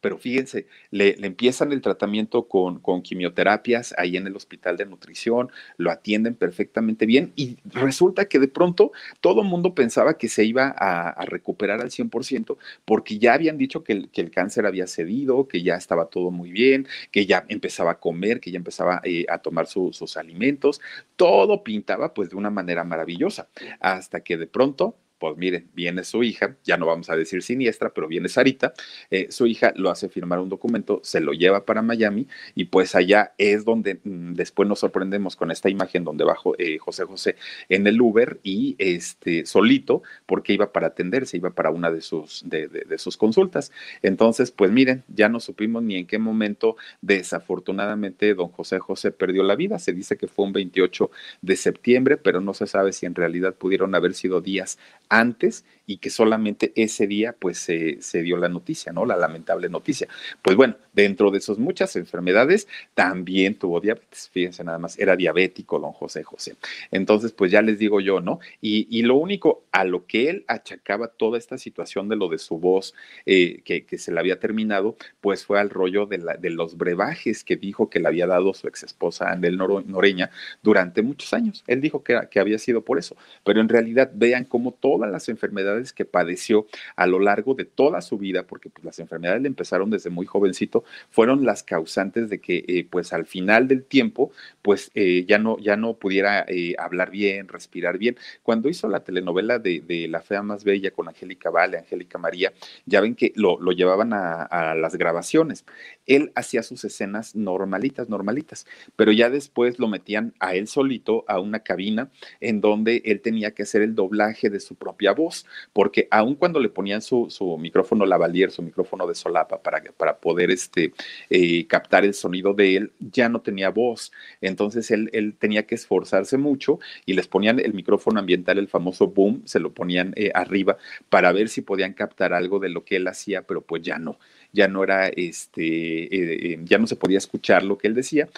Pero 0.00 0.18
fíjense, 0.18 0.66
le, 0.90 1.16
empiezan 1.24 1.72
el 1.72 1.80
tratamiento 1.80 2.48
con, 2.48 2.80
con, 2.80 3.02
quimioterapias 3.02 3.94
ahí 3.98 4.16
en 4.16 4.26
el 4.26 4.36
hospital 4.36 4.76
de 4.76 4.86
nutrición, 4.86 5.50
lo 5.76 5.90
atienden 5.90 6.34
perfectamente 6.34 7.06
bien 7.06 7.32
y 7.36 7.58
resulta 7.64 8.26
que 8.26 8.38
de 8.38 8.48
pronto 8.48 8.92
todo 9.20 9.42
el 9.42 9.48
mundo 9.48 9.74
pensaba 9.74 10.18
que 10.18 10.28
se 10.28 10.44
iba 10.44 10.74
a, 10.76 11.24
recuperar 11.26 11.80
al 11.80 11.90
100% 11.90 12.56
porque 12.84 13.18
ya 13.18 13.34
habían 13.34 13.58
dicho 13.58 13.84
que 13.84 13.92
el, 13.92 14.10
que 14.10 14.20
el, 14.20 14.30
cáncer 14.30 14.66
había 14.66 14.86
cedido, 14.86 15.48
que 15.48 15.62
ya 15.62 15.74
estaba 15.74 16.06
todo 16.06 16.30
muy 16.30 16.50
bien, 16.50 16.86
que 17.10 17.26
ya 17.26 17.44
empezaba 17.48 17.92
a 17.92 17.98
comer, 17.98 18.40
que 18.40 18.50
ya 18.50 18.58
empezaba 18.58 19.00
eh, 19.04 19.26
a 19.28 19.38
tomar 19.38 19.66
sus 19.66 20.16
alimentos, 20.16 20.80
todo 21.16 21.62
pintaba 21.64 22.14
pues 22.14 22.30
de 22.30 22.36
una 22.36 22.50
manera 22.50 22.84
maravillosa, 22.84 23.48
hasta 23.80 24.20
que 24.20 24.36
de 24.36 24.46
pronto 24.46 24.96
pues 25.18 25.36
miren, 25.36 25.68
viene 25.74 26.04
su 26.04 26.22
hija, 26.22 26.56
ya 26.64 26.76
no 26.76 26.86
vamos 26.86 27.10
a 27.10 27.16
decir 27.16 27.42
siniestra, 27.42 27.90
pero 27.92 28.08
viene 28.08 28.28
Sarita, 28.28 28.72
eh, 29.10 29.28
su 29.30 29.46
hija 29.46 29.72
lo 29.76 29.90
hace 29.90 30.08
firmar 30.08 30.38
un 30.38 30.48
documento, 30.48 31.00
se 31.02 31.20
lo 31.20 31.32
lleva 31.32 31.64
para 31.64 31.82
Miami 31.82 32.26
y 32.54 32.66
pues 32.66 32.94
allá 32.94 33.34
es 33.38 33.64
donde 33.64 34.00
mm, 34.02 34.34
después 34.34 34.68
nos 34.68 34.80
sorprendemos 34.80 35.36
con 35.36 35.50
esta 35.50 35.68
imagen 35.68 36.04
donde 36.04 36.24
bajó 36.24 36.54
eh, 36.58 36.78
José 36.78 37.04
José 37.04 37.36
en 37.68 37.86
el 37.86 38.00
Uber 38.00 38.38
y 38.42 38.76
este 38.78 39.46
solito 39.46 40.02
porque 40.26 40.52
iba 40.52 40.72
para 40.72 40.88
atenderse, 40.88 41.36
iba 41.36 41.50
para 41.50 41.70
una 41.70 41.90
de 41.90 42.00
sus, 42.00 42.42
de, 42.48 42.68
de 42.68 42.98
sus 42.98 43.16
consultas. 43.16 43.72
Entonces, 44.02 44.50
pues 44.50 44.70
miren, 44.70 45.04
ya 45.08 45.28
no 45.28 45.40
supimos 45.40 45.82
ni 45.82 45.96
en 45.96 46.06
qué 46.06 46.18
momento 46.18 46.76
desafortunadamente 47.00 48.34
don 48.34 48.48
José 48.48 48.78
José 48.78 49.10
perdió 49.10 49.42
la 49.42 49.56
vida. 49.56 49.78
Se 49.78 49.92
dice 49.92 50.16
que 50.16 50.28
fue 50.28 50.44
un 50.44 50.52
28 50.52 51.10
de 51.42 51.56
septiembre, 51.56 52.16
pero 52.16 52.40
no 52.40 52.54
se 52.54 52.66
sabe 52.66 52.92
si 52.92 53.06
en 53.06 53.14
realidad 53.14 53.54
pudieron 53.54 53.94
haber 53.94 54.14
sido 54.14 54.40
días 54.40 54.78
antes 55.08 55.64
y 55.88 55.96
que 55.96 56.10
solamente 56.10 56.70
ese 56.76 57.06
día 57.06 57.34
pues 57.36 57.56
se, 57.56 58.02
se, 58.02 58.20
dio 58.20 58.36
la 58.36 58.50
noticia, 58.50 58.92
¿no? 58.92 59.06
La 59.06 59.16
lamentable 59.16 59.70
noticia. 59.70 60.06
Pues 60.42 60.54
bueno, 60.54 60.76
dentro 60.92 61.30
de 61.30 61.40
sus 61.40 61.58
muchas 61.58 61.96
enfermedades 61.96 62.68
también 62.92 63.54
tuvo 63.54 63.80
diabetes, 63.80 64.28
fíjense 64.30 64.62
nada 64.62 64.78
más, 64.78 64.98
era 64.98 65.16
diabético 65.16 65.80
don 65.80 65.92
José 65.92 66.22
José. 66.22 66.56
Entonces 66.90 67.32
pues 67.32 67.50
ya 67.50 67.62
les 67.62 67.78
digo 67.78 68.00
yo, 68.00 68.20
¿no? 68.20 68.38
Y, 68.60 68.86
y 68.90 69.00
lo 69.02 69.16
único 69.16 69.64
a 69.72 69.84
lo 69.84 70.04
que 70.04 70.28
él 70.28 70.44
achacaba 70.46 71.08
toda 71.08 71.38
esta 71.38 71.56
situación 71.56 72.10
de 72.10 72.16
lo 72.16 72.28
de 72.28 72.36
su 72.36 72.58
voz 72.58 72.92
eh, 73.24 73.62
que, 73.64 73.86
que, 73.86 73.96
se 73.96 74.12
le 74.12 74.20
había 74.20 74.38
terminado, 74.38 74.94
pues 75.22 75.46
fue 75.46 75.58
al 75.58 75.70
rollo 75.70 76.04
de, 76.04 76.18
la, 76.18 76.36
de 76.36 76.50
los 76.50 76.76
brebajes 76.76 77.44
que 77.44 77.56
dijo 77.56 77.88
que 77.88 77.98
le 77.98 78.08
había 78.08 78.26
dado 78.26 78.52
su 78.52 78.68
ex 78.68 78.82
esposa 78.82 79.30
Andel 79.30 79.56
Noreña 79.56 80.30
durante 80.62 81.00
muchos 81.00 81.32
años. 81.32 81.64
Él 81.66 81.80
dijo 81.80 82.02
que, 82.02 82.20
que 82.30 82.40
había 82.40 82.58
sido 82.58 82.84
por 82.84 82.98
eso, 82.98 83.16
pero 83.42 83.62
en 83.62 83.70
realidad 83.70 84.10
vean 84.14 84.44
cómo 84.44 84.72
todas 84.72 85.10
las 85.10 85.30
enfermedades 85.30 85.77
que 85.92 86.04
padeció 86.04 86.66
a 86.96 87.06
lo 87.06 87.20
largo 87.20 87.54
de 87.54 87.64
toda 87.64 88.00
su 88.00 88.18
vida, 88.18 88.44
porque 88.44 88.70
pues, 88.70 88.84
las 88.84 88.98
enfermedades 88.98 89.42
le 89.42 89.48
empezaron 89.48 89.90
desde 89.90 90.10
muy 90.10 90.26
jovencito, 90.26 90.84
fueron 91.10 91.44
las 91.44 91.62
causantes 91.62 92.30
de 92.30 92.40
que 92.40 92.64
eh, 92.68 92.86
pues 92.88 93.12
al 93.12 93.26
final 93.26 93.68
del 93.68 93.84
tiempo 93.84 94.30
pues 94.62 94.90
eh, 94.94 95.24
ya, 95.26 95.38
no, 95.38 95.58
ya 95.58 95.76
no 95.76 95.94
pudiera 95.94 96.44
eh, 96.48 96.74
hablar 96.78 97.10
bien, 97.10 97.48
respirar 97.48 97.98
bien. 97.98 98.16
Cuando 98.42 98.68
hizo 98.68 98.88
la 98.88 99.00
telenovela 99.00 99.58
de, 99.58 100.06
La 100.08 100.20
Fea 100.20 100.42
Más 100.42 100.64
Bella 100.64 100.90
con 100.90 101.08
Angélica 101.08 101.50
Vale, 101.50 101.78
Angélica 101.78 102.18
María, 102.18 102.52
ya 102.86 103.00
ven 103.00 103.14
que 103.14 103.32
lo, 103.34 103.60
lo 103.60 103.72
llevaban 103.72 104.12
a, 104.12 104.42
a 104.42 104.74
las 104.74 104.96
grabaciones. 104.96 105.64
Él 106.06 106.32
hacía 106.34 106.62
sus 106.62 106.84
escenas 106.84 107.34
normalitas, 107.34 108.08
normalitas, 108.08 108.66
pero 108.96 109.12
ya 109.12 109.30
después 109.30 109.78
lo 109.78 109.88
metían 109.88 110.34
a 110.40 110.54
él 110.54 110.66
solito 110.66 111.24
a 111.28 111.40
una 111.40 111.60
cabina 111.60 112.10
en 112.40 112.60
donde 112.60 113.02
él 113.04 113.20
tenía 113.20 113.52
que 113.52 113.62
hacer 113.62 113.82
el 113.82 113.94
doblaje 113.94 114.50
de 114.50 114.60
su 114.60 114.74
propia 114.74 115.12
voz 115.12 115.46
porque 115.72 116.08
aun 116.10 116.34
cuando 116.34 116.60
le 116.60 116.68
ponían 116.68 117.02
su, 117.02 117.28
micrófono 117.58 118.06
lavalier, 118.06 118.50
su 118.50 118.62
micrófono 118.62 119.06
de 119.06 119.14
solapa 119.14 119.62
para, 119.62 119.82
para 119.96 120.18
poder 120.18 120.50
este, 120.50 120.92
eh, 121.30 121.66
captar 121.66 122.04
el 122.04 122.14
sonido 122.14 122.54
de 122.54 122.76
él, 122.76 122.92
ya 122.98 123.28
no 123.28 123.40
tenía 123.40 123.70
voz. 123.70 124.12
Entonces 124.40 124.90
él, 124.90 125.10
él, 125.12 125.34
tenía 125.38 125.66
que 125.66 125.74
esforzarse 125.74 126.38
mucho 126.38 126.78
y 127.06 127.14
les 127.14 127.28
ponían 127.28 127.60
el 127.60 127.74
micrófono 127.74 128.20
ambiental, 128.20 128.58
el 128.58 128.68
famoso 128.68 129.08
boom, 129.08 129.42
se 129.44 129.60
lo 129.60 129.72
ponían 129.72 130.12
eh, 130.16 130.30
arriba 130.34 130.76
para 131.08 131.32
ver 131.32 131.48
si 131.48 131.62
podían 131.62 131.92
captar 131.92 132.32
algo 132.32 132.58
de 132.58 132.68
lo 132.68 132.84
que 132.84 132.96
él 132.96 133.06
hacía, 133.08 133.42
pero 133.42 133.62
pues 133.62 133.82
ya 133.82 133.98
no 133.98 134.18
ya 134.52 134.66
no 134.66 134.82
era 134.82 135.08
este, 135.08 136.52
eh, 136.52 136.58
ya 136.64 136.78
no 136.78 136.86
se 136.86 136.96
podía 136.96 137.18
escuchar 137.18 137.62
lo 137.62 137.76
que 137.76 137.86
él 137.86 137.94
decía 137.94 138.28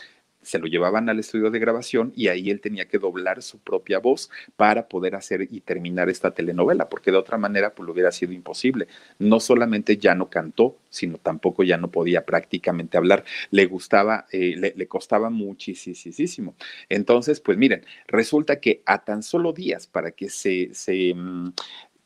se 0.43 0.59
lo 0.59 0.67
llevaban 0.67 1.09
al 1.09 1.19
estudio 1.19 1.51
de 1.51 1.59
grabación 1.59 2.13
y 2.17 2.29
ahí 2.29 2.51
él 2.51 2.61
tenía 2.61 2.87
que 2.87 2.99
doblar 2.99 3.43
su 3.43 3.59
propia 3.59 3.99
voz 3.99 4.31
para 4.57 4.89
poder 4.89 5.15
hacer 5.15 5.49
y 5.51 5.61
terminar 5.61 6.09
esta 6.09 6.33
telenovela, 6.33 6.89
porque 6.89 7.11
de 7.11 7.19
otra 7.19 7.39
manera 7.39 7.75
pues 7.75 7.87
lo 7.87 7.93
hubiera 7.93 8.13
sido 8.13 8.33
imposible. 8.33 8.89
No 9.19 9.41
solamente 9.41 9.97
ya 9.97 10.15
no 10.15 10.31
cantó, 10.31 10.79
sino 10.89 11.19
tampoco 11.19 11.63
ya 11.63 11.77
no 11.77 11.91
podía 11.91 12.25
prácticamente 12.25 12.97
hablar. 12.97 13.25
Le 13.51 13.67
gustaba, 13.67 14.27
eh, 14.33 14.73
le, 14.75 14.89
costaba 14.89 15.31
muchísimo. 15.31 16.55
Entonces, 16.89 17.41
pues 17.41 17.59
miren, 17.59 17.85
resulta 18.07 18.61
que 18.61 18.83
a 18.87 19.05
tan 19.05 19.23
solo 19.23 19.53
días 19.53 19.87
para 19.87 20.11
que 20.11 20.29
se, 20.29 20.71
se 20.73 21.15
mm, 21.15 21.53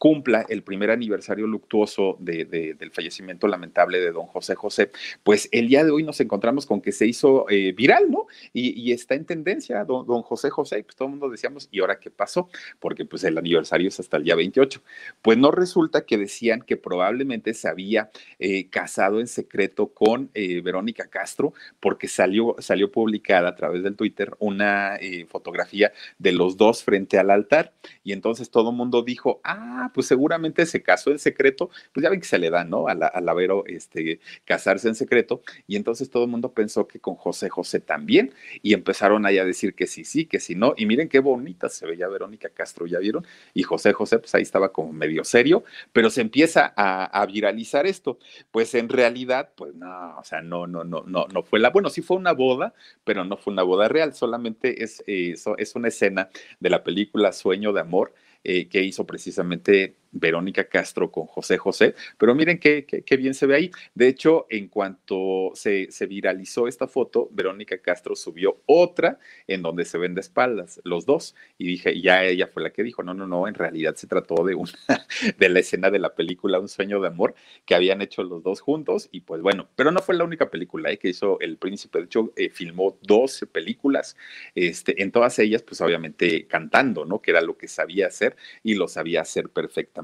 cumpla 0.04 0.44
el 0.50 0.62
primer 0.62 0.90
aniversario 0.90 1.46
luctuoso 1.46 2.18
de, 2.20 2.44
del 2.44 2.90
fallecimiento 2.90 3.48
lamentable 3.48 4.00
de 4.00 4.12
don 4.12 4.26
José 4.26 4.54
José, 4.54 4.90
pues 5.22 5.48
el 5.50 5.66
día 5.68 5.82
de 5.82 5.92
hoy 5.92 6.02
nos 6.02 6.20
encontramos 6.20 6.66
con 6.66 6.82
que 6.82 6.92
se 6.92 7.06
hizo 7.06 7.48
eh, 7.48 7.72
viral, 7.72 8.10
¿no? 8.10 8.26
Y, 8.52 8.92
está 8.92 9.14
en 9.14 9.24
tendencia 9.24 9.82
don, 9.86 10.04
José 10.20 10.50
José, 10.50 10.84
pues 10.84 10.94
todo 10.94 11.06
el 11.08 11.12
mundo 11.12 11.30
decíamos, 11.30 11.70
¿y 11.70 11.80
ahora 11.80 11.98
qué 12.00 12.10
pasó? 12.10 12.50
Porque 12.80 13.06
pues 13.06 13.24
el 13.24 13.38
aniversario 13.38 13.88
es 13.88 13.98
hasta 13.98 14.18
el 14.18 14.24
día 14.24 14.34
28. 14.34 14.82
Pues 15.22 15.38
no 15.38 15.50
resulta 15.50 16.04
que 16.04 16.18
decían 16.18 16.60
que 16.60 16.76
probablemente 16.76 17.54
se 17.54 17.68
había 17.68 18.10
eh, 18.38 18.68
casado 18.68 19.20
en 19.20 19.26
secreto 19.26 19.86
con 19.86 20.28
eh, 20.34 20.60
Verónica 20.60 21.08
Castro, 21.08 21.54
porque 21.80 22.08
salió, 22.08 22.56
salió 22.58 22.92
publicada 22.92 23.48
a 23.48 23.54
través 23.54 23.82
del 23.82 23.96
Twitter 23.96 24.36
una 24.38 24.98
fotografía 25.28 25.94
de 26.18 26.32
los 26.32 26.58
dos 26.58 26.84
frente 26.84 27.18
al 27.18 27.30
altar, 27.30 27.72
y 28.02 28.12
entonces 28.12 28.50
todo 28.50 28.68
el 28.68 28.76
mundo 28.76 29.02
dijo, 29.02 29.40
ah, 29.44 29.92
pues 29.94 30.08
seguramente 30.08 30.66
se 30.66 30.82
casó 30.82 31.10
en 31.10 31.18
secreto, 31.18 31.70
pues 31.92 32.02
ya 32.02 32.10
ven 32.10 32.20
que 32.20 32.26
se 32.26 32.38
le 32.38 32.50
da, 32.50 32.64
¿no? 32.64 32.88
A 32.88 32.94
la, 32.94 33.06
a 33.06 33.34
Vero 33.34 33.64
este, 33.66 34.20
casarse 34.44 34.88
en 34.88 34.94
secreto, 34.94 35.40
y 35.66 35.76
entonces 35.76 36.10
todo 36.10 36.24
el 36.24 36.30
mundo 36.30 36.52
pensó 36.52 36.86
que 36.86 36.98
con 36.98 37.14
José 37.14 37.48
José 37.48 37.80
también, 37.80 38.34
y 38.62 38.74
empezaron 38.74 39.24
ahí 39.24 39.38
a 39.38 39.44
decir 39.44 39.74
que 39.74 39.86
sí, 39.86 40.04
sí, 40.04 40.26
que 40.26 40.40
sí, 40.40 40.54
no, 40.54 40.74
y 40.76 40.86
miren 40.86 41.08
qué 41.08 41.20
bonita 41.20 41.68
se 41.68 41.86
veía 41.86 42.08
Verónica 42.08 42.48
Castro, 42.50 42.86
¿ya 42.86 42.98
vieron? 42.98 43.24
Y 43.54 43.62
José 43.62 43.92
José, 43.92 44.18
pues 44.18 44.34
ahí 44.34 44.42
estaba 44.42 44.72
como 44.72 44.92
medio 44.92 45.24
serio, 45.24 45.64
pero 45.92 46.10
se 46.10 46.20
empieza 46.20 46.74
a, 46.76 47.24
viralizar 47.26 47.86
esto, 47.86 48.18
pues 48.50 48.74
en 48.74 48.88
realidad, 48.88 49.50
pues 49.56 49.74
no, 49.74 50.18
o 50.18 50.24
sea, 50.24 50.42
no, 50.42 50.66
no, 50.66 50.84
no, 50.84 51.04
no, 51.06 51.26
no 51.32 51.42
fue 51.42 51.58
la, 51.58 51.70
bueno, 51.70 51.88
sí 51.88 52.02
fue 52.02 52.16
una 52.16 52.32
boda, 52.32 52.74
pero 53.04 53.24
no 53.24 53.36
fue 53.36 53.52
una 53.52 53.62
boda 53.62 53.88
real, 53.88 54.14
solamente 54.14 54.82
es, 54.84 55.02
eh, 55.06 55.34
es 55.58 55.74
una 55.74 55.88
escena 55.88 56.28
de 56.60 56.70
la 56.70 56.82
película 56.84 57.32
Sueño 57.32 57.72
de 57.72 57.80
Amor, 57.80 58.12
eh, 58.44 58.68
que 58.68 58.82
hizo 58.82 59.06
precisamente 59.06 59.96
Verónica 60.14 60.64
Castro 60.64 61.10
con 61.10 61.26
José 61.26 61.58
José, 61.58 61.94
pero 62.16 62.34
miren 62.34 62.58
qué, 62.58 62.86
qué, 62.86 63.16
bien 63.16 63.34
se 63.34 63.46
ve 63.46 63.56
ahí. 63.56 63.70
De 63.94 64.08
hecho, 64.08 64.46
en 64.48 64.68
cuanto 64.68 65.50
se, 65.54 65.90
se, 65.90 66.06
viralizó 66.06 66.68
esta 66.68 66.86
foto, 66.86 67.28
Verónica 67.32 67.78
Castro 67.78 68.14
subió 68.14 68.62
otra 68.66 69.18
en 69.48 69.62
donde 69.62 69.84
se 69.84 69.98
ven 69.98 70.14
de 70.14 70.20
espaldas 70.20 70.80
los 70.84 71.04
dos 71.04 71.34
y 71.58 71.66
dije, 71.66 72.00
ya 72.00 72.24
ella 72.24 72.46
fue 72.46 72.62
la 72.62 72.70
que 72.70 72.82
dijo, 72.82 73.02
no, 73.02 73.12
no, 73.12 73.26
no, 73.26 73.48
en 73.48 73.54
realidad 73.54 73.96
se 73.96 74.06
trató 74.06 74.44
de 74.44 74.54
una, 74.54 74.72
de 75.38 75.48
la 75.48 75.58
escena 75.58 75.90
de 75.90 75.98
la 75.98 76.14
película 76.14 76.60
Un 76.60 76.68
sueño 76.68 77.00
de 77.00 77.08
amor 77.08 77.34
que 77.64 77.74
habían 77.74 78.00
hecho 78.00 78.22
los 78.22 78.42
dos 78.42 78.60
juntos 78.60 79.08
y 79.10 79.20
pues 79.20 79.42
bueno, 79.42 79.68
pero 79.74 79.90
no 79.90 80.00
fue 80.00 80.14
la 80.14 80.24
única 80.24 80.48
película 80.48 80.90
eh, 80.90 80.98
que 80.98 81.08
hizo 81.08 81.40
El 81.40 81.56
Príncipe, 81.56 81.98
de 81.98 82.04
hecho, 82.04 82.32
eh, 82.36 82.50
filmó 82.50 82.98
12 83.02 83.46
películas, 83.46 84.16
este, 84.54 85.02
en 85.02 85.10
todas 85.10 85.38
ellas 85.40 85.62
pues 85.62 85.80
obviamente 85.80 86.46
cantando, 86.46 87.04
¿no? 87.04 87.20
Que 87.20 87.32
era 87.32 87.40
lo 87.40 87.56
que 87.56 87.66
sabía 87.66 88.06
hacer 88.06 88.36
y 88.62 88.74
lo 88.74 88.86
sabía 88.86 89.22
hacer 89.22 89.48
perfectamente 89.48 90.03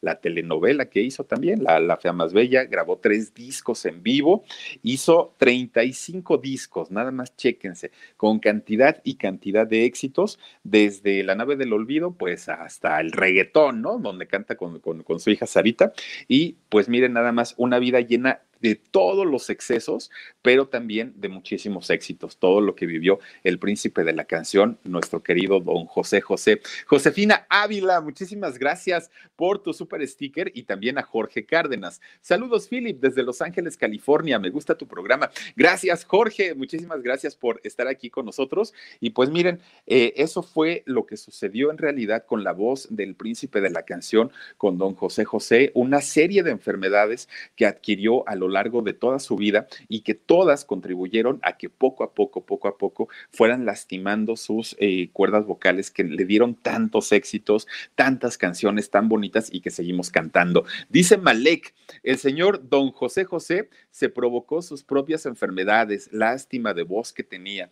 la 0.00 0.20
telenovela 0.20 0.86
que 0.86 1.02
hizo 1.02 1.24
también, 1.24 1.62
La, 1.62 1.80
la 1.80 1.96
Fea 1.96 2.12
Más 2.12 2.32
Bella, 2.32 2.64
grabó 2.64 2.98
tres 2.98 3.34
discos 3.34 3.84
en 3.86 4.02
vivo, 4.02 4.44
hizo 4.82 5.34
35 5.38 6.38
discos, 6.38 6.90
nada 6.90 7.10
más 7.10 7.36
chéquense, 7.36 7.90
con 8.16 8.38
cantidad 8.38 9.00
y 9.04 9.16
cantidad 9.16 9.66
de 9.66 9.84
éxitos, 9.84 10.38
desde 10.62 11.22
La 11.22 11.34
Nave 11.34 11.56
del 11.56 11.72
Olvido, 11.72 12.12
pues 12.12 12.48
hasta 12.48 13.00
el 13.00 13.12
reggaetón, 13.12 13.82
¿no? 13.82 13.98
Donde 13.98 14.26
canta 14.26 14.56
con, 14.56 14.80
con 14.80 15.20
su 15.20 15.30
hija 15.30 15.46
Sarita. 15.46 15.92
Y 16.28 16.56
pues 16.68 16.88
miren, 16.88 17.12
nada 17.12 17.32
más, 17.32 17.54
una 17.58 17.78
vida 17.78 18.00
llena 18.00 18.40
de 18.62 18.76
todos 18.76 19.26
los 19.26 19.50
excesos, 19.50 20.10
pero 20.40 20.68
también 20.68 21.12
de 21.16 21.28
muchísimos 21.28 21.90
éxitos, 21.90 22.38
todo 22.38 22.60
lo 22.60 22.74
que 22.74 22.86
vivió 22.86 23.18
el 23.42 23.58
príncipe 23.58 24.04
de 24.04 24.12
la 24.12 24.24
canción, 24.24 24.78
nuestro 24.84 25.22
querido 25.22 25.60
don 25.60 25.84
José 25.86 26.20
José. 26.20 26.62
Josefina 26.86 27.46
Ávila, 27.50 28.00
muchísimas 28.00 28.58
gracias 28.58 29.10
por 29.36 29.62
tu 29.62 29.72
super 29.72 30.06
sticker 30.06 30.52
y 30.54 30.62
también 30.62 30.96
a 30.98 31.02
Jorge 31.02 31.44
Cárdenas. 31.44 32.00
Saludos, 32.20 32.68
Philip, 32.68 33.00
desde 33.00 33.24
Los 33.24 33.42
Ángeles, 33.42 33.76
California. 33.76 34.38
Me 34.38 34.50
gusta 34.50 34.76
tu 34.76 34.86
programa. 34.86 35.30
Gracias, 35.56 36.04
Jorge. 36.04 36.54
Muchísimas 36.54 37.02
gracias 37.02 37.34
por 37.34 37.60
estar 37.64 37.88
aquí 37.88 38.10
con 38.10 38.24
nosotros. 38.24 38.72
Y 39.00 39.10
pues 39.10 39.30
miren, 39.30 39.60
eh, 39.86 40.14
eso 40.16 40.42
fue 40.42 40.84
lo 40.86 41.04
que 41.04 41.16
sucedió 41.16 41.72
en 41.72 41.78
realidad 41.78 42.24
con 42.26 42.44
la 42.44 42.52
voz 42.52 42.86
del 42.90 43.16
príncipe 43.16 43.60
de 43.60 43.70
la 43.70 43.82
canción, 43.82 44.30
con 44.56 44.78
don 44.78 44.94
José 44.94 45.24
José, 45.24 45.72
una 45.74 46.00
serie 46.00 46.44
de 46.44 46.52
enfermedades 46.52 47.28
que 47.56 47.66
adquirió 47.66 48.26
a 48.28 48.36
lo 48.36 48.51
largo 48.52 48.82
de 48.82 48.92
toda 48.92 49.18
su 49.18 49.36
vida 49.36 49.66
y 49.88 50.02
que 50.02 50.14
todas 50.14 50.64
contribuyeron 50.64 51.40
a 51.42 51.56
que 51.56 51.68
poco 51.68 52.04
a 52.04 52.14
poco, 52.14 52.46
poco 52.46 52.68
a 52.68 52.78
poco 52.78 53.08
fueran 53.32 53.66
lastimando 53.66 54.36
sus 54.36 54.76
eh, 54.78 55.10
cuerdas 55.12 55.46
vocales 55.46 55.90
que 55.90 56.04
le 56.04 56.24
dieron 56.24 56.54
tantos 56.54 57.10
éxitos, 57.12 57.66
tantas 57.94 58.38
canciones 58.38 58.90
tan 58.90 59.08
bonitas 59.08 59.48
y 59.52 59.60
que 59.60 59.70
seguimos 59.70 60.10
cantando. 60.10 60.64
Dice 60.88 61.16
Malek, 61.16 61.74
el 62.02 62.18
señor 62.18 62.68
don 62.68 62.92
José 62.92 63.24
José 63.24 63.68
se 63.90 64.08
provocó 64.08 64.62
sus 64.62 64.84
propias 64.84 65.26
enfermedades, 65.26 66.12
lástima 66.12 66.74
de 66.74 66.84
voz 66.84 67.12
que 67.12 67.24
tenía. 67.24 67.70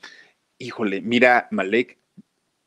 Híjole, 0.58 1.00
mira, 1.00 1.48
Malek, 1.50 1.99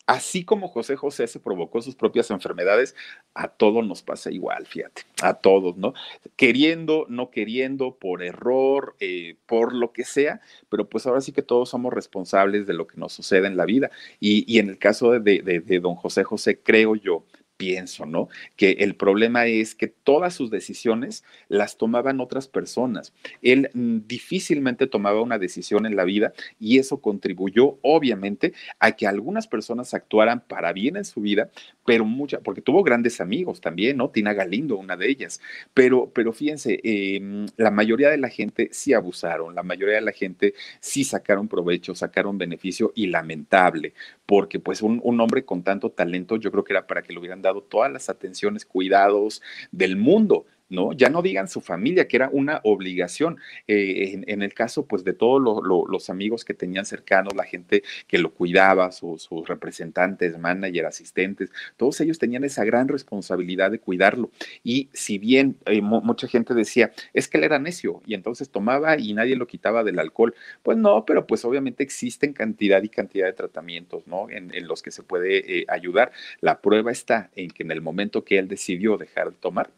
así 0.06 0.44
como 0.44 0.68
José 0.68 0.96
José 0.96 1.28
se 1.28 1.40
provocó 1.40 1.82
sus 1.82 1.96
propias 1.96 2.30
enfermedades, 2.32 2.96
a 3.34 3.48
todos 3.48 3.86
nos 3.86 4.02
pasa 4.02 4.32
igual, 4.32 4.66
fíjate, 4.66 5.04
a 5.22 5.36
todos, 5.36 5.78
¿no? 5.78 5.94
Queriendo, 6.36 7.06
no 7.10 7.30
queriendo, 7.30 7.96
por 7.96 8.24
error, 8.24 8.96
eh, 9.00 9.38
por 9.46 9.74
lo 9.74 9.94
que 9.94 10.04
sea, 10.04 10.42
pero 10.70 10.88
pues 10.90 11.06
ahora 11.06 11.22
sí 11.22 11.32
que 11.32 11.42
todos 11.42 11.70
somos 11.70 11.94
responsables 11.94 12.68
de 12.68 12.74
lo 12.74 12.88
que 12.88 12.98
nos 12.98 13.14
sucede 13.14 13.48
en 13.48 13.58
la 13.58 13.66
vida. 13.66 13.92
Y, 14.20 14.60
en 14.60 14.70
el 14.70 14.78
caso 14.78 15.12
de, 15.12 15.20
de 15.20 15.80
don 15.80 15.96
José 15.96 16.24
José, 16.24 16.60
creo 16.62 16.96
yo, 16.96 17.26
pienso, 17.58 18.06
¿no? 18.06 18.30
Que 18.56 18.72
el 18.80 18.96
problema 18.96 19.46
es 19.46 19.76
que 19.76 19.88
todas 19.88 20.34
sus 20.34 20.50
decisiones 20.50 21.24
las 21.48 21.78
tomaban 21.78 22.20
otras 22.20 22.48
personas. 22.48 23.14
Él 23.42 23.70
mm, 23.74 24.00
difícilmente 24.08 24.88
tomaba 24.88 25.22
una 25.22 25.40
decisión 25.40 25.86
en 25.86 25.96
la 25.96 26.04
vida 26.04 26.34
y 26.60 26.80
eso 26.80 27.02
contribuyó, 27.02 27.78
obviamente, 27.82 28.54
a 28.80 28.94
que 28.94 29.08
algunas 29.08 29.48
personas 29.48 29.94
actuaran 29.94 30.42
para 30.48 30.74
bien 30.74 30.98
en 30.98 31.06
su 31.06 31.22
vida, 31.22 31.52
pero 31.86 32.06
muchas, 32.06 32.42
porque 32.42 32.62
tuvo 32.62 32.84
grandes 32.84 33.22
amigos 33.22 33.62
también, 33.62 33.98
¿no? 33.98 34.10
Tina 34.10 34.34
Galindo, 34.34 34.78
una 34.78 34.98
de 34.98 35.10
ellas. 35.10 35.40
Pero, 35.74 36.12
pero 36.14 36.34
fíjense, 36.34 36.80
em, 36.84 37.46
la 37.58 37.72
mayoría 37.72 38.10
de 38.10 38.18
la 38.18 38.30
gente 38.30 38.70
sí 38.72 38.94
abusaron, 38.94 39.56
la 39.56 39.64
mayoría 39.64 39.96
de 39.96 40.02
la 40.02 40.12
gente 40.12 40.54
sí 40.80 41.04
sacaron 41.04 41.48
provecho, 41.48 41.96
sacaron 41.96 42.38
beneficio 42.38 42.92
y 42.96 43.08
lamentable, 43.08 43.94
porque 44.26 44.60
pues 44.60 44.82
un, 44.82 45.00
un 45.04 45.20
hombre 45.22 45.46
con 45.46 45.64
tanto 45.64 45.92
talento, 45.92 46.38
yo 46.38 46.52
creo 46.52 46.64
que 46.64 46.74
era 46.74 46.88
para 46.88 47.02
que 47.04 47.14
lo 47.14 47.20
hubieran 47.20 47.42
dado 47.44 47.62
todas 47.62 47.92
las 47.92 48.10
atenciones, 48.10 48.66
cuidados 48.66 49.44
del 49.72 49.96
mundo. 49.96 50.48
¿No? 50.74 50.92
Ya 50.92 51.10
no 51.10 51.22
digan 51.22 51.48
su 51.48 51.62
familia, 51.62 52.08
que 52.08 52.18
era 52.18 52.30
una 52.32 52.60
obligación. 52.64 53.38
Eh, 53.68 54.24
en, 54.26 54.42
el 54.42 54.54
caso, 54.54 54.86
pues, 54.86 55.04
de 55.04 55.14
todos 55.14 55.42
los 55.42 56.10
amigos 56.10 56.44
que 56.44 56.54
tenían 56.54 56.86
cercanos, 56.86 57.36
la 57.36 57.44
gente 57.44 57.84
que 58.08 58.18
lo 58.18 58.34
cuidaba, 58.34 58.92
sus 58.92 59.30
representantes, 59.48 60.38
manager, 60.38 60.88
asistentes, 60.88 61.52
todos 61.78 62.02
ellos 62.02 62.18
tenían 62.18 62.44
esa 62.44 62.66
gran 62.66 62.88
responsabilidad 62.88 63.72
de 63.72 63.80
cuidarlo. 63.80 64.32
Y 64.64 64.90
si 64.94 65.20
bien 65.20 65.58
eh, 65.68 65.82
mucha 65.82 66.28
gente 66.28 66.54
decía, 66.56 66.92
es 67.14 67.28
que 67.28 67.38
él 67.38 67.44
era 67.44 67.60
necio 67.60 68.02
y 68.06 68.16
entonces 68.16 68.50
tomaba 68.50 68.98
y 68.98 69.14
nadie 69.14 69.36
lo 69.36 69.46
quitaba 69.46 69.84
del 69.84 70.00
alcohol, 70.00 70.34
pues 70.64 70.78
no, 70.78 71.06
pero 71.06 71.28
pues 71.28 71.46
obviamente 71.46 71.84
existen 71.84 72.34
cantidad 72.34 72.82
y 72.82 72.90
cantidad 72.90 73.28
de 73.28 73.34
tratamientos, 73.34 74.08
¿no? 74.08 74.30
En, 74.30 74.52
los 74.68 74.82
que 74.82 74.92
se 74.92 75.04
puede 75.04 75.60
eh, 75.60 75.66
ayudar. 75.68 76.12
La 76.40 76.62
prueba 76.62 76.92
está 76.92 77.30
en 77.36 77.50
que 77.50 77.64
en 77.64 77.72
el 77.72 77.82
momento 77.82 78.24
que 78.24 78.40
él 78.40 78.48
decidió 78.48 78.98
dejar 78.98 79.32
de 79.32 79.36
tomar, 79.38 79.70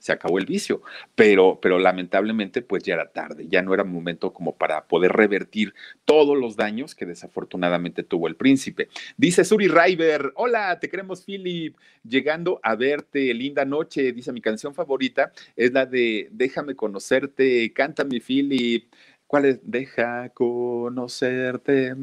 se 0.00 0.12
acabó 0.12 0.38
el 0.38 0.46
vicio, 0.46 0.82
pero, 1.14 1.60
pero 1.62 1.78
lamentablemente 1.78 2.62
pues 2.62 2.82
ya 2.82 2.94
era 2.94 3.12
tarde, 3.12 3.46
ya 3.48 3.62
no 3.62 3.72
era 3.72 3.84
momento 3.84 4.32
como 4.32 4.56
para 4.56 4.86
poder 4.86 5.12
revertir 5.12 5.74
todos 6.04 6.36
los 6.36 6.56
daños 6.56 6.94
que 6.96 7.06
desafortunadamente 7.06 8.02
tuvo 8.02 8.26
el 8.26 8.34
príncipe. 8.34 8.88
Dice 9.16 9.44
Suri 9.44 9.68
River, 9.68 10.32
hola, 10.34 10.80
te 10.80 10.88
queremos 10.88 11.24
Philip, 11.24 11.76
llegando 12.02 12.58
a 12.62 12.74
verte, 12.74 13.32
linda 13.34 13.64
noche, 13.64 14.12
dice 14.12 14.32
mi 14.32 14.40
canción 14.40 14.74
favorita 14.74 15.32
es 15.54 15.72
la 15.72 15.86
de 15.86 16.28
Déjame 16.32 16.74
conocerte, 16.74 17.72
cántame 17.72 18.20
Philip. 18.20 18.90
¿Cuál 19.30 19.44
es? 19.44 19.60
Deja 19.62 20.28
conocerte. 20.30 21.94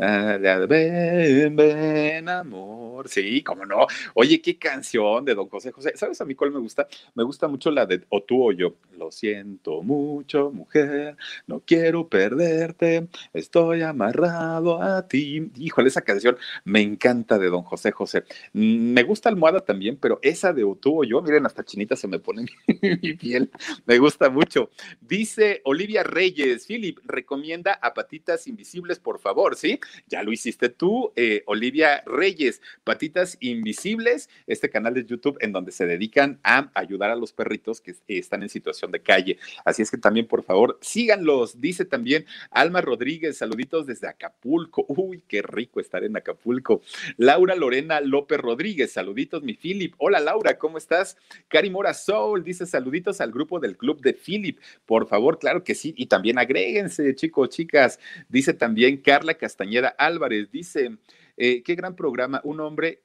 Ah, 0.00 0.36
ven, 0.68 1.54
ven, 1.54 2.28
amor. 2.28 3.08
Sí, 3.08 3.40
cómo 3.44 3.64
no. 3.64 3.86
Oye, 4.14 4.42
qué 4.42 4.58
canción 4.58 5.24
de 5.24 5.36
Don 5.36 5.48
José 5.48 5.70
José. 5.70 5.92
¿Sabes 5.94 6.20
a 6.20 6.24
mí 6.24 6.34
cuál 6.34 6.50
me 6.50 6.58
gusta? 6.58 6.88
Me 7.14 7.22
gusta 7.22 7.46
mucho 7.46 7.70
la 7.70 7.86
de 7.86 8.02
O 8.08 8.24
tú 8.24 8.48
o 8.48 8.50
yo. 8.50 8.74
Lo 8.98 9.12
siento 9.12 9.82
mucho, 9.82 10.50
mujer. 10.50 11.16
No 11.46 11.60
quiero 11.60 12.08
perderte. 12.08 13.06
Estoy 13.32 13.82
amarrado 13.82 14.82
a 14.82 15.06
ti. 15.06 15.52
Híjole, 15.58 15.86
esa 15.86 16.02
canción 16.02 16.36
me 16.64 16.80
encanta 16.80 17.38
de 17.38 17.48
Don 17.48 17.62
José 17.62 17.92
José. 17.92 18.24
Mm, 18.54 18.92
me 18.92 19.04
gusta 19.04 19.28
Almohada 19.28 19.60
también, 19.60 19.98
pero 19.98 20.18
esa 20.20 20.52
de 20.52 20.64
O 20.64 20.74
tú 20.74 21.02
o 21.02 21.04
yo, 21.04 21.22
miren, 21.22 21.46
hasta 21.46 21.64
chinita 21.64 21.94
se 21.94 22.08
me 22.08 22.18
pone 22.18 22.46
mi 22.82 23.14
piel. 23.14 23.50
Me 23.86 23.98
gusta 23.98 24.30
mucho. 24.30 24.70
Dice 25.00 25.60
Olivia 25.64 26.02
Reyes. 26.02 26.66
Philip, 26.72 27.00
recomienda 27.04 27.78
a 27.82 27.92
Patitas 27.92 28.46
Invisibles, 28.46 28.98
por 28.98 29.18
favor, 29.18 29.56
¿sí? 29.56 29.78
Ya 30.06 30.22
lo 30.22 30.32
hiciste 30.32 30.70
tú, 30.70 31.12
eh, 31.16 31.42
Olivia 31.44 32.02
Reyes, 32.06 32.62
Patitas 32.82 33.36
Invisibles, 33.40 34.30
este 34.46 34.70
canal 34.70 34.94
de 34.94 35.04
YouTube 35.04 35.36
en 35.42 35.52
donde 35.52 35.70
se 35.70 35.84
dedican 35.84 36.40
a 36.42 36.70
ayudar 36.72 37.10
a 37.10 37.16
los 37.16 37.34
perritos 37.34 37.82
que 37.82 37.94
están 38.08 38.42
en 38.42 38.48
situación 38.48 38.90
de 38.90 39.02
calle. 39.02 39.38
Así 39.66 39.82
es 39.82 39.90
que 39.90 39.98
también, 39.98 40.26
por 40.26 40.44
favor, 40.44 40.78
síganlos. 40.80 41.60
Dice 41.60 41.84
también 41.84 42.24
Alma 42.50 42.80
Rodríguez, 42.80 43.36
saluditos 43.36 43.86
desde 43.86 44.08
Acapulco. 44.08 44.86
Uy, 44.88 45.22
qué 45.28 45.42
rico 45.42 45.78
estar 45.78 46.04
en 46.04 46.16
Acapulco. 46.16 46.80
Laura 47.18 47.54
Lorena 47.54 48.00
López 48.00 48.38
Rodríguez, 48.38 48.92
saluditos, 48.92 49.42
mi 49.42 49.52
Philip. 49.52 49.94
Hola, 49.98 50.20
Laura, 50.20 50.56
¿cómo 50.56 50.78
estás? 50.78 51.18
Cari 51.48 51.68
Mora 51.68 51.92
Soul 51.92 52.42
dice 52.42 52.64
saluditos 52.64 53.20
al 53.20 53.30
grupo 53.30 53.60
del 53.60 53.76
club 53.76 54.00
de 54.00 54.14
Philip. 54.14 54.58
Por 54.86 55.06
favor, 55.06 55.38
claro 55.38 55.64
que 55.64 55.74
sí. 55.74 55.92
Y 55.98 56.06
también 56.06 56.38
agrega 56.38 56.61
Agréguense, 56.62 57.16
chicos, 57.16 57.48
chicas. 57.48 57.98
Dice 58.28 58.54
también 58.54 58.98
Carla 58.98 59.34
Castañeda 59.34 59.88
Álvarez, 59.98 60.48
dice, 60.52 60.96
eh, 61.36 61.60
qué 61.64 61.74
gran 61.74 61.96
programa, 61.96 62.40
un 62.44 62.60
hombre 62.60 63.02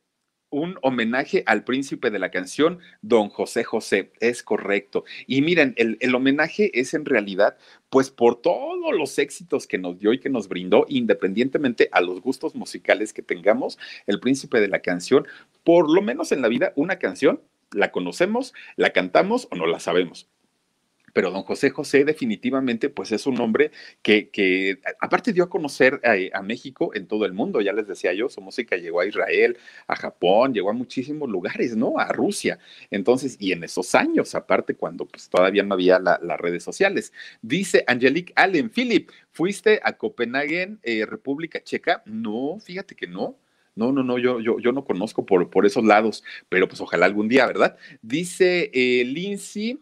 un 0.49 0.77
homenaje 0.81 1.43
al 1.45 1.65
príncipe 1.65 2.09
de 2.09 2.19
la 2.19 2.31
canción, 2.31 2.79
don 3.01 3.29
José 3.29 3.63
José. 3.65 4.13
Es 4.21 4.43
correcto. 4.43 5.03
Y 5.25 5.41
miren, 5.41 5.73
el, 5.75 5.97
el, 5.99 6.15
homenaje 6.15 6.79
es 6.79 6.93
en 6.93 7.03
realidad, 7.03 7.57
pues 7.89 8.11
por 8.11 8.41
todos 8.41 8.95
los 8.95 9.17
éxitos 9.17 9.67
que 9.67 9.77
nos 9.77 9.99
dio 9.99 10.13
y 10.13 10.19
que 10.19 10.29
nos 10.29 10.47
brindó, 10.47 10.85
independientemente 10.87 11.89
a 11.91 11.99
los 11.99 12.21
gustos 12.21 12.55
musicales 12.55 13.11
que 13.11 13.23
tengamos, 13.23 13.77
el 14.05 14.19
príncipe 14.19 14.61
de 14.61 14.69
la 14.69 14.79
canción, 14.79 15.27
por 15.65 15.91
lo 15.91 16.01
menos 16.01 16.31
en 16.31 16.41
la 16.41 16.47
vida, 16.47 16.71
una 16.75 16.97
canción, 16.97 17.41
la 17.71 17.91
conocemos, 17.91 18.53
la 18.77 18.93
cantamos 18.93 19.49
o 19.51 19.55
no 19.55 19.65
la 19.65 19.79
sabemos 19.79 20.29
pero 21.13 21.31
don 21.31 21.43
José 21.43 21.69
José 21.69 22.05
definitivamente 22.05 22.89
pues 22.89 23.11
es 23.11 23.25
un 23.27 23.39
hombre 23.39 23.71
que, 24.01 24.29
que 24.29 24.79
aparte 24.99 25.33
dio 25.33 25.45
a 25.45 25.49
conocer 25.49 25.99
a, 26.03 26.41
México 26.41 26.91
en 26.93 27.07
todo 27.07 27.25
el 27.25 27.33
mundo, 27.33 27.59
ya 27.59 27.73
les 27.73 27.87
decía 27.87 28.13
yo, 28.13 28.29
su 28.29 28.39
música 28.41 28.77
llegó 28.77 29.01
a 29.01 29.05
Israel, 29.05 29.57
a 29.87 29.95
Japón, 29.95 30.53
llegó 30.53 30.69
a 30.69 30.73
muchísimos 30.73 31.27
lugares, 31.29 31.75
¿no? 31.75 31.97
A 31.97 32.11
Rusia. 32.13 32.59
Entonces, 32.89 33.35
y 33.39 33.51
en 33.51 33.63
esos 33.63 33.95
años, 33.95 34.33
aparte 34.35 34.75
cuando 34.75 35.05
pues 35.05 35.29
todavía 35.29 35.63
no 35.63 35.73
había 35.73 35.99
las 35.99 36.39
redes 36.39 36.63
sociales. 36.63 37.11
Dice 37.41 37.83
Angelique 37.87 38.33
Allen, 38.35 38.69
Philip, 38.69 39.09
¿fuiste 39.31 39.79
a 39.83 39.93
Copenhague, 39.97 40.77
eh, 40.83 41.05
República 41.05 41.61
Checa? 41.61 42.03
No, 42.05 42.59
fíjate 42.59 42.95
que 42.95 43.07
no. 43.07 43.37
No, 43.75 43.91
no, 43.91 44.03
no, 44.03 44.17
yo, 44.17 44.39
yo, 44.39 44.59
yo 44.59 44.71
no 44.71 44.83
conozco 44.83 45.25
por, 45.25 45.51
por 45.51 45.67
esos 45.67 45.83
lados, 45.83 46.23
pero 46.49 46.67
pues 46.67 46.81
ojalá 46.81 47.05
algún 47.05 47.27
día, 47.27 47.45
¿verdad? 47.45 47.77
Dice 48.01 48.71
eh, 48.73 49.03
Lindsay, 49.05 49.79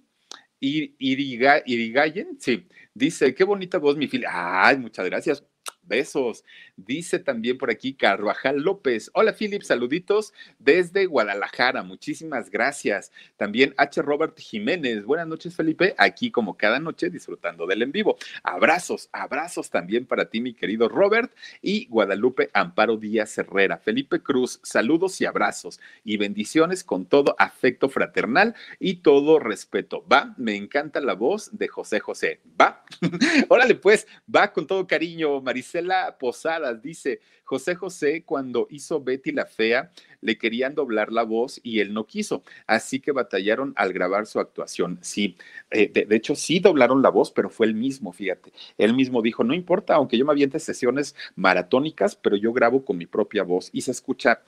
Irigayen, 1.00 2.38
sí, 2.40 2.68
dice, 2.94 3.34
qué 3.34 3.44
bonita 3.44 3.78
voz, 3.78 3.98
mi 3.98 4.08
fila. 4.08 4.30
Ay, 4.68 4.78
muchas 4.78 5.06
gracias. 5.06 5.44
Besos. 5.88 6.44
Dice 6.76 7.20
también 7.20 7.58
por 7.58 7.70
aquí 7.70 7.94
Carvajal 7.94 8.62
López. 8.62 9.12
Hola, 9.14 9.34
Philip, 9.34 9.62
saluditos 9.62 10.34
desde 10.60 11.06
Guadalajara. 11.06 11.84
Muchísimas 11.84 12.50
gracias. 12.50 13.12
También 13.38 13.74
H. 13.78 14.02
Robert 14.02 14.38
Jiménez. 14.40 15.06
Buenas 15.06 15.28
noches, 15.28 15.56
Felipe. 15.56 15.96
Aquí, 15.98 16.32
como 16.32 16.58
cada 16.58 16.80
noche, 16.80 17.10
disfrutando 17.10 17.68
del 17.68 17.82
en 17.82 17.92
vivo. 17.92 18.18
Abrazos, 18.44 19.10
abrazos 19.12 19.70
también 19.70 20.06
para 20.06 20.30
ti, 20.30 20.42
mi 20.42 20.54
querido 20.54 20.90
Robert. 20.90 21.32
Y 21.62 21.88
Guadalupe 21.88 22.50
Amparo 22.54 22.98
Díaz 22.98 23.38
Herrera. 23.38 23.78
Felipe 23.78 24.22
Cruz, 24.22 24.60
saludos 24.64 25.20
y 25.22 25.26
abrazos. 25.26 25.80
Y 26.04 26.18
bendiciones 26.18 26.84
con 26.84 27.06
todo 27.06 27.36
afecto 27.38 27.90
fraternal 27.90 28.56
y 28.80 28.96
todo 28.96 29.40
respeto. 29.40 30.06
Va, 30.12 30.34
me 30.38 30.56
encanta 30.56 31.00
la 31.00 31.14
voz 31.14 31.58
de 31.58 31.68
José 31.68 32.00
José. 32.00 32.42
Va. 32.60 32.84
Órale, 33.50 33.76
pues, 33.76 34.08
va 34.34 34.52
con 34.52 34.68
todo 34.68 34.88
cariño, 34.88 35.42
Marisela 35.76 36.18
Posada 36.18 36.74
dice, 36.74 37.20
José 37.44 37.76
José 37.76 38.24
cuando 38.24 38.68
hizo 38.70 39.02
Betty 39.02 39.32
la 39.32 39.46
Fea 39.46 39.92
le 40.22 40.38
querían 40.38 40.74
doblar 40.74 41.12
la 41.12 41.24
voz 41.24 41.60
y 41.64 41.80
él 41.80 41.94
no 41.94 42.08
quiso, 42.08 42.44
así 42.66 43.00
que 43.00 43.12
batallaron 43.12 43.74
al 43.76 43.94
grabar 43.94 44.26
su 44.26 44.40
actuación. 44.40 44.98
Sí, 45.02 45.36
eh, 45.70 45.92
de, 45.94 46.16
hecho 46.16 46.36
sí 46.36 46.60
doblaron 46.60 47.02
la 47.02 47.10
voz, 47.10 47.32
pero 47.32 47.50
fue 47.50 47.68
él 47.68 47.76
mismo, 47.76 48.12
fíjate. 48.12 48.52
Él 48.78 48.94
mismo 48.94 49.22
dijo, 49.22 49.44
no 49.44 49.54
importa, 49.54 49.96
aunque 49.96 50.18
yo 50.18 50.26
me 50.26 50.32
aviente 50.32 50.60
sesiones 50.60 51.16
maratónicas, 51.36 52.16
pero 52.16 52.36
yo 52.36 52.54
grabo 52.54 52.84
con 52.84 52.98
mi 52.98 53.06
propia 53.06 53.44
voz 53.44 53.70
y 53.72 53.82
se 53.82 53.92
escucha 53.92 54.42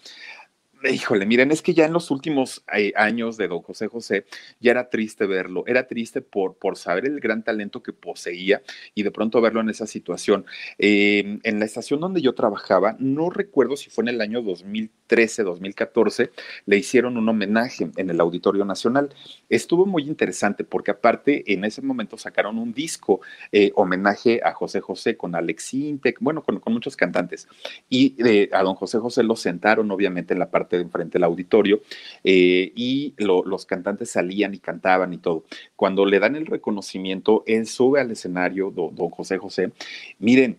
Híjole, 0.83 1.25
miren, 1.25 1.51
es 1.51 1.63
que 1.63 1.73
ya 1.73 1.85
en 1.85 1.93
los 1.93 2.11
últimos 2.11 2.63
eh, 2.71 2.93
años 2.95 3.35
de 3.35 3.47
don 3.47 3.61
José 3.63 3.87
José 3.87 4.25
ya 4.59 4.71
era 4.71 4.89
triste 4.89 5.25
verlo, 5.25 5.63
era 5.65 5.87
triste 5.87 6.21
por, 6.21 6.55
por 6.55 6.77
saber 6.77 7.05
el 7.05 7.19
gran 7.19 7.43
talento 7.43 7.81
que 7.81 7.93
poseía 7.93 8.61
y 8.93 9.01
de 9.01 9.09
pronto 9.09 9.41
verlo 9.41 9.59
en 9.61 9.69
esa 9.69 9.87
situación. 9.87 10.45
Eh, 10.77 11.39
en 11.41 11.59
la 11.59 11.65
estación 11.65 11.99
donde 11.99 12.21
yo 12.21 12.35
trabajaba, 12.35 12.95
no 12.99 13.31
recuerdo 13.31 13.75
si 13.75 13.89
fue 13.89 14.03
en 14.03 14.09
el 14.09 14.21
año 14.21 14.43
2013, 14.43 15.43
2014, 15.43 16.31
le 16.67 16.77
hicieron 16.77 17.17
un 17.17 17.27
homenaje 17.27 17.89
en 17.95 18.09
el 18.11 18.19
Auditorio 18.19 18.63
Nacional. 18.63 19.15
Estuvo 19.49 19.87
muy 19.87 20.03
interesante 20.03 20.63
porque 20.63 20.91
aparte 20.91 21.51
en 21.51 21.65
ese 21.65 21.81
momento 21.81 22.19
sacaron 22.19 22.59
un 22.59 22.73
disco 22.73 23.21
eh, 23.51 23.71
homenaje 23.75 24.41
a 24.43 24.53
José 24.53 24.81
José 24.81 25.17
con 25.17 25.33
Alex 25.33 25.73
Intec, 25.73 26.17
bueno, 26.19 26.43
con, 26.43 26.59
con, 26.59 26.73
muchos 26.73 26.95
cantantes. 26.95 27.47
Y 27.89 28.15
a 28.53 28.61
don 28.61 28.75
José 28.75 28.99
José 28.99 29.23
lo 29.23 29.35
sentaron 29.35 29.89
obviamente 29.89 30.33
en 30.33 30.39
la 30.39 30.51
parte 30.51 30.67
de 30.77 30.83
enfrente 30.83 31.13
del 31.17 31.23
auditorio 31.23 31.81
eh, 32.23 32.71
y 32.75 33.13
lo, 33.17 33.43
los 33.43 33.65
cantantes 33.65 34.11
salían 34.11 34.53
y 34.53 34.59
cantaban 34.59 35.13
y 35.13 35.17
todo. 35.17 35.45
Cuando 35.75 36.05
le 36.05 36.19
dan 36.19 36.35
el 36.35 36.45
reconocimiento, 36.45 37.43
él 37.45 37.67
sube 37.67 37.99
al 37.99 38.11
escenario, 38.11 38.71
don 38.71 39.09
José 39.09 39.37
José. 39.37 39.71
Miren, 40.19 40.57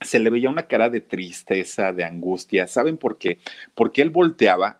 se 0.00 0.20
le 0.20 0.30
veía 0.30 0.48
una 0.48 0.68
cara 0.68 0.90
de 0.90 1.00
tristeza, 1.00 1.92
de 1.92 2.04
angustia. 2.04 2.68
¿Saben 2.68 2.98
por 2.98 3.18
qué? 3.18 3.38
Porque 3.74 4.00
él 4.00 4.10
volteaba, 4.10 4.78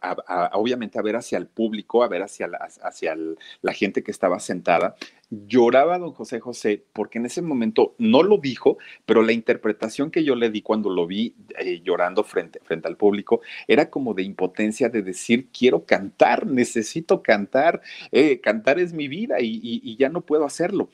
obviamente, 0.53 0.99
a 0.99 1.03
ver 1.03 1.17
hacia 1.17 1.39
el 1.39 1.47
público, 1.47 2.05
a 2.05 2.09
ver 2.09 2.23
hacia, 2.23 2.47
la, 2.47 3.73
gente 3.73 4.03
que 4.03 4.13
estaba 4.13 4.39
sentada. 4.39 4.95
Lloraba 5.31 5.99
don 5.99 6.13
José 6.13 6.41
José 6.41 6.83
porque 6.93 7.19
en 7.19 7.27
ese 7.27 7.43
momento 7.43 7.95
no 7.99 8.23
lo 8.23 8.39
dijo, 8.39 8.79
pero 9.05 9.23
la 9.23 9.33
interpretación 9.33 10.11
que 10.11 10.25
yo 10.25 10.35
le 10.35 10.51
di 10.51 10.63
cuando 10.63 10.89
lo 10.89 11.07
vi 11.07 11.35
eh, 11.59 11.83
llorando 11.85 12.25
frente, 12.25 12.61
al 12.85 12.97
público 12.97 13.43
era 13.67 13.91
como 13.91 14.15
de 14.15 14.23
impotencia 14.23 14.89
de 14.89 15.03
decir, 15.03 15.49
quiero 15.53 15.85
cantar, 15.85 16.47
necesito 16.47 17.23
cantar, 17.23 17.83
eh, 18.11 18.41
cantar 18.41 18.79
es 18.79 18.95
mi 18.95 19.07
vida 19.07 19.37
y 19.41 19.97
ya 19.99 20.09
no 20.09 20.23
puedo 20.23 20.47
hacerlo 20.47 20.89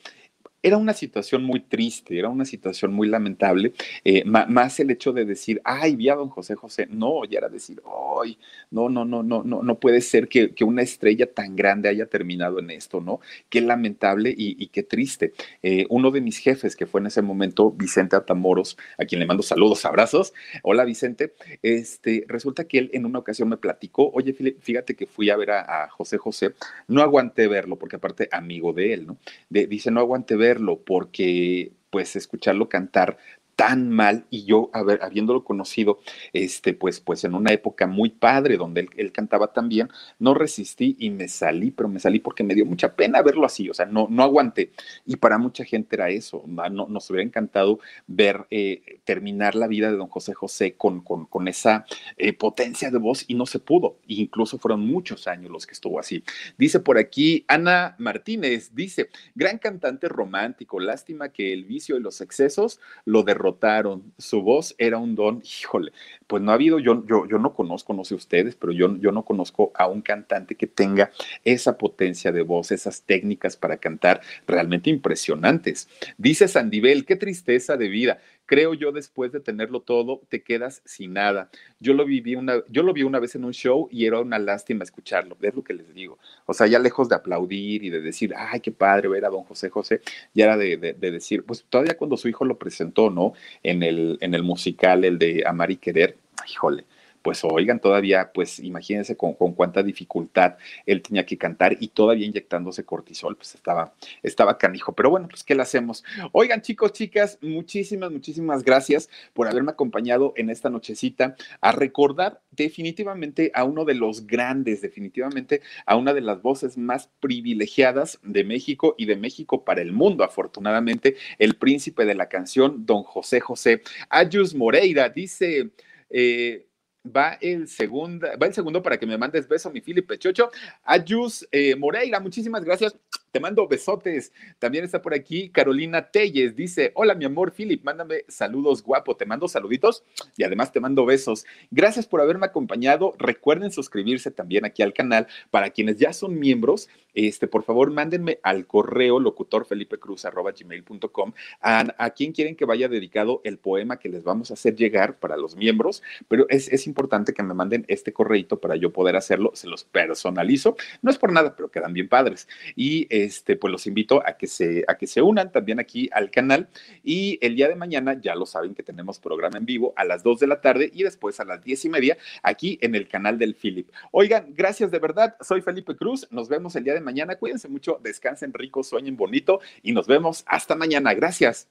era 0.65 0.77
una 0.77 0.93
situación 0.93 1.43
muy 1.43 1.59
triste, 1.59 2.17
era 2.17 2.27
una 2.27 2.43
situación 2.43 2.91
muy 2.91 3.07
lamentable, 3.07 3.73
eh, 4.03 4.25
más 4.25 4.79
el 4.79 4.89
hecho 4.89 5.13
de 5.13 5.23
decir, 5.23 5.61
ay, 5.63 5.95
vi 5.95 6.09
a 6.09 6.15
don 6.15 6.29
José 6.29 6.55
José, 6.55 6.87
no, 6.89 7.23
ya 7.23 7.37
era 7.37 7.49
decir, 7.49 7.83
ay, 8.19 8.39
no, 8.71 8.89
no, 8.89 9.05
no, 9.05 9.21
no, 9.21 9.43
no, 9.43 9.61
no 9.61 9.79
puede 9.79 10.01
ser 10.01 10.27
que, 10.27 10.55
que, 10.55 10.63
una 10.63 10.81
estrella 10.81 11.31
tan 11.31 11.55
grande 11.55 11.87
haya 11.87 12.07
terminado 12.07 12.57
en 12.57 12.71
esto, 12.71 12.99
¿no? 12.99 13.19
Qué 13.47 13.61
lamentable 13.61 14.33
y, 14.35 14.65
qué 14.69 14.81
triste. 14.81 15.33
Eh, 15.61 15.85
uno 15.89 16.09
de 16.09 16.21
mis 16.21 16.39
jefes, 16.39 16.75
que 16.75 16.87
fue 16.87 16.99
en 16.99 17.07
ese 17.07 17.21
momento 17.21 17.69
Vicente 17.69 18.15
Atamoros, 18.15 18.75
a 18.97 19.05
quien 19.05 19.19
le 19.19 19.27
mando 19.27 19.43
saludos, 19.43 19.85
abrazos, 19.85 20.33
hola 20.63 20.83
Vicente, 20.83 21.33
este, 21.61 22.25
resulta 22.27 22.63
que 22.63 22.79
él 22.79 22.89
en 22.93 23.05
una 23.05 23.19
ocasión 23.19 23.49
me 23.49 23.57
platicó, 23.57 24.09
oye, 24.11 24.33
fíjate 24.33 24.95
que 24.95 25.05
fui 25.05 25.29
a 25.29 25.37
ver 25.37 25.51
a, 25.51 25.87
José 25.91 26.17
José, 26.17 26.53
no 26.87 27.03
aguanté 27.03 27.47
verlo, 27.47 27.77
porque 27.77 27.97
aparte 27.97 28.27
amigo 28.31 28.73
de 28.73 28.93
él, 28.93 29.05
¿no? 29.05 29.17
Dice, 29.49 29.91
no 29.91 29.99
aguanté 29.99 30.35
verlo, 30.35 30.54
porque 30.83 31.73
pues 31.89 32.15
escucharlo 32.15 32.69
cantar 32.69 33.17
tan 33.55 33.89
mal 33.89 34.25
y 34.29 34.45
yo 34.45 34.69
haber, 34.73 35.01
habiéndolo 35.03 35.43
conocido 35.43 35.99
este 36.33 36.73
pues 36.73 36.99
pues 36.99 37.23
en 37.23 37.35
una 37.35 37.53
época 37.53 37.87
muy 37.87 38.09
padre 38.09 38.57
donde 38.57 38.81
él, 38.81 38.89
él, 38.97 39.11
cantaba 39.11 39.53
tan 39.53 39.69
bien 39.69 39.89
no 40.19 40.33
resistí 40.33 40.95
y 40.99 41.09
me 41.09 41.27
salí 41.27 41.71
pero 41.71 41.87
me 41.87 41.99
salí 41.99 42.19
porque 42.19 42.43
me 42.43 42.53
dio 42.53 42.65
mucha 42.65 42.95
pena 42.95 43.21
verlo 43.21 43.45
así 43.45 43.69
o 43.69 43.73
sea 43.73 43.85
no 43.85 44.07
no 44.09 44.23
aguanté. 44.23 44.71
Y 45.05 45.17
para 45.17 45.37
mucha 45.37 45.63
gente 45.63 45.95
era 45.95 46.09
eso 46.09 46.43
no, 46.45 46.87
nos 46.87 47.09
hubiera 47.09 47.23
encantado 47.23 47.79
ver 48.07 48.45
eh, 48.49 48.99
terminar 49.03 49.55
la 49.55 49.67
vida 49.67 49.89
de 49.89 49.97
don 49.97 50.07
José 50.07 50.33
José 50.33 50.75
con, 50.75 51.01
con, 51.01 51.25
con 51.25 51.47
esa 51.47 51.85
eh, 52.17 52.33
potencia 52.33 52.91
de 52.91 52.97
voz 52.97 53.25
y 53.27 53.35
no 53.35 53.45
se 53.45 53.59
pudo. 53.59 53.97
Incluso 54.07 54.57
fueron 54.57 54.81
muchos 54.81 55.27
años 55.27 55.51
los 55.51 55.65
que 55.65 55.73
estuvo 55.73 55.99
así. 55.99 56.23
Dice 56.57 56.79
por 56.79 56.97
aquí 56.97 57.45
Ana 57.47 57.95
Martínez 57.99 58.73
dice 58.73 59.09
gran 59.33 59.57
cantante 59.59 60.09
romántico 60.09 60.79
lástima 60.79 61.29
que 61.29 61.53
el 61.53 61.63
vicio 61.65 61.97
y 61.97 62.01
los 62.01 62.21
excesos 62.21 62.79
lo 63.05 63.23
derrotaron 63.23 63.44
derrotaron. 63.45 64.13
Su 64.17 64.41
voz 64.41 64.75
era 64.77 64.97
un 64.97 65.15
don, 65.15 65.41
híjole, 65.43 65.91
pues 66.27 66.41
no 66.41 66.51
ha 66.51 66.55
habido, 66.55 66.79
yo, 66.79 67.05
yo, 67.05 67.27
yo 67.27 67.37
no 67.37 67.53
conozco, 67.53 67.93
no 67.93 68.03
sé 68.03 68.15
ustedes, 68.15 68.55
pero 68.55 68.71
yo, 68.71 68.97
yo 68.97 69.11
no 69.11 69.23
conozco 69.23 69.71
a 69.75 69.87
un 69.87 70.01
cantante 70.01 70.55
que 70.55 70.67
tenga 70.67 71.11
esa 71.43 71.77
potencia 71.77 72.31
de 72.31 72.41
voz, 72.41 72.71
esas 72.71 73.03
técnicas 73.03 73.55
para 73.55 73.77
cantar 73.77 74.21
realmente 74.47 74.89
impresionantes. 74.89 75.87
Dice 76.17 76.47
Sandibel, 76.47 77.05
qué 77.05 77.15
tristeza 77.15 77.77
de 77.77 77.87
vida 77.87 78.19
creo 78.45 78.73
yo 78.73 78.91
después 78.91 79.31
de 79.31 79.39
tenerlo 79.39 79.81
todo 79.81 80.21
te 80.29 80.43
quedas 80.43 80.81
sin 80.85 81.13
nada. 81.13 81.49
Yo 81.79 81.93
lo 81.93 82.05
viví 82.05 82.35
una, 82.35 82.63
yo 82.69 82.83
lo 82.83 82.93
vi 82.93 83.03
una 83.03 83.19
vez 83.19 83.35
en 83.35 83.45
un 83.45 83.53
show 83.53 83.87
y 83.91 84.05
era 84.05 84.19
una 84.19 84.39
lástima 84.39 84.83
escucharlo, 84.83 85.37
es 85.41 85.55
lo 85.55 85.63
que 85.63 85.73
les 85.73 85.93
digo. 85.93 86.17
O 86.45 86.53
sea, 86.53 86.67
ya 86.67 86.79
lejos 86.79 87.09
de 87.09 87.15
aplaudir 87.15 87.83
y 87.83 87.89
de 87.89 88.01
decir, 88.01 88.33
ay, 88.35 88.59
qué 88.59 88.71
padre 88.71 89.07
ver 89.07 89.25
a 89.25 89.29
don 89.29 89.43
José 89.43 89.69
José, 89.69 90.01
ya 90.33 90.45
era 90.45 90.57
de, 90.57 90.77
de, 90.77 90.93
de 90.93 91.11
decir, 91.11 91.43
pues 91.43 91.65
todavía 91.69 91.97
cuando 91.97 92.17
su 92.17 92.27
hijo 92.27 92.45
lo 92.45 92.57
presentó, 92.57 93.09
¿no? 93.09 93.33
En 93.63 93.83
el, 93.83 94.17
en 94.21 94.33
el 94.33 94.43
musical, 94.43 95.05
el 95.05 95.19
de 95.19 95.43
Amar 95.45 95.71
y 95.71 95.77
Querer, 95.77 96.17
híjole, 96.51 96.85
pues 97.25 97.43
oigan, 97.43 97.79
todavía, 97.79 98.31
pues 98.31 98.59
imagínense 98.59 99.17
con, 99.17 99.33
con, 99.33 99.53
cuánta 99.53 99.81
dificultad 99.81 100.57
él 100.85 101.01
tenía 101.01 101.25
que 101.25 101.39
cantar 101.39 101.75
y 101.79 101.87
todavía 101.87 102.27
inyectándose 102.27 102.85
cortisol, 102.85 103.35
pues 103.35 103.55
estaba, 103.55 103.95
estaba 104.21 104.59
canijo. 104.59 104.93
Pero 104.93 105.09
bueno, 105.09 105.27
pues 105.27 105.43
¿qué 105.43 105.55
le 105.55 105.63
hacemos? 105.63 106.03
Oigan, 106.33 106.61
chicos, 106.61 106.93
chicas, 106.93 107.39
muchísimas, 107.41 108.11
muchísimas 108.11 108.63
gracias 108.63 109.09
por 109.33 109.47
haberme 109.47 109.71
acompañado 109.71 110.33
en 110.35 110.51
esta 110.51 110.69
nochecita 110.69 111.35
a 111.61 111.71
recordar 111.71 112.43
definitivamente 112.51 113.49
a 113.55 113.63
uno 113.63 113.85
de 113.85 113.95
los 113.95 114.27
grandes, 114.27 114.83
definitivamente 114.83 115.63
a 115.87 115.95
una 115.95 116.13
de 116.13 116.21
las 116.21 116.43
voces 116.43 116.77
más 116.77 117.09
privilegiadas 117.21 118.19
de 118.21 118.43
México 118.43 118.93
y 118.99 119.05
de 119.05 119.15
México 119.15 119.65
para 119.65 119.81
el 119.81 119.93
mundo, 119.93 120.23
afortunadamente, 120.23 121.15
el 121.39 121.55
príncipe 121.55 122.05
de 122.05 122.13
la 122.13 122.29
canción, 122.29 122.85
don 122.85 123.01
José 123.01 123.39
José. 123.39 123.81
Ayus 124.11 124.53
Moreira 124.53 125.09
dice... 125.09 125.71
Eh, 126.11 126.67
va 127.05 127.37
el 127.41 127.67
segundo, 127.67 128.27
va 128.41 128.47
el 128.47 128.53
segundo 128.53 128.81
para 128.81 128.97
que 128.97 129.05
me 129.05 129.17
mandes 129.17 129.47
beso, 129.47 129.69
mi 129.71 129.81
Filipe 129.81 130.17
Chocho. 130.17 130.51
Ayus 130.83 131.47
eh, 131.51 131.75
Moreira, 131.75 132.19
muchísimas 132.19 132.63
gracias. 132.63 132.95
Te 133.35 133.41
mando 133.41 133.67
besotes. 133.67 134.31
También 134.59 134.85
está 134.85 135.01
por 135.01 135.13
aquí 135.13 135.49
Carolina 135.49 136.09
Telles. 136.09 136.55
Dice: 136.55 136.93
Hola, 136.95 137.15
mi 137.15 137.25
amor, 137.25 137.51
Philip, 137.51 137.83
mándame 137.83 138.23
saludos 138.29 138.81
guapo. 138.81 139.17
Te 139.17 139.25
mando 139.25 139.49
saluditos 139.49 140.05
y 140.37 140.45
además 140.45 140.71
te 140.71 140.79
mando 140.79 141.05
besos. 141.05 141.45
Gracias 141.69 142.07
por 142.07 142.21
haberme 142.21 142.45
acompañado. 142.45 143.13
Recuerden 143.17 143.71
suscribirse 143.71 144.31
también 144.31 144.63
aquí 144.63 144.83
al 144.83 144.93
canal. 144.93 145.27
Para 145.51 145.71
quienes 145.71 145.97
ya 145.97 146.13
son 146.13 146.39
miembros, 146.39 146.87
este, 147.13 147.49
por 147.49 147.63
favor, 147.63 147.91
mándenme 147.91 148.39
al 148.41 148.67
correo 148.67 149.19
locutorfelipecruz.gmail.com 149.19 151.33
a, 151.59 151.93
a 151.97 152.09
quien 152.11 152.31
quieren 152.31 152.55
que 152.55 152.63
vaya 152.63 152.87
dedicado 152.87 153.41
el 153.43 153.57
poema 153.57 153.99
que 153.99 154.07
les 154.07 154.23
vamos 154.23 154.51
a 154.51 154.53
hacer 154.53 154.77
llegar 154.77 155.19
para 155.19 155.35
los 155.35 155.57
miembros. 155.57 156.01
Pero 156.29 156.45
es, 156.47 156.69
es 156.69 156.87
importante 156.87 157.33
que 157.33 157.43
me 157.43 157.53
manden 157.53 157.83
este 157.89 158.13
correito 158.13 158.61
para 158.61 158.77
yo 158.77 158.93
poder 158.93 159.17
hacerlo. 159.17 159.51
Se 159.55 159.67
los 159.67 159.83
personalizo. 159.83 160.77
No 161.01 161.11
es 161.11 161.17
por 161.17 161.33
nada, 161.33 161.57
pero 161.57 161.69
quedan 161.69 161.91
bien 161.91 162.07
padres. 162.07 162.47
Y 162.77 163.07
este, 163.25 163.55
pues 163.55 163.71
los 163.71 163.87
invito 163.87 164.21
a 164.25 164.37
que, 164.37 164.47
se, 164.47 164.85
a 164.87 164.97
que 164.97 165.07
se 165.07 165.21
unan 165.21 165.51
también 165.51 165.79
aquí 165.79 166.09
al 166.13 166.31
canal. 166.31 166.69
Y 167.03 167.37
el 167.41 167.55
día 167.55 167.67
de 167.67 167.75
mañana, 167.75 168.19
ya 168.19 168.35
lo 168.35 168.45
saben 168.45 168.75
que 168.75 168.83
tenemos 168.83 169.19
programa 169.19 169.57
en 169.57 169.65
vivo 169.65 169.93
a 169.95 170.05
las 170.05 170.23
2 170.23 170.39
de 170.39 170.47
la 170.47 170.61
tarde 170.61 170.89
y 170.93 171.03
después 171.03 171.39
a 171.39 171.45
las 171.45 171.63
10 171.63 171.85
y 171.85 171.89
media 171.89 172.17
aquí 172.43 172.77
en 172.81 172.95
el 172.95 173.07
canal 173.07 173.37
del 173.37 173.55
Philip. 173.55 173.89
Oigan, 174.11 174.53
gracias 174.53 174.91
de 174.91 174.99
verdad. 174.99 175.35
Soy 175.41 175.61
Felipe 175.61 175.95
Cruz. 175.95 176.27
Nos 176.31 176.49
vemos 176.49 176.75
el 176.75 176.83
día 176.83 176.93
de 176.93 177.01
mañana. 177.01 177.35
Cuídense 177.35 177.67
mucho, 177.67 177.99
descansen 178.03 178.53
rico, 178.53 178.83
sueñen 178.83 179.17
bonito 179.17 179.59
y 179.81 179.91
nos 179.91 180.07
vemos 180.07 180.43
hasta 180.47 180.75
mañana. 180.75 181.13
Gracias. 181.13 181.67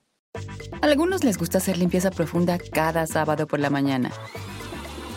A 0.82 0.86
algunos 0.86 1.22
les 1.22 1.38
gusta 1.38 1.58
hacer 1.58 1.78
limpieza 1.78 2.10
profunda 2.10 2.58
cada 2.58 3.06
sábado 3.06 3.46
por 3.46 3.60
la 3.60 3.70
mañana. 3.70 4.10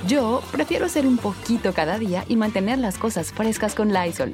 Yo 0.08 0.42
prefiero 0.52 0.86
hacer 0.86 1.08
un 1.08 1.18
poquito 1.18 1.74
cada 1.74 1.98
día 1.98 2.24
y 2.28 2.36
mantener 2.36 2.78
las 2.78 2.98
cosas 2.98 3.34
frescas 3.34 3.76
con 3.76 3.92
Lysol. 3.92 4.34